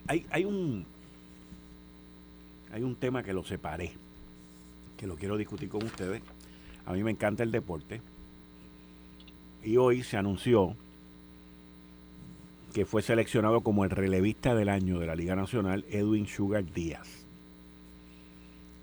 hay, 0.06 0.26
hay 0.30 0.44
un 0.44 0.86
hay 2.72 2.82
un 2.82 2.96
tema 2.96 3.22
que 3.22 3.32
lo 3.32 3.44
separé, 3.44 3.92
que 4.96 5.06
lo 5.06 5.14
quiero 5.14 5.36
discutir 5.36 5.68
con 5.68 5.84
ustedes. 5.84 6.22
A 6.86 6.92
mí 6.92 7.04
me 7.04 7.12
encanta 7.12 7.44
el 7.44 7.52
deporte. 7.52 8.00
Y 9.62 9.76
hoy 9.76 10.02
se 10.02 10.16
anunció 10.16 10.76
que 12.74 12.84
fue 12.84 13.02
seleccionado 13.02 13.60
como 13.60 13.84
el 13.84 13.90
relevista 13.90 14.56
del 14.56 14.68
año 14.68 14.98
de 14.98 15.06
la 15.06 15.14
Liga 15.14 15.36
Nacional, 15.36 15.84
Edwin 15.88 16.26
Sugar 16.26 16.64
Díaz. 16.64 17.24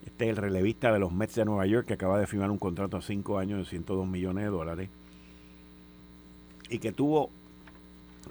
Este 0.06 0.26
es 0.26 0.30
el 0.32 0.38
relevista 0.38 0.94
de 0.94 1.00
los 1.00 1.12
Mets 1.12 1.36
de 1.36 1.44
Nueva 1.44 1.66
York 1.66 1.86
que 1.86 1.96
acaba 1.96 2.18
de 2.18 2.28
firmar 2.28 2.50
un 2.50 2.58
contrato 2.58 2.96
a 2.96 3.02
cinco 3.02 3.38
años 3.38 3.60
de 3.60 3.66
102 3.66 4.08
millones 4.08 4.46
de 4.46 4.50
dólares 4.50 4.90
y 6.72 6.80
que 6.80 6.92
tuvo 6.92 7.30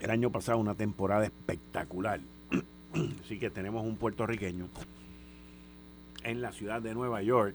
el 0.00 0.10
año 0.10 0.30
pasado 0.30 0.58
una 0.58 0.74
temporada 0.74 1.24
espectacular. 1.24 2.20
Así 3.24 3.38
que 3.38 3.50
tenemos 3.50 3.84
un 3.84 3.96
puertorriqueño 3.96 4.66
en 6.24 6.40
la 6.40 6.50
ciudad 6.50 6.82
de 6.82 6.94
Nueva 6.94 7.22
York 7.22 7.54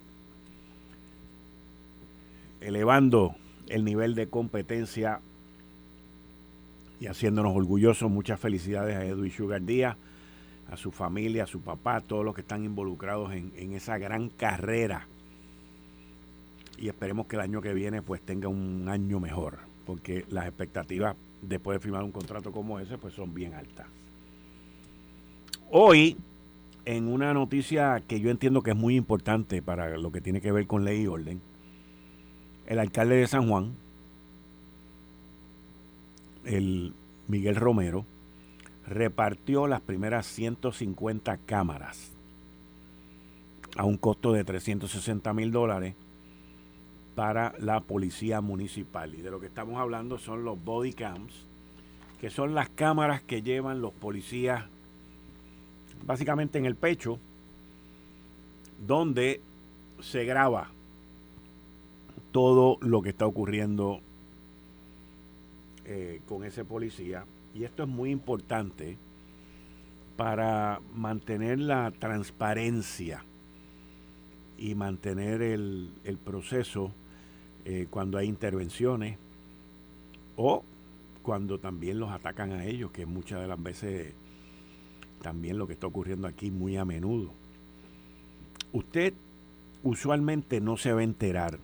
elevando 2.61 3.36
el 3.67 3.83
nivel 3.83 4.15
de 4.15 4.27
competencia 4.29 5.21
y 6.99 7.07
haciéndonos 7.07 7.55
orgullosos. 7.55 8.09
Muchas 8.09 8.39
felicidades 8.39 8.95
a 8.95 9.05
Edwin 9.05 9.31
Sugar 9.31 9.61
Díaz, 9.63 9.97
a 10.69 10.77
su 10.77 10.91
familia, 10.91 11.43
a 11.43 11.47
su 11.47 11.61
papá, 11.61 11.97
a 11.97 12.01
todos 12.01 12.23
los 12.23 12.36
que 12.36 12.41
están 12.41 12.63
involucrados 12.63 13.33
en, 13.33 13.51
en, 13.55 13.73
esa 13.73 13.97
gran 13.97 14.29
carrera. 14.29 15.07
Y 16.77 16.89
esperemos 16.89 17.25
que 17.25 17.38
el 17.38 17.41
año 17.41 17.61
que 17.61 17.73
viene 17.73 18.01
pues 18.03 18.21
tenga 18.21 18.47
un 18.47 18.88
año 18.88 19.19
mejor, 19.19 19.59
porque 19.86 20.25
las 20.29 20.47
expectativas 20.47 21.15
después 21.41 21.75
de 21.75 21.79
firmar 21.79 22.03
un 22.03 22.11
contrato 22.11 22.51
como 22.51 22.79
ese 22.79 22.97
pues 22.97 23.13
son 23.13 23.33
bien 23.33 23.53
altas. 23.53 23.88
Hoy, 25.71 26.17
en 26.86 27.07
una 27.07 27.33
noticia 27.33 28.01
que 28.07 28.19
yo 28.19 28.29
entiendo 28.29 28.61
que 28.61 28.71
es 28.71 28.77
muy 28.77 28.95
importante 28.95 29.61
para 29.61 29.97
lo 29.97 30.11
que 30.11 30.21
tiene 30.21 30.41
que 30.41 30.51
ver 30.51 30.67
con 30.67 30.83
ley 30.86 31.01
y 31.01 31.07
orden, 31.07 31.41
el 32.67 32.79
alcalde 32.79 33.15
de 33.15 33.27
San 33.27 33.47
Juan, 33.47 33.73
el 36.45 36.93
Miguel 37.27 37.55
Romero, 37.55 38.05
repartió 38.88 39.67
las 39.67 39.81
primeras 39.81 40.27
150 40.27 41.38
cámaras 41.38 42.11
a 43.75 43.83
un 43.83 43.97
costo 43.97 44.31
de 44.31 44.43
360 44.43 45.33
mil 45.33 45.51
dólares 45.51 45.95
para 47.16 47.53
la 47.59 47.82
policía 47.82 48.41
municipal. 48.41 49.16
Y 49.16 49.22
de 49.22 49.32
lo 49.32 49.39
que 49.39 49.47
estamos 49.47 49.80
hablando 49.80 50.18
son 50.18 50.43
los 50.43 50.63
body 50.63 50.93
cams, 50.93 51.34
que 52.20 52.30
son 52.30 52.53
las 52.53 52.70
cámaras 52.70 53.22
que 53.22 53.41
llevan 53.41 53.82
los 53.82 53.93
policías 53.93 54.66
básicamente 56.05 56.59
en 56.59 56.66
el 56.66 56.76
pecho, 56.76 57.20
donde 58.86 59.41
se 60.01 60.26
graba 60.26 60.70
todo 62.32 62.78
lo 62.82 63.01
que 63.01 63.09
está 63.09 63.26
ocurriendo 63.26 64.01
eh, 65.86 66.22
con 66.28 66.43
ese 66.43 66.66
policía. 66.66 67.26
Y 67.53 67.63
esto 67.63 67.84
es 67.84 67.89
muy 67.89 68.11
importante 68.11 68.97
para 70.18 70.82
mantener 70.93 71.59
la 71.59 71.91
transparencia 71.91 73.24
y 74.57 74.76
mantener 74.76 75.41
el, 75.41 75.91
proceso 76.24 76.91
eh, 77.66 77.88
cuando 77.89 78.18
hay 78.18 78.28
intervenciones 78.28 79.18
o 80.36 80.63
cuando 81.24 81.59
también 81.59 81.99
los 81.99 82.11
atacan 82.11 82.51
a 82.51 82.66
ellos, 82.66 82.91
que 82.91 83.05
muchas 83.05 83.41
de 83.41 83.47
las 83.47 83.61
veces 83.61 84.13
también 85.22 85.57
lo 85.57 85.66
que 85.66 85.74
está 85.74 85.88
ocurriendo 85.88 86.28
aquí 86.28 86.51
muy 86.51 86.78
a 86.78 86.86
menudo. 86.86 87.32
Usted 88.72 89.13
usualmente 89.84 90.61
no 90.61 90.78
se 90.78 90.93
va 90.93 90.99
a 90.99 91.03
enterar 91.03 91.57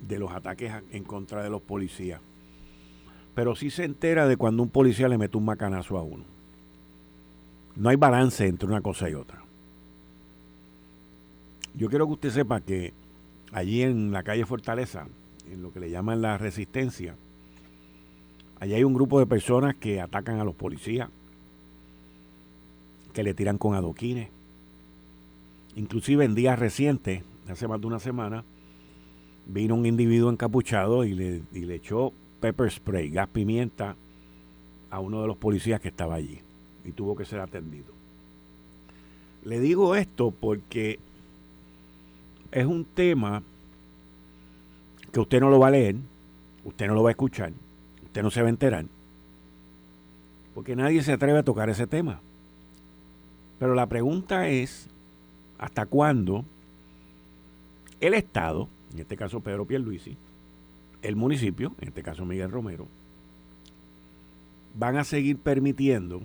de 0.00 0.18
los 0.18 0.32
ataques 0.32 0.72
en 0.92 1.04
contra 1.04 1.42
de 1.42 1.50
los 1.50 1.60
policías. 1.60 2.20
Pero 3.34 3.54
sí 3.54 3.70
se 3.70 3.84
entera 3.84 4.26
de 4.26 4.36
cuando 4.36 4.62
un 4.62 4.68
policía 4.70 5.08
le 5.08 5.18
mete 5.18 5.36
un 5.36 5.44
macanazo 5.44 5.98
a 5.98 6.02
uno. 6.02 6.24
No 7.76 7.88
hay 7.88 7.96
balance 7.96 8.46
entre 8.46 8.68
una 8.68 8.80
cosa 8.80 9.08
y 9.08 9.14
otra. 9.14 9.42
Yo 11.74 11.88
quiero 11.88 12.06
que 12.06 12.12
usted 12.12 12.30
sepa 12.30 12.60
que 12.60 12.92
allí 13.52 13.82
en 13.82 14.10
la 14.10 14.22
calle 14.22 14.46
Fortaleza, 14.46 15.06
en 15.50 15.62
lo 15.62 15.72
que 15.72 15.80
le 15.80 15.90
llaman 15.90 16.22
la 16.22 16.38
resistencia, 16.38 17.14
allí 18.58 18.74
hay 18.74 18.84
un 18.84 18.94
grupo 18.94 19.18
de 19.20 19.26
personas 19.26 19.74
que 19.76 20.00
atacan 20.00 20.40
a 20.40 20.44
los 20.44 20.54
policías, 20.54 21.08
que 23.12 23.22
le 23.22 23.34
tiran 23.34 23.58
con 23.58 23.74
adoquines. 23.74 24.28
Inclusive 25.76 26.24
en 26.24 26.34
días 26.34 26.58
recientes, 26.58 27.22
hace 27.48 27.68
más 27.68 27.80
de 27.80 27.86
una 27.86 27.98
semana, 27.98 28.44
vino 29.46 29.74
un 29.74 29.86
individuo 29.86 30.30
encapuchado 30.30 31.04
y 31.04 31.14
le, 31.14 31.42
le 31.52 31.74
echó 31.74 32.12
pepper 32.40 32.70
spray, 32.70 33.10
gas 33.10 33.28
pimienta, 33.28 33.96
a 34.90 35.00
uno 35.00 35.22
de 35.22 35.26
los 35.26 35.38
policías 35.38 35.80
que 35.80 35.88
estaba 35.88 36.16
allí 36.16 36.38
y 36.84 36.92
tuvo 36.92 37.16
que 37.16 37.24
ser 37.24 37.40
atendido. 37.40 37.94
Le 39.44 39.58
digo 39.58 39.96
esto 39.96 40.30
porque 40.30 40.98
es 42.52 42.66
un 42.66 42.84
tema 42.84 43.42
que 45.10 45.20
usted 45.20 45.40
no 45.40 45.50
lo 45.50 45.58
va 45.58 45.68
a 45.68 45.72
leer, 45.72 45.96
usted 46.64 46.86
no 46.86 46.94
lo 46.94 47.02
va 47.02 47.10
a 47.10 47.12
escuchar, 47.12 47.52
usted 48.04 48.22
no 48.22 48.30
se 48.30 48.40
va 48.40 48.46
a 48.46 48.50
enterar, 48.50 48.86
porque 50.54 50.76
nadie 50.76 51.02
se 51.02 51.12
atreve 51.12 51.38
a 51.38 51.42
tocar 51.42 51.68
ese 51.68 51.86
tema. 51.86 52.20
Pero 53.58 53.74
la 53.74 53.86
pregunta 53.86 54.48
es, 54.48 54.88
¿hasta 55.58 55.86
cuándo 55.86 56.44
el 58.00 58.14
Estado 58.14 58.68
en 58.92 59.00
este 59.00 59.16
caso 59.16 59.40
Pedro 59.40 59.64
Pierluisi, 59.64 60.16
el 61.02 61.16
municipio, 61.16 61.74
en 61.80 61.88
este 61.88 62.02
caso 62.02 62.24
Miguel 62.24 62.50
Romero, 62.50 62.86
van 64.74 64.96
a 64.96 65.04
seguir 65.04 65.38
permitiendo 65.38 66.22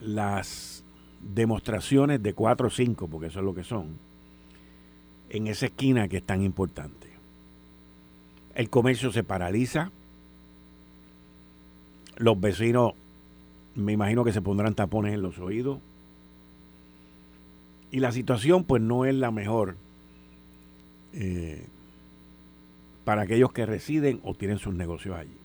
las 0.00 0.84
demostraciones 1.20 2.22
de 2.22 2.34
4 2.34 2.66
o 2.66 2.70
5, 2.70 3.08
porque 3.08 3.26
eso 3.28 3.40
es 3.40 3.44
lo 3.44 3.54
que 3.54 3.64
son, 3.64 3.98
en 5.30 5.46
esa 5.46 5.66
esquina 5.66 6.08
que 6.08 6.18
es 6.18 6.22
tan 6.22 6.42
importante. 6.42 7.08
El 8.54 8.70
comercio 8.70 9.12
se 9.12 9.24
paraliza, 9.24 9.90
los 12.16 12.40
vecinos 12.40 12.94
me 13.74 13.92
imagino 13.92 14.24
que 14.24 14.32
se 14.32 14.40
pondrán 14.40 14.74
tapones 14.74 15.14
en 15.14 15.22
los 15.22 15.38
oídos, 15.38 15.78
y 17.90 18.00
la 18.00 18.12
situación 18.12 18.64
pues 18.64 18.82
no 18.82 19.04
es 19.04 19.14
la 19.14 19.30
mejor 19.30 19.76
eh, 21.12 21.66
para 23.04 23.22
aquellos 23.22 23.52
que 23.52 23.64
residen 23.64 24.20
o 24.24 24.34
tienen 24.34 24.58
sus 24.58 24.74
negocios 24.74 25.16
allí. 25.16 25.36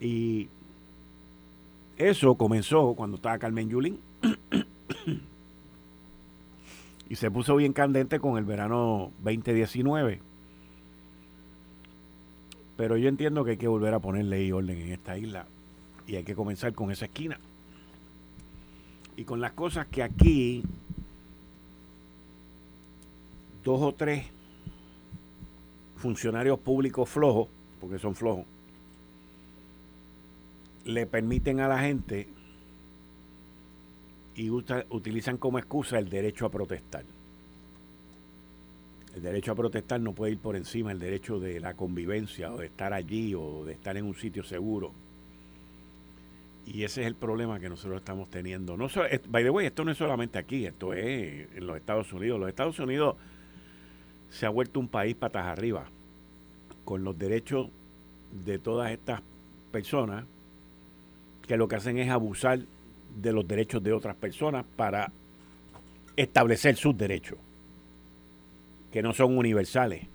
Y 0.00 0.48
eso 2.08 2.36
comenzó 2.36 2.94
cuando 2.94 3.16
estaba 3.16 3.38
Carmen 3.38 3.68
Yulín 3.68 4.00
y 7.08 7.16
se 7.16 7.30
puso 7.30 7.56
bien 7.56 7.72
candente 7.72 8.20
con 8.20 8.38
el 8.38 8.44
verano 8.44 9.10
2019. 9.22 10.20
Pero 12.76 12.96
yo 12.96 13.08
entiendo 13.08 13.44
que 13.44 13.52
hay 13.52 13.56
que 13.56 13.68
volver 13.68 13.94
a 13.94 14.00
poner 14.00 14.24
ley 14.24 14.48
y 14.48 14.52
orden 14.52 14.78
en 14.78 14.92
esta 14.92 15.16
isla 15.16 15.46
y 16.06 16.16
hay 16.16 16.24
que 16.24 16.34
comenzar 16.34 16.72
con 16.72 16.90
esa 16.90 17.04
esquina. 17.04 17.38
Y 19.16 19.24
con 19.24 19.40
las 19.40 19.52
cosas 19.52 19.86
que 19.86 20.02
aquí 20.02 20.62
dos 23.62 23.80
o 23.80 23.92
tres 23.92 24.26
funcionarios 25.96 26.58
públicos 26.58 27.08
flojos, 27.08 27.48
porque 27.80 27.98
son 27.98 28.14
flojos, 28.14 28.46
le 30.84 31.06
permiten 31.06 31.60
a 31.60 31.68
la 31.68 31.78
gente 31.80 32.28
y 34.34 34.50
utilizan 34.50 35.36
como 35.36 35.58
excusa 35.58 35.98
el 35.98 36.08
derecho 36.08 36.46
a 36.46 36.50
protestar. 36.50 37.04
El 39.14 39.22
derecho 39.22 39.52
a 39.52 39.54
protestar 39.54 40.00
no 40.00 40.12
puede 40.14 40.32
ir 40.32 40.38
por 40.38 40.56
encima 40.56 40.88
del 40.88 40.98
derecho 40.98 41.38
de 41.38 41.60
la 41.60 41.74
convivencia 41.74 42.52
o 42.52 42.58
de 42.58 42.66
estar 42.66 42.94
allí 42.94 43.34
o 43.34 43.64
de 43.64 43.74
estar 43.74 43.96
en 43.96 44.06
un 44.06 44.14
sitio 44.14 44.42
seguro. 44.42 44.92
Y 46.66 46.84
ese 46.84 47.02
es 47.02 47.06
el 47.08 47.14
problema 47.14 47.60
que 47.60 47.68
nosotros 47.68 47.98
estamos 47.98 48.30
teniendo. 48.30 48.76
No 48.76 48.88
by 49.28 49.44
the 49.44 49.50
way, 49.50 49.66
esto 49.66 49.84
no 49.84 49.90
es 49.90 49.98
solamente 49.98 50.38
aquí, 50.38 50.64
esto 50.64 50.94
es 50.94 51.48
en 51.54 51.66
los 51.66 51.76
Estados 51.76 52.12
Unidos. 52.12 52.40
Los 52.40 52.48
Estados 52.48 52.78
Unidos 52.78 53.16
se 54.30 54.46
ha 54.46 54.48
vuelto 54.48 54.80
un 54.80 54.88
país 54.88 55.14
patas 55.14 55.44
arriba 55.46 55.84
con 56.84 57.04
los 57.04 57.18
derechos 57.18 57.68
de 58.44 58.58
todas 58.58 58.90
estas 58.92 59.20
personas 59.70 60.24
que 61.46 61.56
lo 61.56 61.68
que 61.68 61.76
hacen 61.76 61.98
es 61.98 62.10
abusar 62.10 62.60
de 63.20 63.32
los 63.32 63.46
derechos 63.46 63.82
de 63.82 63.92
otras 63.92 64.16
personas 64.16 64.64
para 64.76 65.12
establecer 66.16 66.76
sus 66.76 66.96
derechos, 66.96 67.38
que 68.90 69.02
no 69.02 69.12
son 69.12 69.36
universales. 69.36 70.06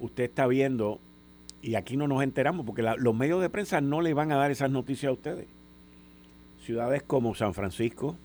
Usted 0.00 0.24
está 0.24 0.46
viendo, 0.46 0.98
y 1.60 1.76
aquí 1.76 1.96
no 1.96 2.08
nos 2.08 2.22
enteramos, 2.22 2.66
porque 2.66 2.82
los 2.82 3.14
medios 3.14 3.40
de 3.40 3.50
prensa 3.50 3.80
no 3.80 4.00
le 4.00 4.14
van 4.14 4.32
a 4.32 4.36
dar 4.36 4.50
esas 4.50 4.70
noticias 4.70 5.10
a 5.10 5.12
ustedes. 5.12 5.46
Ciudades 6.64 7.02
como 7.02 7.34
San 7.34 7.54
Francisco 7.54 8.16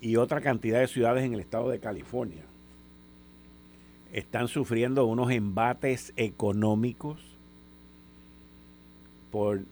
y 0.00 0.16
otra 0.16 0.40
cantidad 0.40 0.80
de 0.80 0.88
ciudades 0.88 1.24
en 1.24 1.34
el 1.34 1.40
estado 1.40 1.68
de 1.70 1.80
California 1.80 2.42
están 4.12 4.48
sufriendo 4.48 5.04
unos 5.06 5.30
embates 5.30 6.12
económicos 6.16 7.27
por 9.30 9.62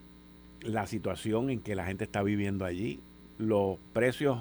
la 0.61 0.87
situación 0.87 1.49
en 1.49 1.59
que 1.59 1.75
la 1.75 1.85
gente 1.85 2.03
está 2.03 2.23
viviendo 2.23 2.65
allí. 2.65 2.99
Los 3.37 3.77
precios 3.93 4.39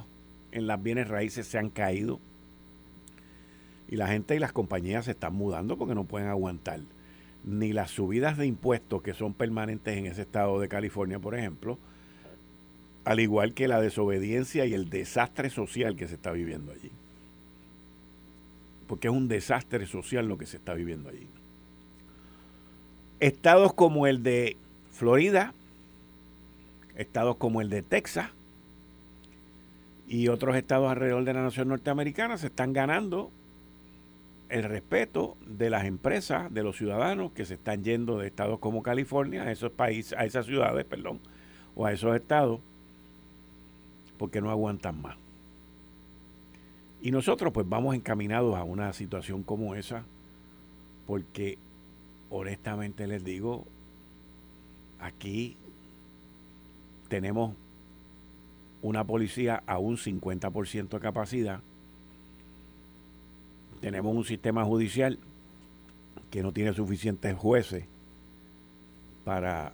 en 0.52 0.66
las 0.66 0.82
bienes 0.82 1.08
raíces 1.08 1.46
se 1.46 1.58
han 1.58 1.70
caído 1.70 2.20
y 3.88 3.96
la 3.96 4.08
gente 4.08 4.34
y 4.34 4.38
las 4.38 4.52
compañías 4.52 5.04
se 5.04 5.12
están 5.12 5.34
mudando 5.34 5.76
porque 5.76 5.94
no 5.94 6.04
pueden 6.04 6.28
aguantar 6.28 6.80
ni 7.44 7.72
las 7.72 7.92
subidas 7.92 8.36
de 8.36 8.46
impuestos 8.46 9.02
que 9.02 9.14
son 9.14 9.32
permanentes 9.32 9.96
en 9.96 10.06
ese 10.06 10.22
estado 10.22 10.58
de 10.58 10.68
California, 10.68 11.20
por 11.20 11.36
ejemplo, 11.36 11.78
al 13.04 13.20
igual 13.20 13.54
que 13.54 13.68
la 13.68 13.80
desobediencia 13.80 14.66
y 14.66 14.74
el 14.74 14.90
desastre 14.90 15.48
social 15.48 15.94
que 15.94 16.08
se 16.08 16.16
está 16.16 16.32
viviendo 16.32 16.72
allí. 16.72 16.90
Porque 18.88 19.06
es 19.06 19.14
un 19.14 19.28
desastre 19.28 19.86
social 19.86 20.26
lo 20.26 20.38
que 20.38 20.46
se 20.46 20.56
está 20.56 20.74
viviendo 20.74 21.08
allí. 21.08 21.28
Estados 23.20 23.72
como 23.74 24.08
el 24.08 24.24
de 24.24 24.56
Florida, 24.96 25.52
estados 26.96 27.36
como 27.36 27.60
el 27.60 27.68
de 27.68 27.82
Texas 27.82 28.30
y 30.08 30.28
otros 30.28 30.56
estados 30.56 30.90
alrededor 30.90 31.24
de 31.24 31.34
la 31.34 31.42
nación 31.42 31.68
norteamericana 31.68 32.38
se 32.38 32.46
están 32.46 32.72
ganando 32.72 33.30
el 34.48 34.62
respeto 34.62 35.36
de 35.44 35.68
las 35.68 35.84
empresas, 35.84 36.52
de 36.54 36.62
los 36.62 36.78
ciudadanos 36.78 37.32
que 37.32 37.44
se 37.44 37.54
están 37.54 37.84
yendo 37.84 38.16
de 38.16 38.26
estados 38.28 38.58
como 38.58 38.82
California 38.82 39.42
a 39.42 39.52
esos 39.52 39.70
países, 39.70 40.18
a 40.18 40.24
esas 40.24 40.46
ciudades, 40.46 40.86
perdón, 40.86 41.20
o 41.74 41.84
a 41.84 41.92
esos 41.92 42.16
estados, 42.16 42.60
porque 44.16 44.40
no 44.40 44.50
aguantan 44.50 45.02
más. 45.02 45.16
Y 47.02 47.10
nosotros 47.10 47.52
pues 47.52 47.68
vamos 47.68 47.94
encaminados 47.94 48.56
a 48.56 48.64
una 48.64 48.94
situación 48.94 49.42
como 49.42 49.74
esa, 49.74 50.04
porque 51.06 51.58
honestamente 52.30 53.06
les 53.06 53.22
digo, 53.22 53.66
aquí 54.98 55.56
tenemos 57.08 57.54
una 58.82 59.04
policía 59.04 59.62
a 59.66 59.78
un 59.78 59.96
50% 59.96 60.88
de 60.88 61.00
capacidad, 61.00 61.60
tenemos 63.80 64.14
un 64.14 64.24
sistema 64.24 64.64
judicial 64.64 65.18
que 66.30 66.42
no 66.42 66.52
tiene 66.52 66.72
suficientes 66.72 67.36
jueces 67.36 67.84
para 69.24 69.72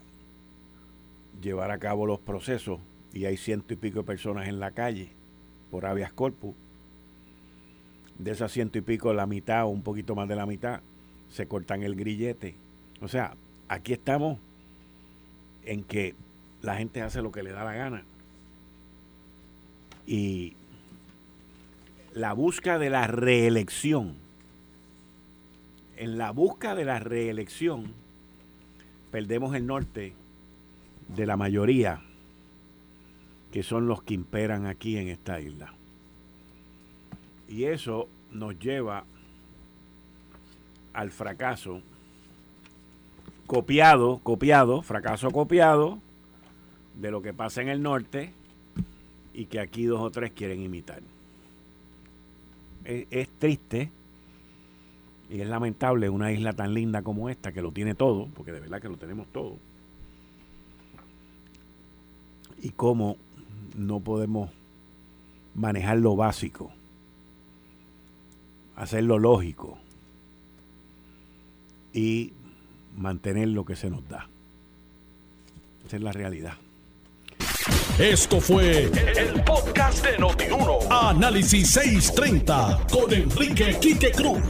llevar 1.41 1.71
a 1.71 1.79
cabo 1.79 2.07
los 2.07 2.21
procesos 2.21 2.81
y 3.13 3.27
hay 3.27 3.37
ciento 3.37 3.75
y 3.75 3.77
pico 3.77 4.01
de 4.01 4.05
personas 4.05 4.49
en 4.49 4.61
la 4.61 4.71
calle 4.71 5.11
por 5.71 5.87
habeas 5.87 6.13
corpus. 6.13 6.55
De 8.19 8.31
esas 8.31 8.53
ciento 8.53 8.79
y 8.79 8.83
pico, 8.83 9.13
la 9.13 9.27
mitad 9.27 9.65
o 9.65 9.69
un 9.69 9.83
poquito 9.83 10.15
más 10.15 10.29
de 10.29 10.37
la 10.37 10.47
mitad 10.47 10.81
se 11.31 11.47
cortan 11.47 11.83
el 11.83 11.97
grillete. 11.97 12.55
O 13.01 13.09
sea, 13.09 13.37
aquí 13.69 13.93
estamos 13.93 14.39
en 15.65 15.85
que 15.85 16.15
la 16.63 16.77
gente 16.77 17.03
hace 17.03 17.23
lo 17.23 17.33
que 17.33 17.43
le 17.43 17.53
da 17.53 17.65
la 17.65 17.75
gana. 17.75 18.05
Y 20.07 20.55
la 22.15 22.33
busca 22.33 22.79
de 22.79 22.91
la 22.91 23.07
reelección, 23.07 24.15
en 25.97 26.19
la 26.19 26.31
busca 26.31 26.75
de 26.75 26.85
la 26.85 26.99
reelección, 26.99 27.93
perdemos 29.11 29.55
el 29.55 29.67
norte 29.67 30.15
de 31.09 31.27
la 31.27 31.37
mayoría 31.37 32.03
que 33.53 33.63
son 33.63 33.87
los 33.87 34.03
que 34.03 34.15
imperan 34.15 34.67
aquí 34.67 34.97
en 34.97 35.09
esta 35.09 35.39
isla. 35.39 35.75
Y 37.49 37.65
eso 37.65 38.09
nos 38.31 38.59
lleva 38.59 39.05
al 40.95 41.11
fracaso 41.11 41.83
copiado, 43.47 44.19
copiado, 44.23 44.83
fracaso 44.83 45.31
copiado 45.31 45.99
de 46.95 47.11
lo 47.11 47.23
que 47.23 47.33
pasa 47.33 47.63
en 47.63 47.69
el 47.69 47.83
norte 47.83 48.33
y 49.35 49.47
que 49.47 49.61
aquí 49.61 49.85
dos 49.85 50.01
o 50.01 50.11
tres 50.11 50.33
quieren 50.33 50.63
imitar. 50.63 51.03
Es, 52.85 53.07
es 53.11 53.29
triste 53.39 53.91
y 55.31 55.41
es 55.41 55.49
lamentable 55.49 56.11
una 56.11 56.33
isla 56.33 56.53
tan 56.53 56.75
linda 56.75 57.03
como 57.03 57.29
esta 57.29 57.53
que 57.53 57.63
lo 57.63 57.73
tiene 57.73 57.95
todo, 57.95 58.29
porque 58.35 58.53
de 58.53 58.61
verdad 58.61 58.81
que 58.81 58.89
lo 58.89 58.97
tenemos 58.97 59.27
todo. 59.29 59.57
Y 62.61 62.71
cómo 62.71 63.17
no 63.77 64.01
podemos 64.01 64.51
manejar 65.55 65.99
lo 65.99 66.17
básico, 66.17 66.71
hacer 68.77 69.05
lo 69.05 69.19
lógico 69.19 69.79
y 71.93 72.33
mantener 72.97 73.49
lo 73.49 73.65
que 73.65 73.77
se 73.77 73.91
nos 73.91 74.09
da. 74.09 74.29
Esa 75.87 75.97
es 75.97 76.03
la 76.03 76.13
realidad. 76.13 76.55
Esto 77.99 78.41
fue 78.41 78.85
el, 78.85 79.45
podcast 79.45 80.05
de 80.05 80.19
Notiuno. 80.19 80.79
Análisis 80.91 81.71
630 81.71 82.87
con 82.91 83.13
Enrique 83.13 83.77
Quique 83.81 84.11
Cruz. 84.13 84.43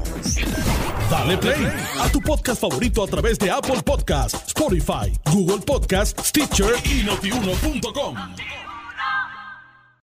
Dale 1.11 1.37
play 1.37 1.67
a 2.01 2.09
tu 2.09 2.21
podcast 2.21 2.61
favorito 2.61 3.03
a 3.03 3.07
través 3.07 3.39
de 3.39 3.51
Apple 3.51 3.83
Podcasts, 3.85 4.47
Spotify, 4.47 5.13
Google 5.33 5.59
Podcasts, 5.59 6.29
Stitcher 6.29 6.75
y 6.85 7.03
notiuno.com. 7.03 8.17